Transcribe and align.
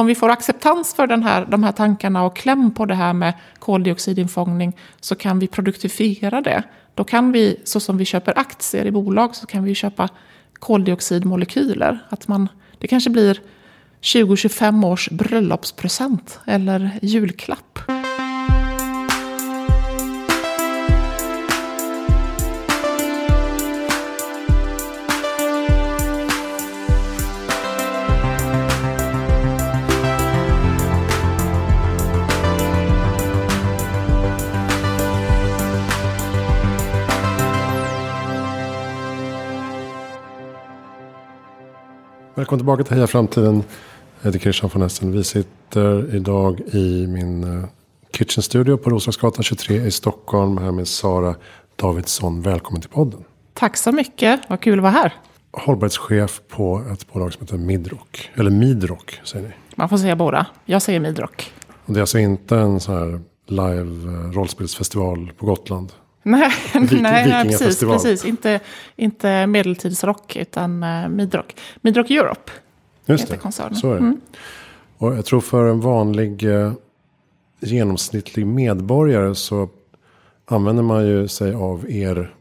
om 0.00 0.06
vi 0.06 0.14
får 0.14 0.28
acceptans 0.28 0.94
för 0.94 1.06
den 1.06 1.22
här, 1.22 1.46
de 1.46 1.64
här 1.64 1.72
tankarna 1.72 2.22
och 2.24 2.36
kläm 2.36 2.74
på 2.74 2.86
det 2.86 2.94
här 2.94 3.12
med 3.12 3.34
koldioxidinfångning 3.58 4.76
så 5.00 5.14
kan 5.14 5.38
vi 5.38 5.46
produktifiera 5.46 6.40
det. 6.40 6.62
Då 6.94 7.04
kan 7.04 7.32
vi, 7.32 7.60
så 7.64 7.80
som 7.80 7.96
vi 7.96 8.04
köper 8.04 8.38
aktier 8.38 8.86
i 8.86 8.90
bolag, 8.90 9.36
så 9.36 9.46
kan 9.46 9.64
vi 9.64 9.74
köpa 9.74 10.08
koldioxidmolekyler. 10.58 11.98
Att 12.08 12.28
man, 12.28 12.48
det 12.78 12.88
kanske 12.88 13.10
blir 13.10 13.40
20-25 14.02 14.86
års 14.86 15.10
bröllopspresent 15.10 16.40
eller 16.46 16.90
julklapp. 17.02 17.78
Välkommen 42.50 42.60
tillbaka 42.60 42.84
till 42.84 42.94
Heja 42.94 43.06
Framtiden. 43.06 43.62
Jag 44.20 44.28
heter 44.28 44.38
Christian 44.38 44.70
von 44.74 44.82
Essen. 44.82 45.12
Vi 45.12 45.24
sitter 45.24 46.14
idag 46.14 46.60
i 46.60 47.06
min 47.06 47.44
uh, 47.44 47.64
Kitchen 48.16 48.42
Studio 48.42 48.76
på 48.76 48.90
Roslagsgatan 48.90 49.42
23 49.42 49.76
i 49.76 49.90
Stockholm. 49.90 50.58
Här 50.58 50.72
med 50.72 50.88
Sara 50.88 51.34
Davidsson. 51.76 52.42
Välkommen 52.42 52.80
till 52.80 52.90
podden. 52.90 53.24
Tack 53.54 53.76
så 53.76 53.92
mycket. 53.92 54.40
Vad 54.48 54.60
kul 54.60 54.78
att 54.78 54.82
vara 54.82 54.92
här. 54.92 55.14
Hållbarhetschef 55.52 56.40
på 56.48 56.82
ett 56.92 57.12
bolag 57.12 57.32
som 57.32 57.42
heter 57.42 57.58
Midrock. 57.58 58.30
Eller 58.34 58.50
Midrock 58.50 59.20
säger 59.24 59.48
ni. 59.48 59.54
Man 59.74 59.88
får 59.88 59.96
säga 59.96 60.16
båda. 60.16 60.46
Jag 60.64 60.82
säger 60.82 61.00
Midrock. 61.00 61.52
Och 61.86 61.92
det 61.92 61.98
är 61.98 62.02
alltså 62.02 62.18
inte 62.18 62.56
en 62.56 62.80
sån 62.80 62.94
här 62.94 63.20
live 63.46 64.10
uh, 64.10 64.32
rollspelsfestival 64.32 65.32
på 65.38 65.46
Gotland. 65.46 65.92
Nej, 66.22 66.52
nej, 66.90 67.28
nej 67.28 67.44
precis, 67.48 67.80
precis. 67.80 68.24
Inte, 68.24 68.60
inte 68.96 69.46
medeltidsrock 69.46 70.36
utan 70.36 70.82
uh, 70.82 71.08
Midrock. 71.08 71.56
Midrock 71.80 72.10
Europe 72.10 72.52
Just 73.06 73.24
heter 73.24 73.34
det, 73.34 73.40
koncernen. 73.40 73.74
så 73.74 73.90
är 73.90 73.94
det. 73.94 73.98
Mm. 73.98 74.20
Och 74.98 75.16
jag 75.16 75.24
tror 75.24 75.40
för 75.40 75.70
en 75.70 75.80
vanlig 75.80 76.44
eh, 76.44 76.72
genomsnittlig 77.60 78.46
medborgare 78.46 79.34
så 79.34 79.68
använder 80.44 80.82
man 80.82 81.06
ju 81.06 81.28
sig 81.28 81.54
av 81.54 81.90
er 81.90 82.34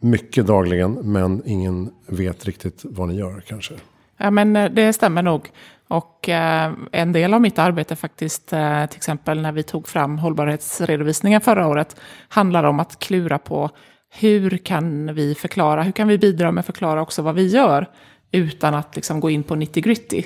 mycket 0.00 0.46
dagligen. 0.46 0.92
Men 0.92 1.42
ingen 1.46 1.90
vet 2.06 2.44
riktigt 2.44 2.80
vad 2.84 3.08
ni 3.08 3.14
gör 3.14 3.42
kanske. 3.46 3.74
Ja, 4.16 4.30
men 4.30 4.56
eh, 4.56 4.70
det 4.70 4.92
stämmer 4.92 5.22
nog. 5.22 5.50
Och 5.88 6.28
eh, 6.28 6.72
en 6.92 7.12
del 7.12 7.34
av 7.34 7.40
mitt 7.40 7.58
arbete 7.58 7.96
faktiskt, 7.96 8.52
eh, 8.52 8.86
till 8.86 8.96
exempel 8.96 9.42
när 9.42 9.52
vi 9.52 9.62
tog 9.62 9.88
fram 9.88 10.18
hållbarhetsredovisningen 10.18 11.40
förra 11.40 11.66
året, 11.66 11.96
handlar 12.28 12.64
om 12.64 12.80
att 12.80 12.98
klura 12.98 13.38
på 13.38 13.70
hur 14.18 14.56
kan 14.56 15.14
vi 15.14 15.34
förklara, 15.34 15.82
hur 15.82 15.92
kan 15.92 16.08
vi 16.08 16.18
bidra 16.18 16.52
med 16.52 16.60
att 16.60 16.66
förklara 16.66 17.02
också 17.02 17.22
vad 17.22 17.34
vi 17.34 17.46
gör 17.46 17.88
utan 18.32 18.74
att 18.74 18.96
liksom 18.96 19.20
gå 19.20 19.30
in 19.30 19.42
på 19.42 19.54
90 19.54 19.82
gritty. 19.82 20.22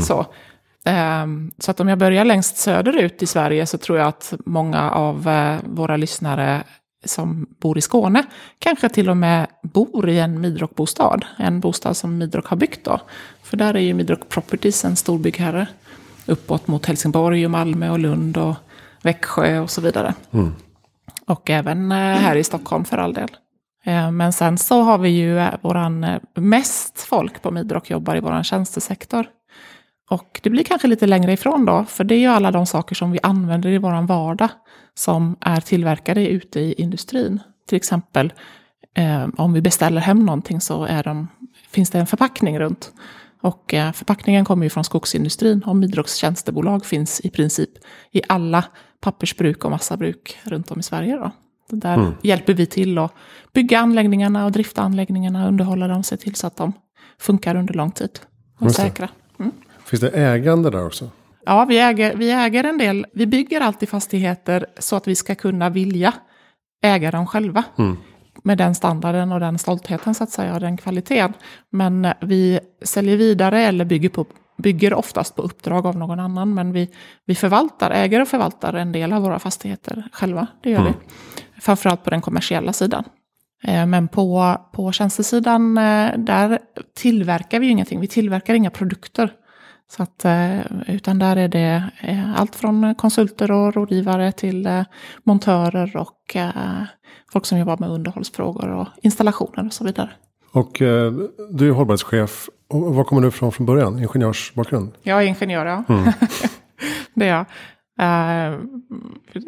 Så, 0.00 0.26
ehm, 0.84 1.50
så 1.58 1.70
att 1.70 1.80
om 1.80 1.88
jag 1.88 1.98
börjar 1.98 2.24
längst 2.24 2.56
söderut 2.56 3.22
i 3.22 3.26
Sverige 3.26 3.66
så 3.66 3.78
tror 3.78 3.98
jag 3.98 4.08
att 4.08 4.34
många 4.46 4.90
av 4.90 5.28
eh, 5.28 5.56
våra 5.64 5.96
lyssnare 5.96 6.62
som 7.04 7.46
bor 7.60 7.78
i 7.78 7.80
Skåne 7.80 8.22
kanske 8.58 8.88
till 8.88 9.10
och 9.10 9.16
med 9.16 9.46
bor 9.62 10.08
i 10.08 10.18
en 10.18 10.38
Midrock-bostad. 10.44 11.24
En 11.36 11.60
bostad 11.60 11.96
som 11.96 12.18
Midrock 12.18 12.46
har 12.46 12.56
byggt 12.56 12.84
då. 12.84 13.00
För 13.42 13.56
där 13.56 13.74
är 13.74 13.80
ju 13.80 13.94
Midrock 13.94 14.28
Properties 14.28 14.84
en 14.84 14.96
stor 14.96 15.18
byggherre. 15.18 15.66
Uppåt 16.26 16.68
mot 16.68 16.86
Helsingborg 16.86 17.44
och 17.44 17.50
Malmö 17.50 17.90
och 17.90 17.98
Lund 17.98 18.36
och 18.36 18.54
Växjö 19.02 19.58
och 19.58 19.70
så 19.70 19.80
vidare. 19.80 20.14
Och 21.26 21.50
även 21.50 21.92
eh, 21.92 21.98
här 21.98 22.36
i 22.36 22.44
Stockholm 22.44 22.84
för 22.84 22.98
all 22.98 23.14
del. 23.14 23.28
Eh, 23.84 24.10
Men 24.10 24.32
sen 24.32 24.58
så 24.58 24.82
har 24.82 24.98
vi 24.98 25.08
ju 25.08 25.38
eh, 25.38 25.54
våran 25.60 26.06
mest 26.34 27.00
folk 27.00 27.42
på 27.42 27.50
Midrock 27.50 27.90
jobbar 27.90 28.16
i 28.16 28.20
våran 28.20 28.44
tjänstesektor. 28.44 29.26
Och 30.10 30.40
det 30.42 30.50
blir 30.50 30.64
kanske 30.64 30.88
lite 30.88 31.06
längre 31.06 31.32
ifrån 31.32 31.64
då, 31.64 31.84
för 31.88 32.04
det 32.04 32.14
är 32.14 32.18
ju 32.18 32.26
alla 32.26 32.50
de 32.50 32.66
saker 32.66 32.94
som 32.94 33.10
vi 33.10 33.18
använder 33.22 33.70
i 33.70 33.78
våran 33.78 34.06
vardag 34.06 34.48
som 34.94 35.36
är 35.40 35.60
tillverkade 35.60 36.28
ute 36.28 36.60
i 36.60 36.72
industrin. 36.72 37.40
Till 37.68 37.76
exempel 37.76 38.32
eh, 38.94 39.28
om 39.36 39.52
vi 39.52 39.60
beställer 39.60 40.00
hem 40.00 40.26
någonting 40.26 40.60
så 40.60 40.84
är 40.84 41.02
de, 41.02 41.28
finns 41.70 41.90
det 41.90 41.98
en 41.98 42.06
förpackning 42.06 42.58
runt. 42.58 42.92
Och 43.40 43.74
eh, 43.74 43.92
förpackningen 43.92 44.44
kommer 44.44 44.66
ju 44.66 44.70
från 44.70 44.84
skogsindustrin 44.84 45.62
och 45.62 45.76
Midrocks 45.76 46.16
tjänstebolag 46.16 46.86
finns 46.86 47.20
i 47.20 47.30
princip 47.30 47.70
i 48.10 48.22
alla 48.28 48.64
pappersbruk 49.00 49.64
och 49.64 49.70
massabruk 49.70 50.38
runt 50.44 50.70
om 50.70 50.80
i 50.80 50.82
Sverige. 50.82 51.16
Då. 51.16 51.30
Där 51.76 52.16
hjälper 52.22 52.54
vi 52.54 52.66
till 52.66 52.98
att 52.98 53.14
bygga 53.52 53.78
anläggningarna 53.78 54.44
och 54.44 54.52
drifta 54.52 54.82
anläggningarna, 54.82 55.48
underhålla 55.48 55.88
dem, 55.88 56.02
se 56.02 56.16
till 56.16 56.34
så 56.34 56.46
att 56.46 56.56
de 56.56 56.72
funkar 57.18 57.54
under 57.56 57.74
lång 57.74 57.90
tid 57.90 58.20
och 58.58 58.72
säkra. 58.72 59.08
Mm. 59.38 59.52
Finns 59.84 60.00
det 60.00 60.10
ägande 60.10 60.70
där 60.70 60.86
också? 60.86 61.10
Ja, 61.44 61.64
vi 61.64 61.78
äger, 61.78 62.16
vi 62.16 62.30
äger 62.30 62.64
en 62.64 62.78
del. 62.78 63.06
Vi 63.12 63.26
bygger 63.26 63.60
alltid 63.60 63.88
fastigheter 63.88 64.66
så 64.78 64.96
att 64.96 65.08
vi 65.08 65.14
ska 65.14 65.34
kunna 65.34 65.70
vilja 65.70 66.14
äga 66.82 67.10
dem 67.10 67.26
själva. 67.26 67.64
Med 68.42 68.58
den 68.58 68.74
standarden 68.74 69.32
och 69.32 69.40
den 69.40 69.58
stoltheten 69.58 70.14
så 70.14 70.24
att 70.24 70.30
säga 70.30 70.54
och 70.54 70.60
den 70.60 70.76
kvaliteten. 70.76 71.32
Men 71.70 72.04
eh, 72.04 72.12
vi 72.20 72.60
säljer 72.82 73.16
vidare 73.16 73.60
eller 73.60 73.84
bygger, 73.84 74.08
på, 74.08 74.26
bygger 74.58 74.94
oftast 74.94 75.36
på 75.36 75.42
uppdrag 75.42 75.86
av 75.86 75.96
någon 75.96 76.20
annan. 76.20 76.54
Men 76.54 76.72
vi, 76.72 76.90
vi 77.24 77.34
förvaltar, 77.34 77.90
äger 77.90 78.22
och 78.22 78.28
förvaltar 78.28 78.74
en 78.74 78.92
del 78.92 79.12
av 79.12 79.22
våra 79.22 79.38
fastigheter 79.38 80.08
själva. 80.12 80.46
Det 80.62 80.70
gör 80.70 80.84
vi. 80.84 80.92
Framförallt 81.60 82.04
på 82.04 82.10
den 82.10 82.20
kommersiella 82.20 82.72
sidan. 82.72 83.04
Eh, 83.64 83.86
Men 83.86 84.08
på, 84.08 84.56
på 84.72 84.92
tjänstesidan, 84.92 85.78
eh, 85.78 86.18
där 86.18 86.58
tillverkar 86.96 87.60
vi 87.60 87.66
ju 87.66 87.72
ingenting. 87.72 88.00
Vi 88.00 88.06
tillverkar 88.06 88.54
inga 88.54 88.70
produkter. 88.70 89.32
Så 89.96 90.02
att, 90.02 90.24
eh, 90.24 90.60
utan 90.86 91.18
där 91.18 91.36
är 91.36 91.48
det 91.48 91.90
eh, 92.00 92.40
allt 92.40 92.56
från 92.56 92.94
konsulter 92.94 93.50
och 93.50 93.74
rådgivare 93.74 94.32
till 94.32 94.66
eh, 94.66 94.82
montörer 95.24 95.96
och 95.96 96.36
folk 97.32 97.46
som 97.46 97.58
jobbar 97.58 97.76
med 97.76 97.90
underhållsfrågor 97.90 98.68
och 98.68 98.88
installationer 99.02 99.66
och 99.66 99.72
så 99.72 99.84
vidare. 99.84 100.10
Och 100.52 100.72
du 101.50 101.68
är 101.68 101.70
hållbarhetschef. 101.70 102.48
Var 102.68 103.04
kommer 103.04 103.22
du 103.22 103.28
ifrån 103.28 103.52
från 103.52 103.66
början? 103.66 103.98
Ingenjörsbakgrund? 103.98 104.92
Jag 105.02 105.22
är 105.22 105.26
ingenjör, 105.26 105.66
ja. 105.66 105.84
det 107.14 107.28
är 107.28 107.36
jag. 107.36 107.46
Eh, 108.00 108.58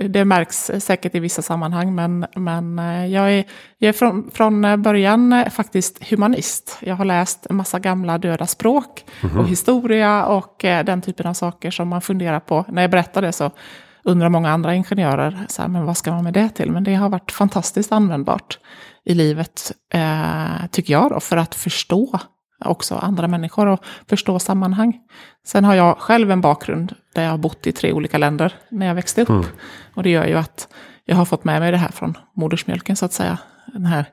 det 0.09 0.25
märks 0.25 0.71
säkert 0.79 1.15
i 1.15 1.21
vissa 1.21 1.43
sammanhang, 1.43 1.95
men, 1.95 2.27
men 2.37 2.79
eh, 2.79 3.07
jag 3.07 3.33
är, 3.33 3.45
jag 3.79 3.89
är 3.89 3.93
från, 3.93 4.31
från 4.31 4.83
början 4.83 5.45
faktiskt 5.51 6.11
humanist. 6.11 6.79
Jag 6.81 6.95
har 6.97 7.05
läst 7.05 7.47
en 7.51 7.57
massa 7.57 7.79
gamla 7.79 8.19
döda 8.19 8.47
språk 8.47 9.05
och 9.39 9.49
historia 9.49 10.27
och 10.27 10.65
eh, 10.65 10.85
den 10.85 11.03
typen 11.03 11.27
av 11.27 11.35
saker 11.35 11.71
som 11.71 11.89
man 11.89 12.01
funderar 12.01 12.41
på. 12.41 12.65
När 12.69 12.83
jag 12.83 12.91
berättar 12.91 13.23
det 13.23 13.33
så 13.33 13.51
undrar 14.05 14.29
många 14.29 14.51
andra 14.51 14.75
ingenjörer, 14.75 15.47
så 15.49 15.63
här, 15.63 15.69
men 15.69 15.85
vad 15.85 15.97
ska 15.97 16.13
man 16.13 16.25
med 16.25 16.33
det 16.33 16.49
till? 16.49 16.71
Men 16.71 16.85
det 16.85 16.95
har 16.95 17.09
varit 17.09 17.33
fantastiskt 17.33 17.93
användbart 17.93 18.59
i 19.05 19.15
livet, 19.15 19.73
eh, 19.95 20.67
tycker 20.71 20.93
jag, 20.93 21.11
då, 21.11 21.21
för 21.21 21.37
att 21.37 21.55
förstå 21.55 22.21
också 22.67 22.95
andra 22.95 23.29
människor 23.29 23.67
och 23.67 23.85
förstå 24.09 24.39
sammanhang. 24.39 25.01
Sen 25.45 25.65
har 25.65 25.75
jag 25.75 25.99
själv 25.99 26.31
en 26.31 26.41
bakgrund 26.41 26.95
där 27.15 27.23
jag 27.23 27.31
har 27.31 27.39
bott 27.39 27.67
i 27.67 27.73
tre 27.73 27.93
olika 27.93 28.19
länder 28.19 28.55
när 28.69 28.87
jag 28.87 28.95
växte 28.95 29.23
upp. 29.23 29.47
Och 29.95 30.03
det 30.03 30.11
gör 30.11 30.27
ju 30.27 30.35
att 30.35 30.69
jag 31.05 31.17
har 31.17 31.25
fått 31.25 31.45
med 31.45 31.61
mig 31.61 31.71
det 31.71 31.77
här 31.77 31.89
från 31.89 32.19
modersmjölken 32.35 32.97
så 32.97 33.05
att 33.05 33.13
säga. 33.13 33.39
Den 33.67 33.87
här, 33.87 34.07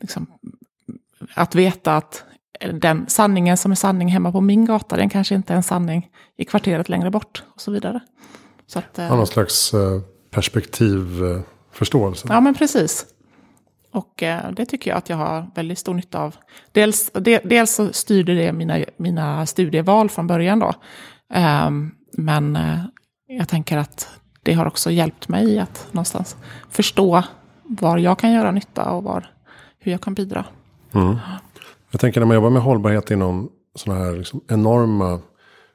liksom, 0.00 0.26
att 1.34 1.54
veta 1.54 1.96
att 1.96 2.24
den 2.72 3.06
sanningen 3.08 3.56
som 3.56 3.70
är 3.72 3.76
sanning 3.76 4.08
hemma 4.08 4.32
på 4.32 4.40
min 4.40 4.64
gata, 4.64 4.96
den 4.96 5.10
kanske 5.10 5.34
inte 5.34 5.52
är 5.52 5.56
en 5.56 5.62
sanning 5.62 6.10
i 6.36 6.44
kvarteret 6.44 6.88
längre 6.88 7.10
bort 7.10 7.42
och 7.54 7.60
så 7.60 7.70
vidare. 7.70 8.00
Så 8.66 8.78
att, 8.78 8.98
eh, 8.98 9.06
Har 9.06 9.16
någon 9.16 9.26
slags 9.26 9.74
eh, 9.74 10.00
perspektivförståelse? 10.30 12.26
Ja, 12.30 12.40
men 12.40 12.54
precis. 12.54 13.06
Och 13.94 14.22
eh, 14.22 14.50
det 14.52 14.66
tycker 14.66 14.90
jag 14.90 14.98
att 14.98 15.08
jag 15.08 15.16
har 15.16 15.50
väldigt 15.54 15.78
stor 15.78 15.94
nytta 15.94 16.18
av. 16.18 16.36
Dels, 16.72 17.10
de, 17.14 17.38
dels 17.44 17.74
så 17.74 17.92
styrde 17.92 18.34
det 18.34 18.52
mina, 18.52 18.78
mina 18.96 19.46
studieval 19.46 20.10
från 20.10 20.26
början 20.26 20.58
då. 20.58 20.72
Ehm, 21.34 21.90
men 22.12 22.56
eh, 22.56 22.78
jag 23.26 23.48
tänker 23.48 23.78
att 23.78 24.08
det 24.42 24.52
har 24.52 24.66
också 24.66 24.90
hjälpt 24.90 25.28
mig 25.28 25.58
att 25.58 25.88
någonstans 25.92 26.36
förstå 26.70 27.22
var 27.62 27.98
jag 27.98 28.18
kan 28.18 28.32
göra 28.32 28.50
nytta 28.50 28.90
och 28.90 29.02
var, 29.04 29.30
hur 29.78 29.92
jag 29.92 30.00
kan 30.00 30.14
bidra. 30.14 30.44
Mm. 30.92 31.16
Jag 31.90 32.00
tänker 32.00 32.20
när 32.20 32.26
man 32.26 32.34
jobbar 32.34 32.50
med 32.50 32.62
hållbarhet 32.62 33.10
inom 33.10 33.50
sådana 33.74 34.04
här 34.04 34.12
liksom 34.16 34.40
enorma 34.48 35.20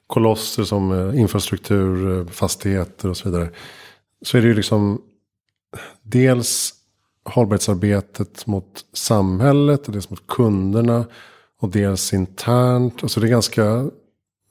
kolosser 0.07 0.63
som 0.63 0.91
eh, 0.91 1.19
infrastruktur, 1.19 2.25
fastigheter 2.25 3.09
och 3.09 3.17
så 3.17 3.29
vidare. 3.29 3.49
Så 4.25 4.37
är 4.37 4.41
det 4.41 4.47
ju 4.47 4.53
liksom 4.53 5.01
dels 6.03 6.78
hållbarhetsarbetet 7.29 8.47
mot 8.47 8.85
samhället 8.93 9.87
och 9.87 9.93
dels 9.93 10.09
mot 10.09 10.27
kunderna 10.27 11.05
och 11.61 11.69
dels 11.69 12.13
internt. 12.13 13.03
Alltså 13.03 13.19
det 13.19 13.27
är 13.27 13.31
ganska 13.31 13.89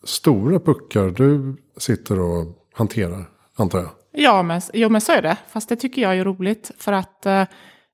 stora 0.04 0.60
puckar 0.60 1.10
du 1.10 1.56
sitter 1.76 2.20
och 2.20 2.46
hanterar, 2.74 3.24
antar 3.56 3.78
jag. 3.78 3.90
Ja, 4.12 4.42
men, 4.42 4.60
jo, 4.72 4.88
men 4.88 5.00
så 5.00 5.12
är 5.12 5.22
det. 5.22 5.36
Fast 5.48 5.68
det 5.68 5.76
tycker 5.76 6.02
jag 6.02 6.18
är 6.18 6.24
roligt. 6.24 6.70
För 6.78 6.92
att 6.92 7.26
eh, 7.26 7.44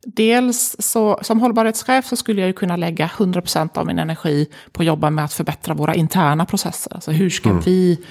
dels 0.06 0.76
så, 0.78 1.19
som 1.22 1.40
hållbarhetschef 1.40 2.06
så 2.06 2.16
skulle 2.16 2.40
jag 2.40 2.46
ju 2.46 2.52
kunna 2.52 2.76
lägga 2.76 3.06
100% 3.06 3.78
av 3.78 3.86
min 3.86 3.98
energi 3.98 4.46
på 4.72 4.82
att 4.82 4.86
jobba 4.86 5.10
med 5.10 5.25
att 5.25 5.32
förbättra 5.32 5.75
våra 5.75 5.94
interna 5.94 6.46
processer. 6.46 6.94
Alltså 6.94 7.10
hur 7.10 7.31
ska 7.31 7.48
mm. 7.48 7.62
vi, 7.62 8.04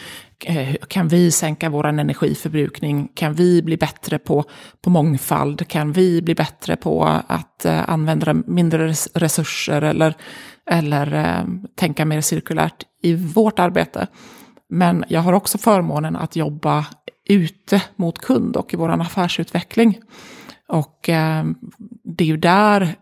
Eh, 0.46 0.76
kan 0.88 1.08
vi 1.08 1.32
sänka 1.32 1.70
vår 1.70 1.88
energiförbrukning? 1.88 3.08
Kan 3.16 3.34
vi 3.34 3.62
bli 3.62 3.78
bättre 3.78 4.20
på, 4.20 4.44
på 4.82 4.90
mångfald? 4.90 5.68
Kan 5.68 5.92
vi 5.92 6.22
bli 6.22 6.36
bättre 6.36 6.76
på 6.76 7.04
att 7.28 7.66
eh, 7.66 7.90
använda 7.90 8.34
mindre 8.34 8.94
resurser? 9.14 9.82
Eller, 9.82 10.14
eller 10.70 11.14
eh, 11.14 11.46
tänka 11.76 12.06
mer 12.06 12.22
cirkulärt 12.22 12.84
i 13.02 13.14
vårt 13.14 13.60
arbete? 13.60 14.08
Men 14.70 15.04
jag 15.08 15.22
har 15.22 15.34
också 15.34 15.58
förmånen 15.58 16.16
att 16.16 16.36
jobba 16.36 16.86
ute 17.30 17.82
mot 17.96 18.20
kund 18.20 18.56
och 18.56 18.74
i 18.74 18.78
vår 18.78 18.90
affärsutveckling. 18.90 20.00
Och 20.68 21.00
det 22.04 22.24
är 22.24 22.28
ju 22.28 22.38
där 22.38 22.96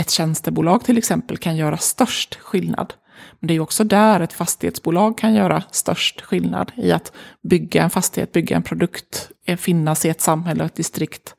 ett 0.00 0.10
tjänstebolag 0.10 0.84
till 0.84 0.98
exempel 0.98 1.36
kan 1.38 1.56
göra 1.56 1.76
störst 1.76 2.34
skillnad. 2.34 2.94
Men 3.40 3.48
det 3.48 3.54
är 3.54 3.60
också 3.60 3.84
där 3.84 4.20
ett 4.20 4.32
fastighetsbolag 4.32 5.18
kan 5.18 5.34
göra 5.34 5.62
störst 5.70 6.20
skillnad 6.20 6.72
i 6.76 6.92
att 6.92 7.12
bygga 7.42 7.82
en 7.82 7.90
fastighet, 7.90 8.32
bygga 8.32 8.56
en 8.56 8.62
produkt, 8.62 9.30
eh, 9.46 9.56
finnas 9.56 10.04
i 10.04 10.08
ett 10.08 10.20
samhälle 10.20 10.62
och 10.62 10.66
ett 10.66 10.76
distrikt 10.76 11.34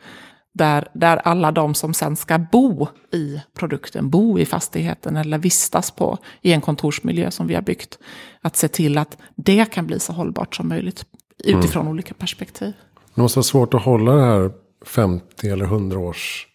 där, 0.54 0.88
där 0.94 1.18
alla 1.18 1.52
de 1.52 1.74
som 1.74 1.94
sen 1.94 2.16
ska 2.16 2.38
bo 2.38 2.88
i 3.14 3.42
produkten, 3.54 4.10
bo 4.10 4.40
i 4.40 4.46
fastigheten 4.46 5.18
eller 5.18 5.38
vistas 5.38 5.92
på 5.92 6.18
i 6.42 6.54
en 6.54 6.62
kontorsmiljö 6.62 7.32
som 7.32 7.48
vi 7.48 7.56
har 7.56 7.62
byggt, 7.62 8.00
att 8.42 8.56
se 8.56 8.68
till 8.68 8.98
att 8.98 9.18
det 9.36 9.72
kan 9.72 9.88
bli 9.88 10.00
så 10.00 10.14
hållbart 10.14 10.56
som 10.56 10.68
möjligt 10.68 11.06
utifrån 11.44 11.82
mm. 11.82 11.94
olika 11.94 12.14
perspektiv. 12.14 12.74
Det 13.16 13.22
måste 13.22 13.38
vara 13.38 13.44
svårt 13.44 13.74
att 13.74 13.82
hålla 13.82 14.12
det 14.12 14.26
här 14.26 14.52
50 14.86 15.50
eller 15.50 15.66
100 15.66 16.00
års 16.00 16.48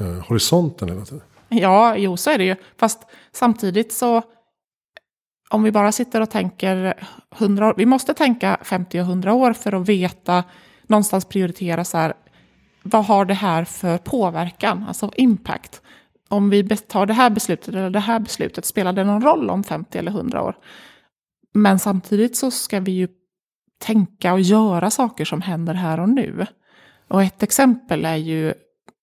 eh, 0.00 0.06
horisonten 0.06 0.88
hela 0.88 1.04
tiden. 1.04 1.22
Ja, 1.48 1.96
jo 1.96 2.16
så 2.16 2.30
är 2.30 2.38
det 2.38 2.44
ju. 2.44 2.56
Fast 2.76 2.98
samtidigt 3.32 3.92
så, 3.92 4.22
om 5.50 5.62
vi 5.62 5.72
bara 5.72 5.92
sitter 5.92 6.20
och 6.20 6.30
tänker 6.30 6.94
100 7.38 7.68
år, 7.68 7.74
vi 7.76 7.86
måste 7.86 8.14
tänka 8.14 8.58
50 8.62 9.00
och 9.00 9.06
100 9.06 9.32
år 9.34 9.52
för 9.52 9.72
att 9.72 9.88
veta, 9.88 10.44
någonstans 10.86 11.24
prioritera 11.24 11.84
så 11.84 11.98
här, 11.98 12.14
vad 12.82 13.04
har 13.04 13.24
det 13.24 13.34
här 13.34 13.64
för 13.64 13.98
påverkan, 13.98 14.84
alltså 14.88 15.10
impact? 15.16 15.82
Om 16.28 16.50
vi 16.50 16.76
tar 16.76 17.06
det 17.06 17.12
här 17.12 17.30
beslutet 17.30 17.68
eller 17.68 17.90
det 17.90 18.00
här 18.00 18.18
beslutet, 18.18 18.64
spelar 18.64 18.92
det 18.92 19.04
någon 19.04 19.22
roll 19.22 19.50
om 19.50 19.64
50 19.64 19.98
eller 19.98 20.10
100 20.10 20.42
år? 20.42 20.56
Men 21.54 21.78
samtidigt 21.78 22.36
så 22.36 22.50
ska 22.50 22.80
vi 22.80 22.92
ju 22.92 23.08
tänka 23.78 24.32
och 24.32 24.40
göra 24.40 24.90
saker 24.90 25.24
som 25.24 25.42
händer 25.42 25.74
här 25.74 26.00
och 26.00 26.08
nu. 26.08 26.46
Och 27.08 27.22
ett 27.22 27.42
exempel 27.42 28.04
är 28.04 28.16
ju 28.16 28.54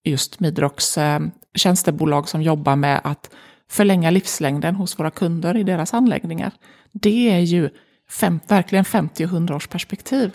just 0.04 0.40
Midrox 0.40 0.98
eh, 0.98 1.20
tjänstebolag 1.56 2.30
som 2.30 2.42
jobbar 2.42 2.76
med 2.76 3.02
att 3.04 3.30
förlänga 3.70 4.10
livslängden 4.10 4.76
hos 4.76 5.00
våra 5.00 5.12
kunder 5.12 5.58
i 5.58 5.64
deras 5.64 5.94
anläggningar. 5.94 6.52
Det 6.92 7.32
är 7.32 7.40
ju 7.40 7.70
fem, 8.10 8.40
verkligen 8.48 8.86
50 8.86 9.26
och 9.26 9.32
100 9.32 9.56
års 9.56 9.68
perspektiv. 9.68 10.32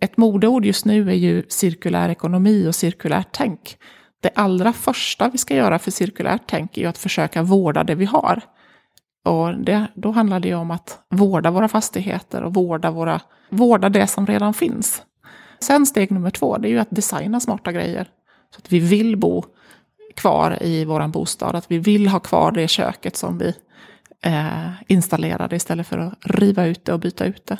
Ett 0.00 0.16
modeord 0.16 0.64
just 0.64 0.84
nu 0.84 1.10
är 1.10 1.14
ju 1.14 1.42
cirkulär 1.48 2.08
ekonomi 2.08 2.68
och 2.68 2.74
cirkulärt 2.74 3.28
tänk. 3.30 3.76
Det 4.22 4.30
allra 4.34 4.72
första 4.72 5.28
vi 5.28 5.38
ska 5.38 5.56
göra 5.56 5.78
för 5.78 5.90
cirkulärt 5.90 6.42
tänk 6.46 6.76
är 6.76 6.82
ju 6.82 6.88
att 6.88 6.98
försöka 6.98 7.42
vårda 7.42 7.84
det 7.84 7.94
vi 7.94 8.04
har. 8.04 8.40
Och 9.24 9.54
det, 9.58 9.86
då 9.94 10.10
handlar 10.10 10.40
det 10.40 10.48
ju 10.48 10.54
om 10.54 10.70
att 10.70 10.98
vårda 11.10 11.50
våra 11.50 11.68
fastigheter 11.68 12.42
och 12.42 12.54
vårda, 12.54 12.90
våra, 12.90 13.20
vårda 13.50 13.88
det 13.88 14.06
som 14.06 14.26
redan 14.26 14.54
finns. 14.54 15.02
Sen 15.60 15.86
steg 15.86 16.10
nummer 16.10 16.30
två, 16.30 16.58
det 16.58 16.68
är 16.68 16.70
ju 16.70 16.78
att 16.78 16.90
designa 16.90 17.40
smarta 17.40 17.72
grejer. 17.72 18.08
Så 18.54 18.58
att 18.58 18.72
vi 18.72 18.78
vill 18.78 19.16
bo 19.16 19.44
kvar 20.16 20.62
i 20.62 20.84
vår 20.84 21.08
bostad, 21.08 21.56
att 21.56 21.70
vi 21.70 21.78
vill 21.78 22.08
ha 22.08 22.20
kvar 22.20 22.52
det 22.52 22.68
köket 22.68 23.16
som 23.16 23.38
vi 23.38 23.54
eh, 24.24 24.70
installerade 24.88 25.56
istället 25.56 25.86
för 25.86 25.98
att 25.98 26.14
riva 26.20 26.66
ut 26.66 26.84
det 26.84 26.92
och 26.92 27.00
byta 27.00 27.24
ut 27.24 27.46
det. 27.46 27.58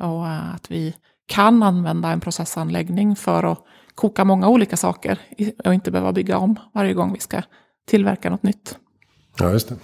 Och 0.00 0.26
eh, 0.26 0.54
att 0.54 0.70
vi 0.70 0.94
kan 1.26 1.62
använda 1.62 2.08
en 2.08 2.20
processanläggning 2.20 3.16
för 3.16 3.44
att 3.44 3.64
koka 3.94 4.24
många 4.24 4.48
olika 4.48 4.76
saker 4.76 5.18
och 5.64 5.74
inte 5.74 5.90
behöva 5.90 6.12
bygga 6.12 6.38
om 6.38 6.56
varje 6.74 6.94
gång 6.94 7.12
vi 7.12 7.20
ska 7.20 7.42
tillverka 7.86 8.30
något 8.30 8.42
nytt. 8.42 8.78
Ja, 9.38 9.50
just 9.50 9.68
det. 9.68 9.76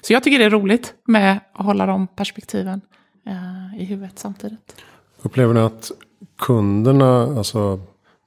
Så 0.00 0.12
jag 0.12 0.22
tycker 0.22 0.38
det 0.38 0.44
är 0.44 0.50
roligt 0.50 0.94
med 1.04 1.40
att 1.52 1.66
hålla 1.66 1.86
de 1.86 2.06
perspektiven 2.06 2.80
eh, 3.26 3.82
i 3.82 3.84
huvudet 3.84 4.18
samtidigt. 4.18 4.76
Upplever 5.22 5.54
ni 5.54 5.60
att 5.60 5.90
kunderna, 6.38 7.22
alltså 7.22 7.80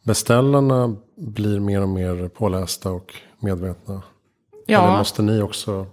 beställarna 0.04 0.95
blir 1.19 1.60
mer 1.60 1.81
och 1.81 1.89
mer 1.89 2.27
pålästa 2.27 2.92
och 2.92 3.16
medvetna? 3.39 4.01
Ja. 4.66 4.83
Eller 4.83 4.98
måste 4.98 5.21
ni 5.21 5.42
också 5.42 5.86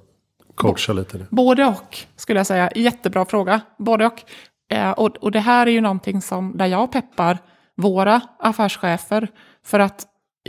coacha 0.54 0.92
lite? 0.92 1.18
Det? 1.18 1.26
Både 1.30 1.66
och, 1.66 1.98
skulle 2.16 2.40
jag 2.40 2.46
säga. 2.46 2.70
Jättebra 2.74 3.24
fråga. 3.24 3.60
Både 3.78 4.06
och. 4.06 4.22
Eh, 4.70 4.90
och, 4.90 5.16
och 5.16 5.32
det 5.32 5.40
här 5.40 5.66
är 5.66 5.70
ju 5.70 5.80
någonting 5.80 6.22
som, 6.22 6.56
där 6.56 6.66
jag 6.66 6.92
peppar 6.92 7.38
våra 7.76 8.20
affärschefer. 8.38 9.28
För 9.64 9.80
att 9.80 10.06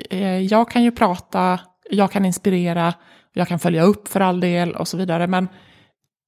eh, 0.09 0.39
jag 0.39 0.71
kan 0.71 0.83
ju 0.83 0.91
prata, 0.91 1.59
jag 1.89 2.12
kan 2.12 2.25
inspirera, 2.25 2.94
jag 3.33 3.47
kan 3.47 3.59
följa 3.59 3.83
upp 3.83 4.07
för 4.07 4.19
all 4.19 4.39
del 4.39 4.75
och 4.75 4.88
så 4.88 4.97
vidare. 4.97 5.27
Men 5.27 5.47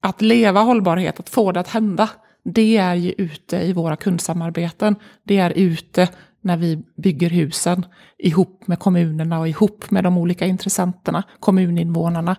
att 0.02 0.22
leva 0.22 0.60
hållbarhet, 0.60 1.20
att 1.20 1.30
få 1.30 1.52
det 1.52 1.60
att 1.60 1.68
hända, 1.68 2.10
det 2.44 2.78
är 2.78 2.96
ju 2.96 3.14
ute 3.18 3.58
i 3.58 3.74
våra 3.74 3.96
kundsamarbeten. 3.96 4.96
Det 5.24 5.38
är 5.38 5.52
ute 5.56 6.08
när 6.42 6.58
vi 6.58 6.84
bygger 6.98 7.30
husen 7.30 7.86
ihop 8.18 8.68
med 8.68 8.80
kommunerna 8.80 9.40
och 9.40 9.48
ihop 9.48 9.92
med 9.92 10.04
de 10.04 10.18
olika 10.18 10.46
intressenterna, 10.46 11.24
kommuninvånarna. 11.40 12.36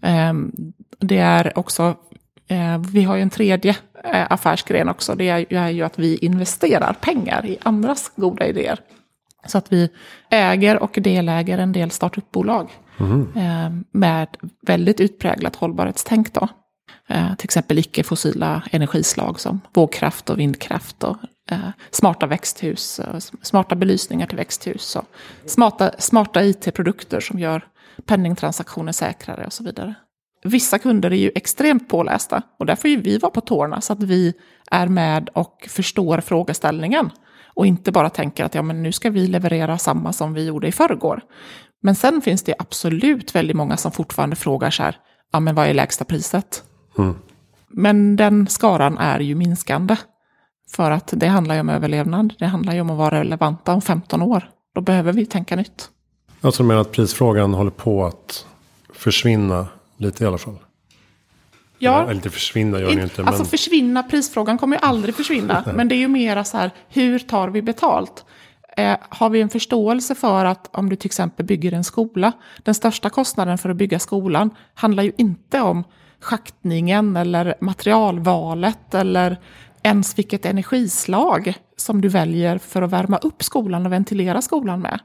Ehm, 0.00 0.52
det 0.98 1.18
är 1.18 1.58
också, 1.58 1.96
eh, 2.48 2.78
vi 2.78 3.04
har 3.04 3.16
ju 3.16 3.22
en 3.22 3.30
tredje 3.30 3.76
eh, 4.04 4.32
affärsgren 4.32 4.88
också, 4.88 5.14
det 5.14 5.28
är 5.50 5.68
ju 5.68 5.82
att 5.82 5.98
vi 5.98 6.16
investerar 6.16 6.92
pengar 6.92 7.46
i 7.46 7.58
andras 7.62 8.12
goda 8.16 8.46
idéer. 8.46 8.78
Så 9.46 9.58
att 9.58 9.72
vi 9.72 9.88
äger 10.30 10.82
och 10.82 10.98
deläger 11.02 11.58
en 11.58 11.72
del 11.72 11.90
startupbolag 11.90 12.70
mm. 13.00 13.84
med 13.92 14.28
väldigt 14.66 15.00
utpräglat 15.00 15.56
hållbarhetstänk. 15.56 16.34
Då. 16.34 16.48
Eh, 17.08 17.34
till 17.36 17.44
exempel 17.44 17.78
icke-fossila 17.78 18.62
energislag 18.70 19.40
som 19.40 19.60
vågkraft 19.74 20.30
och 20.30 20.38
vindkraft 20.38 21.04
och 21.04 21.16
smarta 21.90 22.26
växthus, 22.26 23.00
smarta 23.42 23.74
belysningar 23.74 24.26
till 24.26 24.36
växthus 24.36 24.96
och 24.96 25.04
smarta, 25.46 25.90
smarta 25.98 26.44
IT-produkter 26.44 27.20
som 27.20 27.38
gör 27.38 27.66
penningtransaktioner 28.06 28.92
säkrare 28.92 29.46
och 29.46 29.52
så 29.52 29.64
vidare. 29.64 29.94
Vissa 30.44 30.78
kunder 30.78 31.10
är 31.10 31.16
ju 31.16 31.30
extremt 31.34 31.88
pålästa 31.88 32.42
och 32.58 32.66
där 32.66 32.76
får 32.76 32.90
ju 32.90 33.00
vi 33.00 33.18
vara 33.18 33.30
på 33.30 33.40
tårna 33.40 33.80
så 33.80 33.92
att 33.92 34.02
vi 34.02 34.34
är 34.70 34.86
med 34.86 35.28
och 35.28 35.66
förstår 35.68 36.20
frågeställningen. 36.20 37.10
Och 37.54 37.66
inte 37.66 37.92
bara 37.92 38.10
tänker 38.10 38.44
att 38.44 38.54
ja, 38.54 38.62
men 38.62 38.82
nu 38.82 38.92
ska 38.92 39.10
vi 39.10 39.26
leverera 39.26 39.78
samma 39.78 40.12
som 40.12 40.34
vi 40.34 40.46
gjorde 40.46 40.68
i 40.68 40.72
förrgår. 40.72 41.22
Men 41.82 41.94
sen 41.94 42.20
finns 42.20 42.42
det 42.42 42.54
absolut 42.58 43.34
väldigt 43.34 43.56
många 43.56 43.76
som 43.76 43.92
fortfarande 43.92 44.36
frågar 44.36 44.70
så 44.70 44.82
här, 44.82 44.96
ja 45.32 45.40
men 45.40 45.54
vad 45.54 45.66
är 45.66 45.74
lägsta 45.74 46.04
priset? 46.04 46.62
Mm. 46.98 47.14
Men 47.68 48.16
den 48.16 48.46
skaran 48.46 48.98
är 48.98 49.20
ju 49.20 49.34
minskande. 49.34 49.96
För 50.70 50.90
att 50.90 51.12
det 51.16 51.26
handlar 51.26 51.54
ju 51.54 51.60
om 51.60 51.68
överlevnad. 51.68 52.34
Det 52.38 52.46
handlar 52.46 52.74
ju 52.74 52.80
om 52.80 52.90
att 52.90 52.98
vara 52.98 53.20
relevanta 53.20 53.72
om 53.72 53.82
15 53.82 54.22
år. 54.22 54.50
Då 54.74 54.80
behöver 54.80 55.12
vi 55.12 55.26
tänka 55.26 55.56
nytt. 55.56 55.90
Alltså 56.40 56.62
menar 56.62 56.80
att 56.80 56.92
prisfrågan 56.92 57.54
håller 57.54 57.70
på 57.70 58.06
att 58.06 58.46
försvinna 58.94 59.66
lite 59.96 60.24
i 60.24 60.26
alla 60.26 60.38
fall? 60.38 60.58
Ja. 61.78 62.02
Eller 62.02 62.14
inte 62.14 62.30
försvinna 62.30 62.80
gör 62.80 62.90
ju 62.90 63.02
inte. 63.02 63.22
Alltså 63.22 63.42
men... 63.42 63.50
försvinna, 63.50 64.02
prisfrågan 64.02 64.58
kommer 64.58 64.76
ju 64.76 64.80
aldrig 64.82 65.14
försvinna. 65.14 65.64
men 65.74 65.88
det 65.88 65.94
är 65.94 65.98
ju 65.98 66.08
mera 66.08 66.44
så 66.44 66.56
här, 66.56 66.70
hur 66.88 67.18
tar 67.18 67.48
vi 67.48 67.62
betalt? 67.62 68.24
Eh, 68.76 68.96
har 69.08 69.30
vi 69.30 69.40
en 69.40 69.48
förståelse 69.48 70.14
för 70.14 70.44
att 70.44 70.76
om 70.76 70.88
du 70.88 70.96
till 70.96 71.08
exempel 71.08 71.46
bygger 71.46 71.72
en 71.72 71.84
skola, 71.84 72.32
den 72.62 72.74
största 72.74 73.10
kostnaden 73.10 73.58
för 73.58 73.70
att 73.70 73.76
bygga 73.76 73.98
skolan 73.98 74.50
handlar 74.74 75.02
ju 75.02 75.12
inte 75.16 75.60
om 75.60 75.84
schaktningen 76.20 77.16
eller 77.16 77.54
materialvalet 77.60 78.94
eller 78.94 79.36
ens 79.82 80.18
vilket 80.18 80.46
energislag 80.46 81.54
som 81.76 82.00
du 82.00 82.08
väljer 82.08 82.58
för 82.58 82.82
att 82.82 82.90
värma 82.90 83.18
upp 83.18 83.42
skolan 83.42 83.86
och 83.86 83.92
ventilera 83.92 84.42
skolan 84.42 84.80
med. 84.80 85.00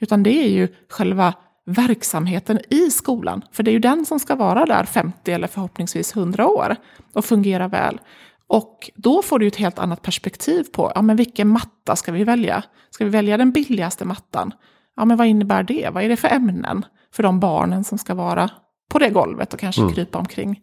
Utan 0.00 0.22
det 0.22 0.44
är 0.44 0.48
ju 0.48 0.68
själva 0.88 1.34
verksamheten 1.66 2.60
i 2.70 2.90
skolan. 2.90 3.42
För 3.52 3.62
det 3.62 3.70
är 3.70 3.72
ju 3.72 3.78
den 3.78 4.06
som 4.06 4.20
ska 4.20 4.34
vara 4.34 4.66
där 4.66 4.84
50 4.84 5.32
eller 5.32 5.46
förhoppningsvis 5.46 6.16
100 6.16 6.46
år 6.46 6.76
och 7.12 7.24
fungera 7.24 7.68
väl. 7.68 8.00
Och 8.46 8.90
då 8.94 9.22
får 9.22 9.38
du 9.38 9.46
ett 9.46 9.56
helt 9.56 9.78
annat 9.78 10.02
perspektiv 10.02 10.64
på 10.72 10.92
ja, 10.94 11.02
men 11.02 11.16
vilken 11.16 11.48
matta 11.48 11.96
ska 11.96 12.12
vi 12.12 12.24
välja. 12.24 12.62
Ska 12.90 13.04
vi 13.04 13.10
välja 13.10 13.36
den 13.36 13.50
billigaste 13.50 14.04
mattan? 14.04 14.52
Ja, 14.96 15.04
men 15.04 15.16
vad 15.16 15.26
innebär 15.26 15.62
det? 15.62 15.88
Vad 15.92 16.04
är 16.04 16.08
det 16.08 16.16
för 16.16 16.28
ämnen 16.28 16.84
för 17.12 17.22
de 17.22 17.40
barnen 17.40 17.84
som 17.84 17.98
ska 17.98 18.14
vara 18.14 18.50
på 18.90 18.98
det 18.98 19.10
golvet 19.10 19.54
och 19.54 19.60
kanske 19.60 19.82
mm. 19.82 19.94
krypa 19.94 20.18
omkring? 20.18 20.60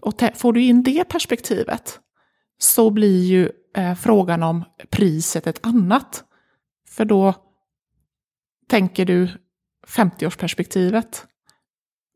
Och 0.00 0.22
får 0.34 0.52
du 0.52 0.62
in 0.62 0.82
det 0.82 1.04
perspektivet 1.08 1.98
så 2.62 2.90
blir 2.90 3.24
ju 3.24 3.50
eh, 3.76 3.94
frågan 3.94 4.42
om 4.42 4.64
priset 4.90 5.46
ett 5.46 5.66
annat. 5.66 6.24
För 6.88 7.04
då 7.04 7.34
tänker 8.68 9.04
du 9.04 9.28
50-årsperspektivet. 9.88 11.24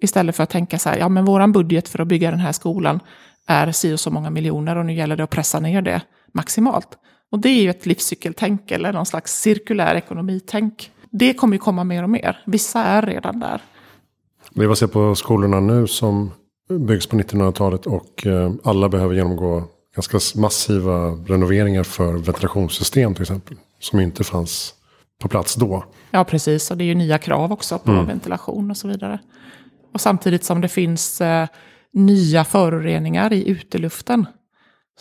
Istället 0.03 0.37
för 0.37 0.43
att 0.43 0.51
tänka 0.51 0.79
så 0.79 0.89
här, 0.89 0.99
ja 0.99 1.09
men 1.09 1.25
våran 1.25 1.53
budget 1.53 1.89
för 1.89 1.99
att 1.99 2.09
bygga 2.09 2.31
den 2.31 2.41
här 2.41 2.53
skolan 2.53 3.01
är 3.47 3.73
si 3.73 3.95
och 3.95 4.01
så 4.01 4.11
många 4.11 4.31
miljoner 4.31 4.77
och 4.77 4.87
nu 4.87 4.93
gäller 4.93 5.17
det 5.17 5.25
att 5.25 5.31
pressa 5.31 5.61
ner 5.61 5.83
det 5.83 6.03
maximalt. 6.35 6.89
Och 7.33 7.39
det 7.39 7.49
är 7.49 7.63
ju 7.63 7.71
ett 7.71 7.87
livscykeltänk 7.87 8.71
eller 8.71 8.93
någon 8.93 9.07
slags 9.07 9.41
cirkulär 9.41 9.95
ekonomitänk. 9.95 10.91
Det 11.11 11.35
kommer 11.35 11.55
ju 11.55 11.59
komma 11.59 11.85
mer 11.85 12.03
och 12.03 12.11
mer. 12.11 12.43
Vissa 12.47 12.85
är 12.85 13.03
redan 13.03 13.41
där. 13.41 13.63
Det 14.51 14.67
Vi 14.69 14.77
ser 14.77 14.87
på 14.87 15.15
skolorna 15.15 15.61
nu 15.61 15.87
som 15.87 16.31
byggs 16.69 17.07
på 17.07 17.17
1900-talet 17.17 17.87
och 17.87 18.27
eh, 18.27 18.53
alla 18.65 18.89
behöver 18.89 19.15
genomgå 19.15 19.65
ganska 19.97 20.41
massiva 20.41 21.11
renoveringar 21.11 21.83
för 21.83 22.13
ventilationssystem 22.13 23.15
till 23.15 23.23
exempel. 23.23 23.57
Som 23.81 24.01
inte 24.01 24.25
fanns 24.25 24.75
på 25.23 25.29
plats 25.29 25.55
då. 25.55 25.85
Ja, 26.11 26.25
precis. 26.25 26.71
Och 26.71 26.77
det 26.77 26.85
är 26.85 26.87
ju 26.87 26.95
nya 26.95 27.19
krav 27.19 27.53
också 27.53 27.79
på 27.79 27.91
mm. 27.91 28.07
ventilation 28.07 28.71
och 28.71 28.77
så 28.77 28.89
vidare. 28.89 29.19
Och 29.93 30.01
samtidigt 30.01 30.45
som 30.45 30.61
det 30.61 30.69
finns 30.69 31.21
eh, 31.21 31.49
nya 31.93 32.45
föroreningar 32.45 33.33
i 33.33 33.49
uteluften. 33.49 34.27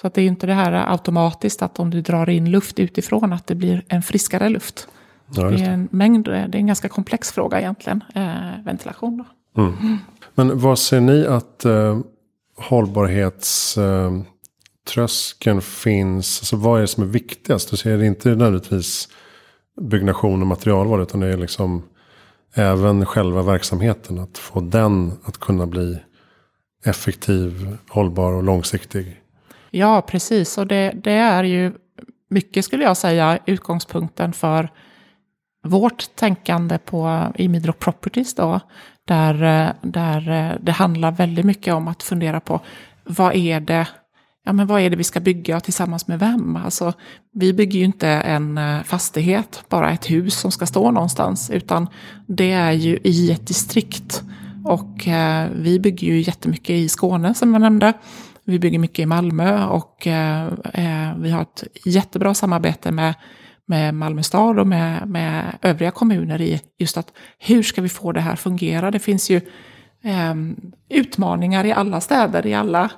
Så 0.02 0.08
att 0.08 0.14
det 0.14 0.22
är 0.22 0.24
ju 0.24 0.30
inte 0.30 0.48
det 0.48 0.54
här 0.54 0.92
automatiskt 0.92 1.62
att 1.62 1.80
om 1.80 1.90
du 1.90 2.02
drar 2.02 2.30
in 2.30 2.52
luft 2.52 2.80
utifrån 2.80 3.34
att 3.34 3.48
det 3.48 3.56
blir 3.56 3.86
en 3.88 4.04
friskare 4.04 4.50
luft. 4.50 4.88
Ja, 5.34 5.44
det. 5.44 5.58
det. 5.58 5.64
är 5.64 5.70
en 5.70 5.88
mängd, 5.92 6.25
det 6.25 6.36
är 6.36 6.56
en 6.56 6.68
ganska 6.68 6.90
komplex 6.90 7.32
fråga 7.32 7.60
egentligen, 7.60 8.04
eh, 8.16 8.64
ventilation. 8.66 9.18
Då. 9.18 9.25
Mm. 9.62 9.78
Mm. 9.80 9.98
Men 10.36 10.60
vad 10.60 10.80
ser 10.80 11.02
ni 11.02 11.25
att 11.25 11.66
eh, 11.66 12.00
hållbarhetströskeln 12.58 14.25
Tröskeln 14.94 15.62
finns? 15.62 16.39
Alltså 16.42 16.56
vad 16.56 16.77
är 16.77 16.82
det 16.82 16.88
som 16.88 17.04
är 17.04 17.08
viktigast? 17.08 17.72
Du 17.72 17.77
ser 17.77 17.98
det 17.98 18.06
inte 18.06 18.30
nödvändigtvis 18.30 19.08
byggnation 19.82 20.42
och 20.42 20.48
materialval 20.48 21.01
utan 21.01 21.20
det 21.20 21.27
är 21.27 21.38
liksom 21.38 21.84
även 22.54 23.06
själva 23.06 23.42
verksamheten. 23.42 24.20
Att 24.20 24.38
få 24.38 24.62
den 24.62 25.12
att 25.24 25.38
kunna 25.38 25.65
bli 25.65 26.00
effektiv, 26.86 27.77
hållbar 27.89 28.34
och 28.34 28.44
långsiktig. 28.44 29.22
Ja, 29.72 30.01
precis. 30.01 30.58
Och 30.58 30.68
det, 30.68 30.92
det 31.04 31.12
är 31.12 31.44
ju 31.44 31.72
mycket 32.30 32.65
skulle 32.65 32.84
jag 32.84 32.98
säga 32.98 33.39
utgångspunkten 33.46 34.34
för 34.34 34.70
vårt 35.63 36.15
tänkande 36.15 36.77
på 36.77 37.27
i 37.36 37.48
Midrock 37.48 37.80
Properties 37.80 38.36
då. 38.36 38.60
Där, 39.08 39.44
eh, 39.44 39.74
där 39.82 40.30
eh, 40.30 40.58
det 40.62 40.72
handlar 40.72 41.12
väldigt 41.12 41.46
mycket 41.46 41.74
om 41.74 41.88
att 41.88 42.04
fundera 42.04 42.39
på 42.39 42.62
vad 43.04 43.36
är 43.36 43.60
det 43.60 43.88
ja, 44.46 44.54
men 44.54 44.68
vad 44.68 44.82
är 44.82 44.90
det 44.90 44.96
vi 44.96 45.04
ska 45.04 45.20
bygga 45.20 45.60
tillsammans 45.60 46.08
med 46.08 46.20
vem? 46.20 46.56
Alltså, 46.56 46.94
vi 47.34 47.54
bygger 47.54 47.80
ju 47.80 47.86
inte 47.86 48.08
en 48.08 48.58
eh, 48.58 48.84
fastighet, 48.84 49.64
bara 49.70 49.92
ett 49.92 50.10
hus 50.10 50.40
som 50.40 50.52
ska 50.52 50.66
stå 50.66 50.92
någonstans, 50.92 51.50
utan 51.50 51.88
det 52.28 52.52
är 52.52 52.72
ju 52.72 53.00
i 53.04 53.32
ett 53.32 53.48
distrikt. 53.48 54.24
Och 54.64 55.08
eh, 55.08 55.50
vi 55.56 55.80
bygger 55.80 56.08
ju 56.08 56.22
jättemycket 56.22 56.70
i 56.70 56.90
Skåne 56.90 57.34
som 57.34 57.54
jag 57.54 57.62
nämnde. 57.62 57.94
Vi 58.44 58.60
bygger 58.60 58.80
mycket 58.80 59.00
i 59.00 59.06
Malmö 59.06 59.66
och 59.66 60.08
eh, 60.08 60.46
eh 60.74 61.18
vi 61.18 61.32
har 61.32 61.42
ett 61.42 61.64
jättebra 61.86 62.34
samarbete 62.34 62.92
med, 62.92 63.14
med 63.68 63.94
Malmö 63.94 64.24
stad 64.24 64.60
och 64.60 64.68
med, 64.68 65.08
med 65.08 65.58
övriga 65.62 65.92
kommuner 65.92 66.42
i 66.42 66.62
just 66.80 66.98
att 66.98 67.12
hur 67.40 67.64
ska 67.64 67.82
vi 67.82 67.90
få 67.90 68.12
det 68.12 68.22
här 68.22 68.36
fungera? 68.36 68.92
Det 68.92 69.00
finns 69.00 69.30
ju 69.30 69.38
eh, 70.04 70.36
utmaningar 70.90 71.66
i 71.66 71.72
alla 71.72 72.02
städer, 72.02 72.48
i 72.48 72.54
alla 72.54 72.92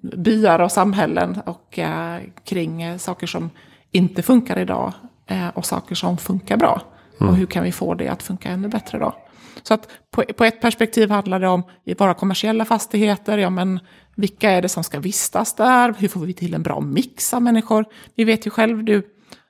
byar 0.00 0.58
och 0.58 0.72
samhällen 0.72 1.40
och 1.46 1.78
eh, 1.78 2.20
kring 2.44 2.82
eh, 2.82 2.96
saker 2.96 3.26
som 3.26 3.50
inte 3.92 4.22
funkar 4.22 4.58
idag 4.58 4.92
eh, 5.26 5.48
och 5.48 5.64
saker 5.64 5.94
som 5.94 6.18
funkar 6.18 6.56
bra. 6.56 6.82
Mm. 7.20 7.30
Och 7.30 7.36
hur 7.36 7.46
kan 7.46 7.64
vi 7.64 7.72
få 7.72 7.94
det 7.94 8.08
att 8.08 8.22
funka 8.22 8.50
ännu 8.50 8.68
bättre 8.68 8.98
då? 8.98 9.14
Så 9.62 9.74
att 9.74 9.88
på, 10.10 10.22
på 10.22 10.44
ett 10.44 10.60
perspektiv 10.60 11.10
handlar 11.10 11.40
det 11.40 11.48
om 11.48 11.62
i 11.84 11.94
våra 11.94 12.14
kommersiella 12.14 12.64
fastigheter, 12.64 13.38
ja 13.38 13.50
men 13.50 13.80
vilka 14.14 14.50
är 14.50 14.62
det 14.62 14.68
som 14.68 14.84
ska 14.84 15.00
vistas 15.00 15.54
där? 15.54 15.94
Hur 15.98 16.08
får 16.08 16.20
vi 16.20 16.32
till 16.32 16.54
en 16.54 16.62
bra 16.62 16.80
mix 16.80 17.34
av 17.34 17.42
människor? 17.42 17.84
Vi 18.14 18.24
vet 18.24 18.46
ju 18.46 18.50
själv, 18.50 18.84
du, 18.84 19.02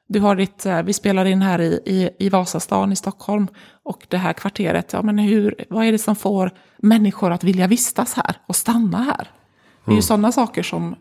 du 0.08 0.20
har 0.20 0.36
ditt, 0.36 0.66
eh, 0.66 0.82
vi 0.82 0.92
spelar 0.92 1.24
in 1.24 1.42
här 1.42 1.60
i, 1.60 1.80
i, 1.86 2.10
i 2.18 2.28
Vasastan 2.28 2.92
i 2.92 2.96
Stockholm 2.96 3.48
och 3.82 4.06
det 4.08 4.16
här 4.16 4.32
kvarteret, 4.32 4.92
ja 4.92 5.02
men 5.02 5.18
hur, 5.18 5.64
vad 5.70 5.84
är 5.84 5.92
det 5.92 5.98
som 5.98 6.16
får 6.16 6.50
människor 6.78 7.32
att 7.32 7.44
vilja 7.44 7.66
vistas 7.66 8.14
här 8.14 8.36
och 8.46 8.56
stanna 8.56 9.02
här? 9.02 9.30
Det 9.86 9.90
är 9.90 9.92
ju 9.92 9.96
mm. 9.96 10.02
sådana 10.02 10.32
saker 10.32 10.62
som 10.62 10.96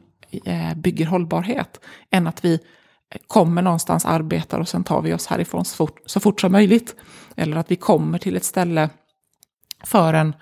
eh, 0.46 0.74
bygger 0.75 1.06
hållbarhet. 1.06 1.80
Än 2.12 2.27
att 2.27 2.46
vi 2.46 2.60
kommer 3.27 3.62
någonstans, 3.62 4.06
arbetar 4.06 4.60
och 4.60 4.68
sen 4.68 4.84
tar 4.84 5.01
vi 5.01 5.13
oss 5.13 5.27
härifrån 5.27 5.65
så 5.65 5.75
fort, 5.75 6.00
så 6.06 6.20
fort 6.20 6.42
som 6.42 6.51
möjligt. 6.51 6.96
Eller 7.36 7.58
att 7.58 7.72
vi 7.72 7.75
kommer 7.75 8.18
till 8.18 8.36
ett 8.36 8.44
ställe 8.44 8.89
för, 9.84 10.13
en, 10.13 10.36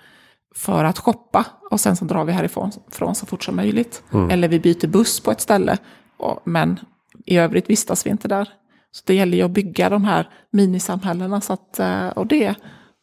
för 0.54 0.84
att 0.84 0.98
shoppa 0.98 1.46
och 1.70 1.80
sen 1.80 1.96
så 1.96 2.04
drar 2.04 2.24
vi 2.24 2.32
härifrån 2.32 2.72
från 2.90 3.14
så 3.14 3.26
fort 3.26 3.44
som 3.44 3.56
möjligt. 3.56 4.02
Mm. 4.12 4.30
Eller 4.30 4.48
vi 4.48 4.60
byter 4.60 4.86
buss 4.86 5.20
på 5.20 5.30
ett 5.30 5.40
ställe, 5.40 5.78
och, 6.16 6.40
men 6.44 6.80
i 7.26 7.36
övrigt 7.36 7.70
vistas 7.70 8.06
vi 8.06 8.10
inte 8.10 8.28
där. 8.28 8.48
Så 8.90 9.02
det 9.06 9.14
gäller 9.14 9.36
ju 9.36 9.42
att 9.42 9.50
bygga 9.50 9.88
de 9.88 10.04
här 10.04 10.28
minisamhällena. 10.50 11.40
Så 11.40 11.52
att, 11.52 11.78
eh, 11.78 12.08
och 12.08 12.26
det, 12.26 12.54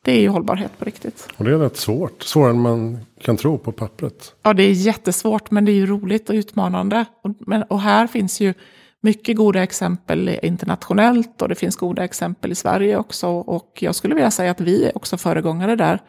det 0.04 0.12
är 0.12 0.20
ju 0.20 0.30
hållbarhet 0.30 0.80
på 0.80 0.86
riktigt. 0.86 1.28
Och 1.38 1.46
det 1.46 1.52
är 1.52 1.58
rätt 1.58 1.78
svårt. 1.78 2.24
Svårare 2.24 2.50
än 2.50 2.60
man 2.62 3.00
kan 3.22 3.38
tro 3.38 3.58
på 3.58 3.72
pappret. 3.72 4.36
Ja, 4.44 4.54
det 4.54 4.64
är 4.64 4.72
jättesvårt, 4.72 5.52
men 5.52 5.66
det 5.66 5.72
är 5.72 5.76
ju 5.76 5.86
roligt 5.86 6.30
och 6.30 6.34
utmanande. 6.34 7.06
Och, 7.24 7.32
men, 7.40 7.64
och 7.64 7.82
här 7.82 8.08
finns 8.08 8.40
ju 8.40 8.54
mycket 9.02 9.38
goda 9.38 9.64
exempel 9.64 10.40
internationellt 10.44 11.42
och 11.42 11.50
det 11.50 11.56
finns 11.56 11.76
goda 11.76 12.04
exempel 12.04 12.52
i 12.52 12.56
Sverige 12.56 12.98
också. 12.98 13.28
Och 13.28 13.78
jag 13.80 13.96
skulle 13.96 14.16
vilja 14.16 14.32
säga 14.32 14.52
att 14.52 14.62
vi 14.62 14.86
är 14.86 14.98
också 14.98 15.18
föregångare 15.18 15.76
där. 15.76 16.00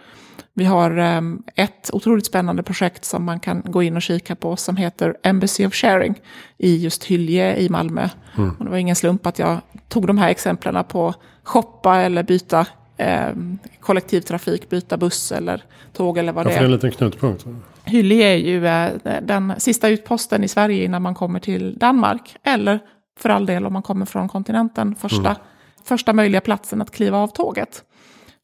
Vi 0.54 0.64
har 0.64 0.98
um, 0.98 1.42
ett 1.54 1.90
otroligt 1.92 2.26
spännande 2.26 2.62
projekt 2.62 3.04
som 3.04 3.24
man 3.24 3.40
kan 3.40 3.62
gå 3.64 3.82
in 3.82 3.96
och 3.96 4.02
kika 4.02 4.34
på 4.36 4.56
som 4.56 4.76
heter 4.76 5.16
Embassy 5.22 5.66
of 5.66 5.74
Sharing 5.74 6.20
i 6.58 6.76
just 6.76 7.04
Hylje 7.04 7.56
i 7.56 7.68
Malmö. 7.68 8.08
Mm. 8.36 8.54
Och 8.58 8.64
det 8.64 8.70
var 8.70 8.78
ingen 8.78 8.96
slump 8.96 9.26
att 9.26 9.38
jag 9.38 9.60
tog 9.88 10.06
de 10.06 10.18
här 10.18 10.28
exemplen 10.28 10.84
på 10.84 11.14
shoppa 11.42 11.96
eller 11.96 12.22
byta 12.22 12.66
eh, 13.02 13.34
kollektivtrafik, 13.80 14.70
byta 14.70 14.96
buss 14.96 15.32
eller 15.32 15.62
tåg 15.92 16.18
eller 16.18 16.32
vad 16.32 16.46
ja, 16.46 16.50
det 16.50 16.54
är. 16.54 16.58
det 16.58 16.64
är 16.64 16.66
en 16.66 16.72
liten 16.72 16.90
knutpunkt. 16.90 17.46
Hyllie 17.84 18.22
är 18.22 18.36
ju 18.36 18.66
eh, 18.66 18.90
den 19.22 19.54
sista 19.58 19.88
utposten 19.88 20.44
i 20.44 20.48
Sverige 20.48 20.84
innan 20.84 21.02
man 21.02 21.14
kommer 21.14 21.40
till 21.40 21.78
Danmark. 21.78 22.36
Eller 22.42 22.80
för 23.18 23.28
all 23.28 23.46
del 23.46 23.66
om 23.66 23.72
man 23.72 23.82
kommer 23.82 24.06
från 24.06 24.28
kontinenten, 24.28 24.94
första, 24.94 25.30
mm. 25.30 25.42
första 25.84 26.12
möjliga 26.12 26.40
platsen 26.40 26.82
att 26.82 26.90
kliva 26.90 27.18
av 27.18 27.28
tåget. 27.28 27.84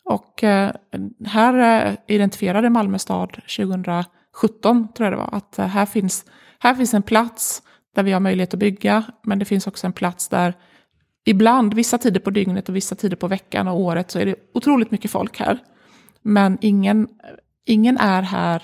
Och 0.05 0.45
eh, 0.45 0.71
här 1.27 1.87
eh, 1.87 1.95
identifierade 2.07 2.71
Malmö 2.71 2.99
stad 2.99 3.31
2017, 3.57 4.89
tror 4.97 5.07
jag 5.07 5.13
det 5.13 5.17
var, 5.17 5.31
att 5.33 5.57
här, 5.57 5.87
finns, 5.87 6.25
här 6.59 6.75
finns 6.75 6.95
en 6.95 7.03
plats 7.03 7.63
där 7.95 8.03
vi 8.03 8.13
har 8.13 8.21
möjlighet 8.21 8.55
att 8.55 8.61
bygga, 8.61 9.05
men 9.23 9.39
det 9.39 9.45
finns 9.45 9.67
också 9.67 9.87
en 9.87 9.93
plats 9.93 10.29
där 10.29 10.55
ibland, 11.29 11.75
vissa 11.75 11.99
tider 11.99 12.21
på 12.21 12.31
dygnet 12.31 12.69
och 12.69 12.77
vissa 12.77 12.95
tider 12.95 13.17
på 13.17 13.29
veckan 13.29 13.69
och 13.69 13.81
året 13.81 14.11
så 14.11 14.19
är 14.19 14.27
det 14.27 14.35
otroligt 14.55 14.91
mycket 14.91 15.11
folk 15.11 15.41
här. 15.41 15.59
Men 16.23 16.59
ingen, 16.61 17.09
ingen 17.67 17.99
är 17.99 18.23
här 18.23 18.63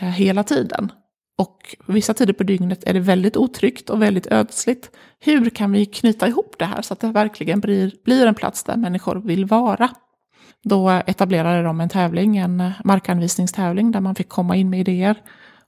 eh, 0.00 0.08
hela 0.08 0.44
tiden. 0.44 0.92
Och 1.38 1.76
vissa 1.86 2.14
tider 2.14 2.32
på 2.32 2.42
dygnet 2.42 2.84
är 2.84 2.94
det 2.94 3.00
väldigt 3.00 3.36
otryggt 3.36 3.90
och 3.90 4.02
väldigt 4.02 4.26
ödsligt. 4.26 4.90
Hur 5.20 5.50
kan 5.50 5.72
vi 5.72 5.86
knyta 5.86 6.28
ihop 6.28 6.54
det 6.58 6.64
här 6.64 6.82
så 6.82 6.92
att 6.94 7.00
det 7.00 7.08
verkligen 7.08 7.60
blir, 7.60 7.92
blir 8.04 8.26
en 8.26 8.34
plats 8.34 8.64
där 8.64 8.76
människor 8.76 9.16
vill 9.16 9.44
vara? 9.44 9.88
Då 10.62 10.90
etablerade 11.06 11.62
de 11.62 11.80
en 11.80 11.88
tävling, 11.88 12.36
en 12.36 12.70
markanvisningstävling 12.84 13.92
där 13.92 14.00
man 14.00 14.14
fick 14.14 14.28
komma 14.28 14.56
in 14.56 14.70
med 14.70 14.80
idéer. 14.80 15.16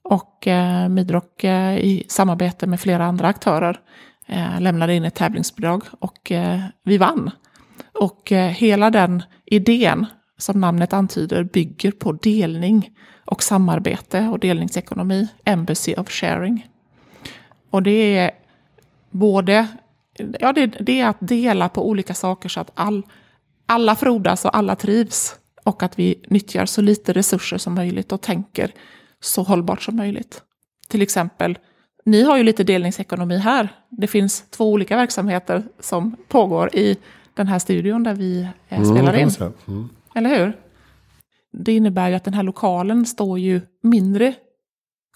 Och 0.03 0.47
eh, 0.47 0.89
Midrock 0.89 1.45
eh, 1.45 1.79
i 1.79 2.07
samarbete 2.09 2.67
med 2.67 2.81
flera 2.81 3.05
andra 3.05 3.29
aktörer 3.29 3.81
Eh, 4.29 4.61
lämnade 4.61 4.95
in 4.95 5.05
ett 5.05 5.15
tävlingsbidrag 5.15 5.83
och 6.01 6.33
eh, 6.33 6.61
vi 6.83 6.99
vann. 6.99 7.31
Och 7.93 8.33
eh, 8.33 8.51
hela 8.51 8.91
den 8.91 9.23
idén, 9.45 10.07
som 10.39 10.61
namnet 10.61 10.93
antyder, 10.93 11.45
bygger 11.45 11.91
på 11.91 12.13
delning 12.13 12.91
och 13.25 13.43
samarbete 13.43 14.29
och 14.29 14.39
delningsekonomi, 14.39 15.29
Embassy 15.45 15.95
of 15.95 16.11
Sharing. 16.11 16.67
Och 17.71 17.83
det 17.83 18.17
är 18.19 18.31
både, 19.11 19.67
ja 20.41 20.53
det, 20.53 20.67
det 20.67 21.01
är 21.01 21.09
att 21.09 21.17
dela 21.21 21.69
på 21.69 21.89
olika 21.89 22.15
saker 22.15 22.49
så 22.49 22.61
att 22.61 22.71
all, 22.75 23.03
alla 23.67 23.97
frodas 23.97 24.45
och 24.45 24.57
alla 24.57 24.77
trivs. 24.77 25.37
Och 25.65 25.83
att 25.83 25.99
vi 25.99 26.25
nyttjar 26.29 26.67
så 26.67 26.83
lite 26.83 27.13
resurser 27.13 27.59
som 27.59 27.75
möjligt 27.75 28.13
och 28.13 28.21
tänker 28.21 28.73
så 29.21 29.43
hållbart 29.43 29.83
som 29.83 29.97
möjligt. 29.97 30.43
Till 30.89 31.03
exempel 31.03 31.59
ni 32.07 32.23
har 32.23 32.37
ju 32.37 32.43
lite 32.43 32.65
delningsekonomi 32.65 33.39
här. 33.39 33.69
Det 33.91 34.07
finns 34.07 34.45
två 34.51 34.73
olika 34.73 34.97
verksamheter 34.97 35.63
som 35.81 36.17
pågår 36.29 36.77
i 36.77 36.97
den 37.35 37.47
här 37.47 37.59
studion 37.59 38.03
där 38.03 38.15
vi 38.15 38.41
eh, 38.69 38.79
mm, 38.79 38.97
spelar 38.97 39.17
in. 39.17 39.31
Mm. 39.69 39.89
Eller 40.15 40.39
hur? 40.39 40.53
Det 41.53 41.73
innebär 41.73 42.09
ju 42.09 42.15
att 42.15 42.25
den 42.25 42.35
här 42.35 42.43
lokalen 42.43 43.07
står 43.07 43.39
ju 43.39 43.61
mindre 43.83 44.35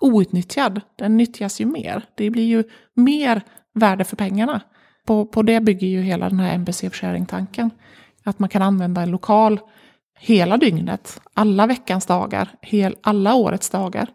outnyttjad. 0.01 0.81
Den 0.97 1.17
nyttjas 1.17 1.61
ju 1.61 1.67
mer. 1.67 2.03
Det 2.15 2.31
blir 2.31 2.47
ju 2.47 2.65
mer 2.95 3.43
värde 3.75 4.05
för 4.05 4.17
pengarna. 4.17 4.61
På, 5.07 5.27
på 5.27 5.43
det 5.43 5.61
bygger 5.61 5.87
ju 5.87 6.03
hela 6.03 6.29
den 6.29 6.41
här 6.41 6.55
MBC 6.55 6.81
sharing-tanken. 6.81 7.71
Att 8.25 8.39
man 8.39 8.49
kan 8.49 8.63
använda 8.63 9.03
en 9.03 9.11
lokal 9.11 9.61
hela 10.19 10.57
dygnet, 10.57 11.21
alla 11.35 11.67
veckans 11.67 12.07
dagar, 12.07 12.49
hel, 12.63 12.97
alla 13.03 13.35
årets 13.35 13.71
dagar. 13.71 14.09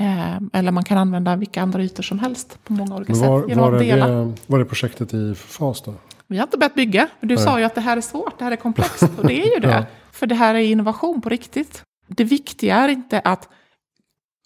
Eh, 0.00 0.36
eller 0.52 0.70
man 0.70 0.84
kan 0.84 0.98
använda 0.98 1.36
vilka 1.36 1.62
andra 1.62 1.82
ytor 1.82 2.02
som 2.02 2.18
helst 2.18 2.58
på 2.64 2.72
många 2.72 2.96
olika 2.96 3.12
var, 3.12 3.48
sätt. 3.48 3.56
Var 3.56 3.72
är, 3.82 3.96
det, 3.96 4.32
var 4.46 4.60
är 4.60 4.64
projektet 4.64 5.14
i 5.14 5.34
fas 5.34 5.82
då? 5.82 5.94
Vi 6.26 6.36
har 6.36 6.44
inte 6.44 6.58
börjat 6.58 6.74
bygga. 6.74 7.08
Du 7.20 7.34
Nej. 7.34 7.44
sa 7.44 7.58
ju 7.58 7.64
att 7.64 7.74
det 7.74 7.80
här 7.80 7.96
är 7.96 8.00
svårt, 8.00 8.38
det 8.38 8.44
här 8.44 8.52
är 8.52 8.56
komplext. 8.56 9.02
Och 9.02 9.26
det 9.26 9.42
är 9.42 9.54
ju 9.54 9.60
det. 9.60 9.68
ja. 9.70 9.84
För 10.12 10.26
det 10.26 10.34
här 10.34 10.54
är 10.54 10.58
innovation 10.58 11.20
på 11.20 11.28
riktigt. 11.28 11.82
Det 12.08 12.24
viktiga 12.24 12.76
är 12.76 12.88
inte 12.88 13.20
att 13.20 13.48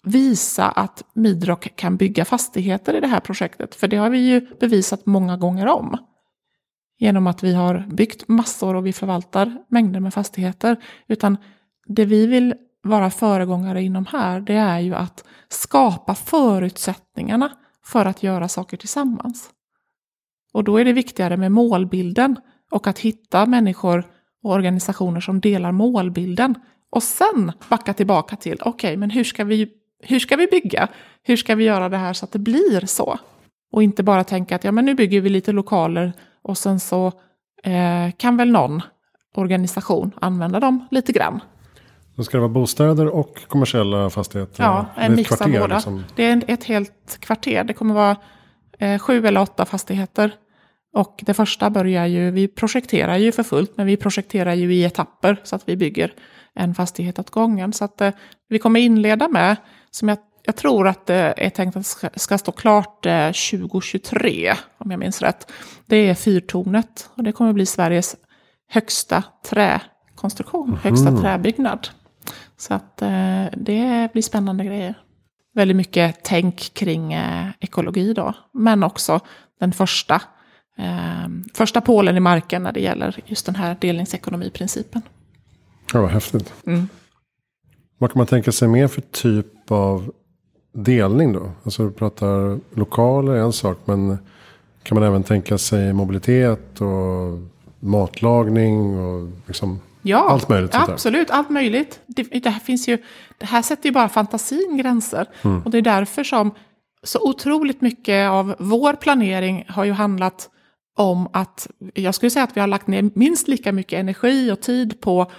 visa 0.03 0.69
att 0.69 1.03
Midrock 1.13 1.75
kan 1.75 1.97
bygga 1.97 2.25
fastigheter 2.25 2.93
i 2.93 2.99
det 2.99 3.07
här 3.07 3.19
projektet. 3.19 3.75
För 3.75 3.87
det 3.87 3.97
har 3.97 4.09
vi 4.09 4.17
ju 4.17 4.47
bevisat 4.59 5.05
många 5.05 5.37
gånger 5.37 5.67
om. 5.67 5.97
Genom 6.99 7.27
att 7.27 7.43
vi 7.43 7.53
har 7.53 7.85
byggt 7.89 8.27
massor 8.27 8.75
och 8.75 8.85
vi 8.85 8.93
förvaltar 8.93 9.57
mängder 9.69 9.99
med 9.99 10.13
fastigheter. 10.13 10.77
Utan 11.07 11.37
det 11.87 12.05
vi 12.05 12.27
vill 12.27 12.53
vara 12.83 13.09
föregångare 13.09 13.83
inom 13.83 14.05
här, 14.05 14.39
det 14.39 14.55
är 14.55 14.79
ju 14.79 14.95
att 14.95 15.23
skapa 15.49 16.15
förutsättningarna 16.15 17.51
för 17.85 18.05
att 18.05 18.23
göra 18.23 18.47
saker 18.47 18.77
tillsammans. 18.77 19.49
Och 20.53 20.63
då 20.63 20.77
är 20.77 20.85
det 20.85 20.93
viktigare 20.93 21.37
med 21.37 21.51
målbilden 21.51 22.35
och 22.71 22.87
att 22.87 22.99
hitta 22.99 23.45
människor 23.45 24.03
och 24.43 24.51
organisationer 24.51 25.19
som 25.19 25.39
delar 25.39 25.71
målbilden. 25.71 26.55
Och 26.89 27.03
sen 27.03 27.51
backa 27.69 27.93
tillbaka 27.93 28.35
till, 28.35 28.57
okej, 28.61 28.69
okay, 28.69 28.97
men 28.97 29.09
hur 29.09 29.23
ska, 29.23 29.43
vi, 29.43 29.69
hur 30.03 30.19
ska 30.19 30.35
vi 30.35 30.47
bygga? 30.47 30.87
Hur 31.23 31.37
ska 31.37 31.55
vi 31.55 31.63
göra 31.63 31.89
det 31.89 31.97
här 31.97 32.13
så 32.13 32.25
att 32.25 32.31
det 32.31 32.39
blir 32.39 32.85
så? 32.85 33.19
Och 33.71 33.83
inte 33.83 34.03
bara 34.03 34.23
tänka 34.23 34.55
att 34.55 34.63
ja, 34.63 34.71
men 34.71 34.85
nu 34.85 34.95
bygger 34.95 35.21
vi 35.21 35.29
lite 35.29 35.51
lokaler 35.51 36.13
och 36.41 36.57
sen 36.57 36.79
så 36.79 37.07
eh, 37.63 38.11
kan 38.17 38.37
väl 38.37 38.51
någon 38.51 38.81
organisation 39.35 40.11
använda 40.21 40.59
dem 40.59 40.87
lite 40.91 41.11
grann. 41.11 41.39
Då 42.19 42.23
ska 42.23 42.37
det 42.37 42.41
vara 42.41 42.49
bostäder 42.49 43.07
och 43.07 43.47
kommersiella 43.47 44.09
fastigheter? 44.09 44.63
Ja, 44.63 44.85
en 44.95 45.15
mix 45.15 45.41
av 45.41 45.51
båda. 45.51 45.75
Liksom. 45.75 46.03
Det 46.15 46.25
är 46.25 46.43
ett 46.47 46.63
helt 46.63 47.17
kvarter. 47.19 47.63
Det 47.63 47.73
kommer 47.73 47.93
vara 47.93 48.17
eh, 48.79 48.99
sju 48.99 49.27
eller 49.27 49.41
åtta 49.41 49.65
fastigheter. 49.65 50.31
Och 50.95 51.19
det 51.25 51.33
första 51.33 51.69
börjar 51.69 52.05
ju, 52.05 52.31
vi 52.31 52.47
projekterar 52.47 53.17
ju 53.17 53.31
för 53.31 53.43
fullt, 53.43 53.77
men 53.77 53.85
vi 53.85 53.97
projekterar 53.97 54.53
ju 54.53 54.73
i 54.73 54.83
etapper 54.83 55.41
så 55.43 55.55
att 55.55 55.69
vi 55.69 55.77
bygger 55.77 56.13
en 56.55 56.75
fastighet 56.75 57.19
åt 57.19 57.29
gången. 57.29 57.73
Så 57.73 57.85
att 57.85 58.01
eh, 58.01 58.11
vi 58.49 58.59
kommer 58.59 58.79
inleda 58.79 59.27
med, 59.27 59.55
som 59.91 60.09
jag, 60.09 60.17
jag 60.45 60.55
tror 60.55 60.87
att 60.87 61.05
det 61.05 61.33
är 61.37 61.49
tänkt 61.49 61.77
att 61.77 61.85
ska, 61.85 62.09
ska 62.15 62.37
stå 62.37 62.51
klart 62.51 63.05
eh, 63.05 63.27
2023, 63.27 64.53
om 64.77 64.91
jag 64.91 64.99
minns 64.99 65.21
rätt. 65.21 65.51
Det 65.85 65.95
är 65.95 66.15
fyrtornet 66.15 67.09
och 67.15 67.23
det 67.23 67.31
kommer 67.31 67.53
bli 67.53 67.65
Sveriges 67.65 68.15
högsta 68.69 69.23
träkonstruktion, 69.49 70.69
mm. 70.69 70.79
högsta 70.83 71.17
träbyggnad. 71.17 71.89
Så 72.59 72.73
att 72.73 73.01
eh, 73.01 73.45
det 73.57 74.09
blir 74.13 74.21
spännande 74.21 74.65
grejer. 74.65 74.95
Väldigt 75.55 75.77
mycket 75.77 76.19
tänk 76.23 76.73
kring 76.73 77.13
eh, 77.13 77.47
ekologi 77.59 78.13
då, 78.13 78.33
men 78.53 78.83
också 78.83 79.19
den 79.59 79.71
första, 79.73 80.21
eh, 80.77 81.27
första 81.53 81.81
pålen 81.81 82.17
i 82.17 82.19
marken 82.19 82.63
när 82.63 82.71
det 82.71 82.79
gäller 82.79 83.19
just 83.25 83.45
den 83.45 83.55
här 83.55 83.77
delningsekonomiprincipen. 83.81 85.01
Ja, 85.93 86.01
vad 86.01 86.09
häftigt. 86.09 86.53
Mm. 86.65 86.87
Vad 87.97 88.11
kan 88.11 88.19
man 88.19 88.27
tänka 88.27 88.51
sig 88.51 88.67
mer 88.67 88.87
för 88.87 89.01
typ 89.01 89.71
av 89.71 90.11
delning 90.73 91.33
då? 91.33 91.51
Alltså 91.63 91.83
du 91.83 91.91
pratar 91.91 92.59
lokaler 92.77 93.33
är 93.33 93.39
en 93.41 93.53
sak, 93.53 93.77
men 93.85 94.17
kan 94.83 94.99
man 94.99 95.07
även 95.07 95.23
tänka 95.23 95.57
sig 95.57 95.93
mobilitet 95.93 96.81
och 96.81 97.39
matlagning 97.79 98.99
och 98.99 99.29
liksom 99.45 99.79
Ja, 100.09 100.29
allt 100.29 100.49
möjligt. 100.49 100.75
Absolut, 100.75 101.29
allt 101.29 101.49
möjligt. 101.49 101.99
Det, 102.05 102.23
det, 102.23 102.49
här 102.49 102.59
finns 102.59 102.87
ju, 102.87 102.97
det 103.37 103.45
här 103.45 103.61
sätter 103.61 103.85
ju 103.85 103.93
bara 103.93 104.09
fantasin 104.09 104.77
gränser. 104.77 105.25
Mm. 105.41 105.61
Och 105.61 105.71
det 105.71 105.77
är 105.77 105.81
därför 105.81 106.23
som 106.23 106.51
så 107.03 107.29
otroligt 107.29 107.81
mycket 107.81 108.29
av 108.29 108.55
vår 108.59 108.93
planering 108.93 109.65
har 109.67 109.83
ju 109.83 109.91
handlat 109.91 110.49
om 110.97 111.29
att, 111.33 111.67
jag 111.93 112.15
skulle 112.15 112.29
säga 112.29 112.43
att 112.43 112.57
vi 112.57 112.61
har 112.61 112.67
lagt 112.67 112.87
ner 112.87 113.09
minst 113.15 113.47
lika 113.47 113.71
mycket 113.71 113.99
energi 113.99 114.51
och 114.51 114.61
tid 114.61 115.01
på 115.01 115.31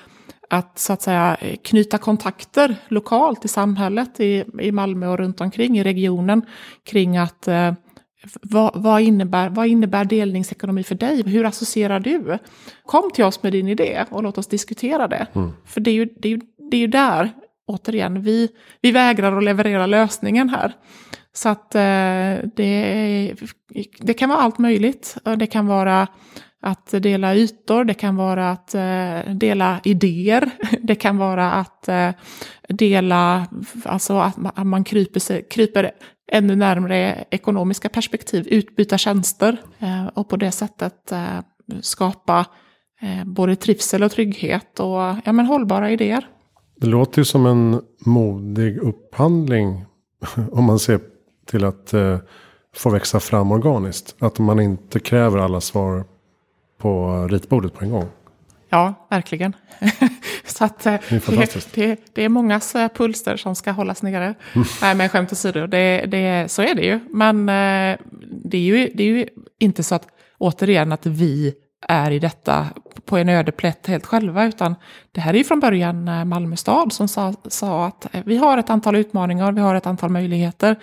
att 0.51 0.79
så 0.79 0.93
att 0.93 1.03
säga 1.03 1.37
knyta 1.65 1.99
kontakter 1.99 2.77
lokalt 2.89 3.45
i 3.45 3.49
samhället, 3.49 4.21
i, 4.21 4.45
i 4.61 4.73
Malmö 4.73 5.07
och 5.07 5.19
runt 5.19 5.41
omkring 5.41 5.79
i 5.79 5.85
regionen, 5.85 6.43
kring 6.85 7.17
att 7.17 7.49
eh, 7.49 7.73
vad, 8.43 8.83
vad, 8.83 9.01
innebär, 9.01 9.49
vad 9.49 9.67
innebär 9.67 10.05
delningsekonomi 10.05 10.83
för 10.83 10.95
dig? 10.95 11.23
Hur 11.23 11.45
associerar 11.45 12.01
du? 12.01 12.39
Kom 12.87 13.11
till 13.11 13.25
oss 13.25 13.43
med 13.43 13.53
din 13.53 13.69
idé 13.69 14.05
och 14.11 14.23
låt 14.23 14.39
oss 14.39 14.47
diskutera 14.47 15.09
det. 15.09 15.27
Mm. 15.35 15.53
För 15.67 15.81
det 15.81 15.91
är, 15.91 15.95
ju, 15.95 16.05
det, 16.05 16.29
är 16.29 16.33
ju, 16.33 16.41
det 16.71 16.77
är 16.77 16.81
ju 16.81 16.87
där, 16.87 17.31
återigen, 17.67 18.23
vi, 18.23 18.49
vi 18.81 18.91
vägrar 18.93 19.37
att 19.37 19.45
leverera 19.45 19.87
lösningen 19.87 20.49
här. 20.49 20.73
Så 21.33 21.49
att 21.49 21.75
eh, 21.75 22.51
det, 22.57 23.35
det 23.99 24.15
kan 24.15 24.29
vara 24.29 24.39
allt 24.39 24.59
möjligt. 24.59 25.17
Det 25.37 25.47
kan 25.47 25.67
vara 25.67 26.07
att 26.63 26.91
dela 26.91 27.35
ytor, 27.35 27.85
det 27.85 27.95
kan 27.95 28.17
vara 28.17 28.51
att 28.51 28.75
eh, 28.75 29.35
dela 29.35 29.81
idéer, 29.85 30.51
det 30.81 30.95
kan 30.95 31.19
vara 31.19 31.53
att 31.53 31.89
eh, 31.89 32.11
dela, 32.69 33.47
alltså 33.85 34.19
att 34.19 34.65
man 34.67 34.85
kryper, 34.85 35.21
sig, 35.21 35.47
kryper 35.51 35.91
ännu 36.31 36.57
närmare 36.57 37.25
ekonomiska 37.31 37.89
perspektiv, 37.89 38.49
utbyta 38.49 38.99
tjänster 38.99 39.63
eh, 39.79 40.07
och 40.07 40.29
på 40.29 40.37
det 40.37 40.51
sättet 40.51 41.13
eh, 41.13 41.41
skapa 41.81 42.47
eh, 43.01 43.25
både 43.25 43.57
trivsel 43.57 44.03
och 44.03 44.13
trygghet 44.13 44.81
och 44.81 45.17
ja, 45.25 45.33
men 45.33 45.47
hållbara 45.47 45.91
idéer. 45.91 46.29
Det 46.77 46.87
låter 46.87 47.19
ju 47.19 47.25
som 47.25 47.47
en 47.47 47.81
modig 48.07 48.79
upphandling 48.79 49.85
om 50.53 50.65
man 50.65 50.79
ser 50.79 51.01
till 51.47 51.65
att 51.65 51.95
få 52.77 52.91
växa 52.91 53.21
fram 53.21 53.53
organiskt. 53.53 54.15
Att 54.19 54.39
man 54.39 54.61
inte 54.61 55.01
kräver 55.01 55.39
alla 55.39 55.61
svar 55.61 56.05
på 56.79 57.27
ritbordet 57.31 57.75
på 57.75 57.85
en 57.85 57.91
gång. 57.91 58.09
Ja, 58.69 58.95
verkligen. 59.11 59.57
så 60.61 60.65
att, 60.65 60.79
det, 60.79 60.91
är 60.91 61.75
det, 61.75 62.15
det, 62.15 62.25
är 62.25 62.29
mångas 62.29 62.75
eh, 62.75 62.89
pulser 62.89 63.37
som 63.37 63.55
ska 63.55 63.71
hållas 63.71 64.03
nere. 64.03 64.35
Mm. 64.53 64.67
Nej, 64.83 64.95
men 64.95 65.09
skämt 65.09 65.33
åsido, 65.33 65.67
det, 65.67 66.05
det, 66.07 66.51
så 66.51 66.63
är 66.63 66.75
det 66.75 66.83
ju. 66.83 67.01
Men 67.11 67.49
eh, 67.49 67.99
det 68.45 68.57
är 68.57 68.63
ju, 68.63 68.91
det 68.95 69.03
är 69.03 69.07
ju 69.07 69.27
inte 69.59 69.83
så 69.83 69.95
att, 69.95 70.07
återigen, 70.39 70.93
att 70.93 71.07
vi 71.07 71.55
är 71.89 72.11
i 72.11 72.19
detta 72.19 72.67
på 73.05 73.17
en 73.17 73.29
öde 73.29 73.53
plätt 73.53 73.87
helt 73.87 74.07
själva, 74.07 74.47
utan 74.47 74.75
det 75.13 75.21
här 75.21 75.35
är 75.35 75.39
ju 75.39 75.45
från 75.45 75.61
början 75.61 76.09
eh, 76.09 76.25
Malmö 76.25 76.57
stad 76.57 76.93
som 76.93 77.09
sa, 77.09 77.35
sa 77.49 77.87
att 77.87 78.07
vi 78.25 78.37
har 78.37 78.59
ett 78.59 78.71
antal 78.71 78.97
utmaningar, 78.97 79.53
vi 79.53 79.61
har 79.61 79.75
ett 79.75 79.87
antal 79.87 80.11
möjligheter, 80.11 80.77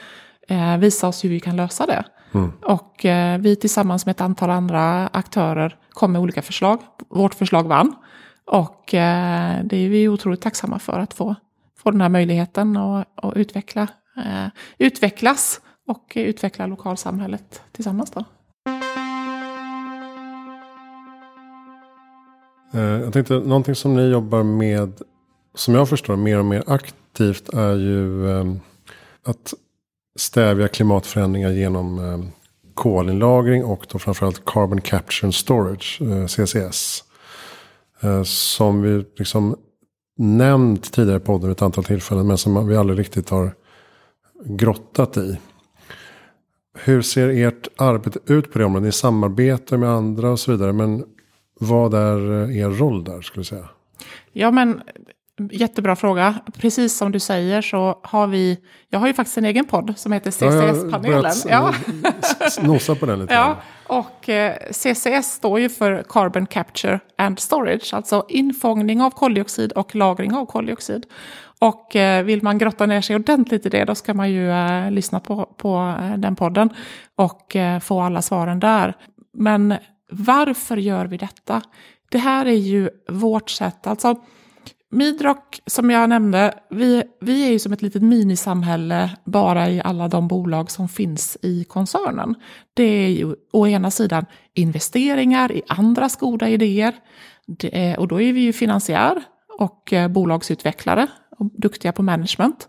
eh, 0.47 0.77
visa 0.77 1.07
oss 1.07 1.23
hur 1.23 1.29
vi 1.29 1.39
kan 1.39 1.55
lösa 1.55 1.85
det. 1.85 2.03
Mm. 2.33 2.51
Och 2.63 3.05
eh, 3.05 3.39
vi 3.39 3.55
tillsammans 3.55 4.05
med 4.05 4.13
ett 4.13 4.21
antal 4.21 4.49
andra 4.49 5.07
aktörer 5.07 5.75
kom 5.93 6.11
med 6.11 6.21
olika 6.21 6.41
förslag. 6.41 6.79
Vårt 7.09 7.33
förslag 7.33 7.67
vann. 7.67 7.95
Och 8.47 8.93
eh, 8.93 9.63
det 9.63 9.77
är 9.77 9.89
vi 9.89 10.07
otroligt 10.07 10.41
tacksamma 10.41 10.79
för 10.79 10.99
att 10.99 11.13
få, 11.13 11.35
få 11.77 11.91
den 11.91 12.01
här 12.01 12.09
möjligheten 12.09 12.77
att 12.77 13.07
utveckla, 13.35 13.87
eh, 14.17 14.47
utvecklas 14.77 15.61
och 15.87 16.13
utveckla 16.15 16.67
lokalsamhället 16.67 17.61
tillsammans. 17.71 18.11
Då. 18.11 18.23
Eh, 22.73 22.81
jag 22.81 23.13
tänkte, 23.13 23.33
någonting 23.33 23.75
som 23.75 23.95
ni 23.95 24.01
jobbar 24.01 24.43
med, 24.43 25.01
som 25.55 25.75
jag 25.75 25.89
förstår 25.89 26.15
mer 26.15 26.39
och 26.39 26.45
mer 26.45 26.63
aktivt, 26.67 27.49
är 27.49 27.75
ju 27.75 28.31
eh, 28.31 28.45
att 29.25 29.53
stävja 30.19 30.67
klimatförändringar 30.67 31.51
genom 31.51 31.99
ehm, 31.99 32.31
kolinlagring 32.73 33.65
och 33.65 33.87
då 33.91 33.99
framförallt 33.99 34.45
Carbon 34.45 34.81
Capture 34.81 35.27
and 35.27 35.35
Storage, 35.35 36.01
eh, 36.01 36.25
CCS. 36.27 37.03
Eh, 38.01 38.23
som 38.23 38.81
vi 38.81 39.05
liksom 39.15 39.55
nämnt 40.17 40.91
tidigare 40.93 41.17
i 41.17 41.25
podden 41.25 41.51
ett 41.51 41.61
antal 41.61 41.83
tillfällen 41.83 42.27
men 42.27 42.37
som 42.37 42.67
vi 42.67 42.75
aldrig 42.75 42.99
riktigt 42.99 43.29
har 43.29 43.53
grottat 44.45 45.17
i. 45.17 45.39
Hur 46.79 47.01
ser 47.01 47.29
ert 47.29 47.67
arbete 47.75 48.19
ut 48.25 48.53
på 48.53 48.59
det 48.59 48.65
området? 48.65 48.85
Ni 48.85 48.91
samarbetar 48.91 49.77
med 49.77 49.89
andra 49.89 50.31
och 50.31 50.39
så 50.39 50.51
vidare. 50.51 50.73
Men 50.73 51.03
vad 51.59 51.93
är 51.93 52.43
eh, 52.43 52.57
er 52.57 52.69
roll 52.69 53.03
där 53.03 53.21
skulle 53.21 53.39
jag 53.39 53.45
säga? 53.45 53.69
Ja 54.33 54.51
men 54.51 54.81
Jättebra 55.51 55.95
fråga. 55.95 56.35
Precis 56.57 56.97
som 56.97 57.11
du 57.11 57.19
säger 57.19 57.61
så 57.61 57.99
har 58.03 58.27
vi, 58.27 58.59
jag 58.89 58.99
har 58.99 59.07
ju 59.07 59.13
faktiskt 59.13 59.37
en 59.37 59.45
egen 59.45 59.65
podd 59.65 59.93
som 59.97 60.11
heter 60.11 60.31
CCS-panelen. 60.31 61.33
Ja, 61.49 61.73
nosa 62.61 62.95
på 62.95 63.05
den 63.05 63.19
lite. 63.19 63.33
Ja, 63.33 63.57
och 63.87 64.29
eh, 64.29 64.55
CCS 64.71 65.31
står 65.31 65.59
ju 65.59 65.69
för 65.69 66.03
Carbon 66.09 66.45
Capture 66.45 66.99
and 67.17 67.39
Storage, 67.39 67.93
alltså 67.93 68.25
infångning 68.29 69.01
av 69.01 69.11
koldioxid 69.11 69.71
och 69.71 69.95
lagring 69.95 70.33
av 70.33 70.45
koldioxid. 70.45 71.05
Och 71.59 71.95
eh, 71.95 72.23
vill 72.23 72.43
man 72.43 72.57
grotta 72.57 72.85
ner 72.85 73.01
sig 73.01 73.15
ordentligt 73.15 73.65
i 73.65 73.69
det, 73.69 73.85
då 73.85 73.95
ska 73.95 74.13
man 74.13 74.31
ju 74.31 74.51
eh, 74.51 74.91
lyssna 74.91 75.19
på, 75.19 75.45
på 75.57 75.95
eh, 76.01 76.17
den 76.17 76.35
podden 76.35 76.69
och 77.15 77.55
eh, 77.55 77.79
få 77.79 78.01
alla 78.01 78.21
svaren 78.21 78.59
där. 78.59 78.93
Men 79.33 79.75
varför 80.11 80.77
gör 80.77 81.05
vi 81.05 81.17
detta? 81.17 81.61
Det 82.09 82.17
här 82.17 82.45
är 82.45 82.51
ju 82.51 82.89
vårt 83.09 83.49
sätt, 83.49 83.87
alltså 83.87 84.15
Midrock, 84.89 85.59
som 85.65 85.89
jag 85.89 86.09
nämnde, 86.09 86.53
vi, 86.69 87.03
vi 87.21 87.47
är 87.47 87.51
ju 87.51 87.59
som 87.59 87.73
ett 87.73 87.81
litet 87.81 88.01
minisamhälle 88.01 89.17
bara 89.23 89.69
i 89.69 89.81
alla 89.81 90.07
de 90.07 90.27
bolag 90.27 90.71
som 90.71 90.89
finns 90.89 91.37
i 91.41 91.63
koncernen. 91.63 92.35
Det 92.73 92.83
är 92.83 93.09
ju 93.09 93.35
å 93.53 93.67
ena 93.67 93.91
sidan 93.91 94.25
investeringar 94.53 95.51
i 95.51 95.61
andras 95.67 96.15
goda 96.15 96.49
idéer. 96.49 96.95
Är, 97.63 97.99
och 97.99 98.07
då 98.07 98.21
är 98.21 98.33
vi 98.33 98.41
ju 98.41 98.53
finansiär 98.53 99.23
och 99.59 99.93
eh, 99.93 100.07
bolagsutvecklare 100.07 101.07
och 101.37 101.45
duktiga 101.45 101.91
på 101.91 102.03
management. 102.03 102.67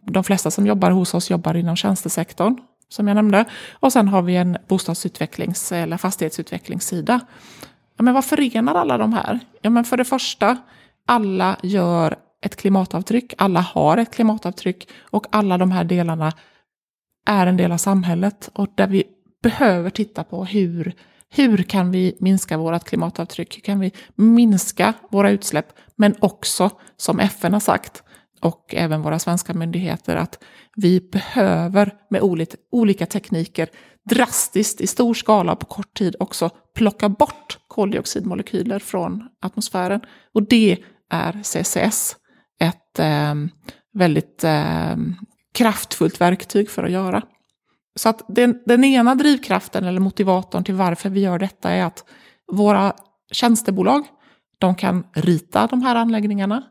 De 0.00 0.24
flesta 0.24 0.50
som 0.50 0.66
jobbar 0.66 0.90
hos 0.90 1.14
oss 1.14 1.30
jobbar 1.30 1.54
inom 1.54 1.76
tjänstesektorn, 1.76 2.58
som 2.88 3.08
jag 3.08 3.14
nämnde. 3.14 3.44
Och 3.72 3.92
sen 3.92 4.08
har 4.08 4.22
vi 4.22 4.36
en 4.36 4.56
bostadsutvecklings 4.68 5.72
eller 5.72 5.96
fastighetsutvecklingssida. 5.96 7.20
Ja, 7.96 8.02
men 8.02 8.14
vad 8.14 8.24
förenar 8.24 8.74
alla 8.74 8.98
de 8.98 9.12
här? 9.12 9.40
Ja, 9.62 9.70
men 9.70 9.84
för 9.84 9.96
det 9.96 10.04
första 10.04 10.56
alla 11.06 11.56
gör 11.62 12.16
ett 12.42 12.56
klimatavtryck, 12.56 13.34
alla 13.38 13.60
har 13.60 13.96
ett 13.96 14.14
klimatavtryck 14.14 14.88
och 15.00 15.26
alla 15.30 15.58
de 15.58 15.70
här 15.70 15.84
delarna 15.84 16.32
är 17.26 17.46
en 17.46 17.56
del 17.56 17.72
av 17.72 17.76
samhället 17.76 18.50
och 18.54 18.68
där 18.74 18.86
vi 18.86 19.04
behöver 19.42 19.90
titta 19.90 20.24
på 20.24 20.44
hur, 20.44 20.92
hur 21.28 21.62
kan 21.62 21.90
vi 21.90 22.16
minska 22.20 22.56
vårt 22.58 22.84
klimatavtryck, 22.84 23.56
hur 23.56 23.62
kan 23.62 23.80
vi 23.80 23.92
minska 24.14 24.94
våra 25.10 25.30
utsläpp, 25.30 25.66
men 25.96 26.14
också 26.20 26.70
som 26.96 27.20
FN 27.20 27.52
har 27.52 27.60
sagt 27.60 28.02
och 28.40 28.74
även 28.74 29.02
våra 29.02 29.18
svenska 29.18 29.54
myndigheter 29.54 30.16
att 30.16 30.42
vi 30.76 31.00
behöver 31.00 31.94
med 32.10 32.20
olika, 32.20 32.56
olika 32.70 33.06
tekniker 33.06 33.68
drastiskt 34.10 34.80
i 34.80 34.86
stor 34.86 35.14
skala 35.14 35.56
på 35.56 35.66
kort 35.66 35.94
tid 35.98 36.16
också 36.20 36.50
plocka 36.74 37.08
bort 37.08 37.58
koldioxidmolekyler 37.68 38.78
från 38.78 39.28
atmosfären. 39.42 40.00
Och 40.34 40.42
det 40.42 40.78
är 41.10 41.42
CCS 41.42 42.16
ett 42.60 42.98
eh, 42.98 43.34
väldigt 43.94 44.44
eh, 44.44 44.96
kraftfullt 45.54 46.20
verktyg 46.20 46.70
för 46.70 46.84
att 46.84 46.90
göra. 46.90 47.22
Så 47.96 48.08
att 48.08 48.24
den, 48.28 48.62
den 48.66 48.84
ena 48.84 49.14
drivkraften 49.14 49.84
eller 49.84 50.00
motivatorn 50.00 50.64
till 50.64 50.74
varför 50.74 51.10
vi 51.10 51.20
gör 51.20 51.38
detta 51.38 51.70
är 51.70 51.84
att 51.84 52.04
våra 52.52 52.92
tjänstebolag, 53.32 54.04
de 54.58 54.74
kan 54.74 55.04
rita 55.12 55.66
de 55.66 55.82
här 55.82 55.96
anläggningarna. 55.96 56.62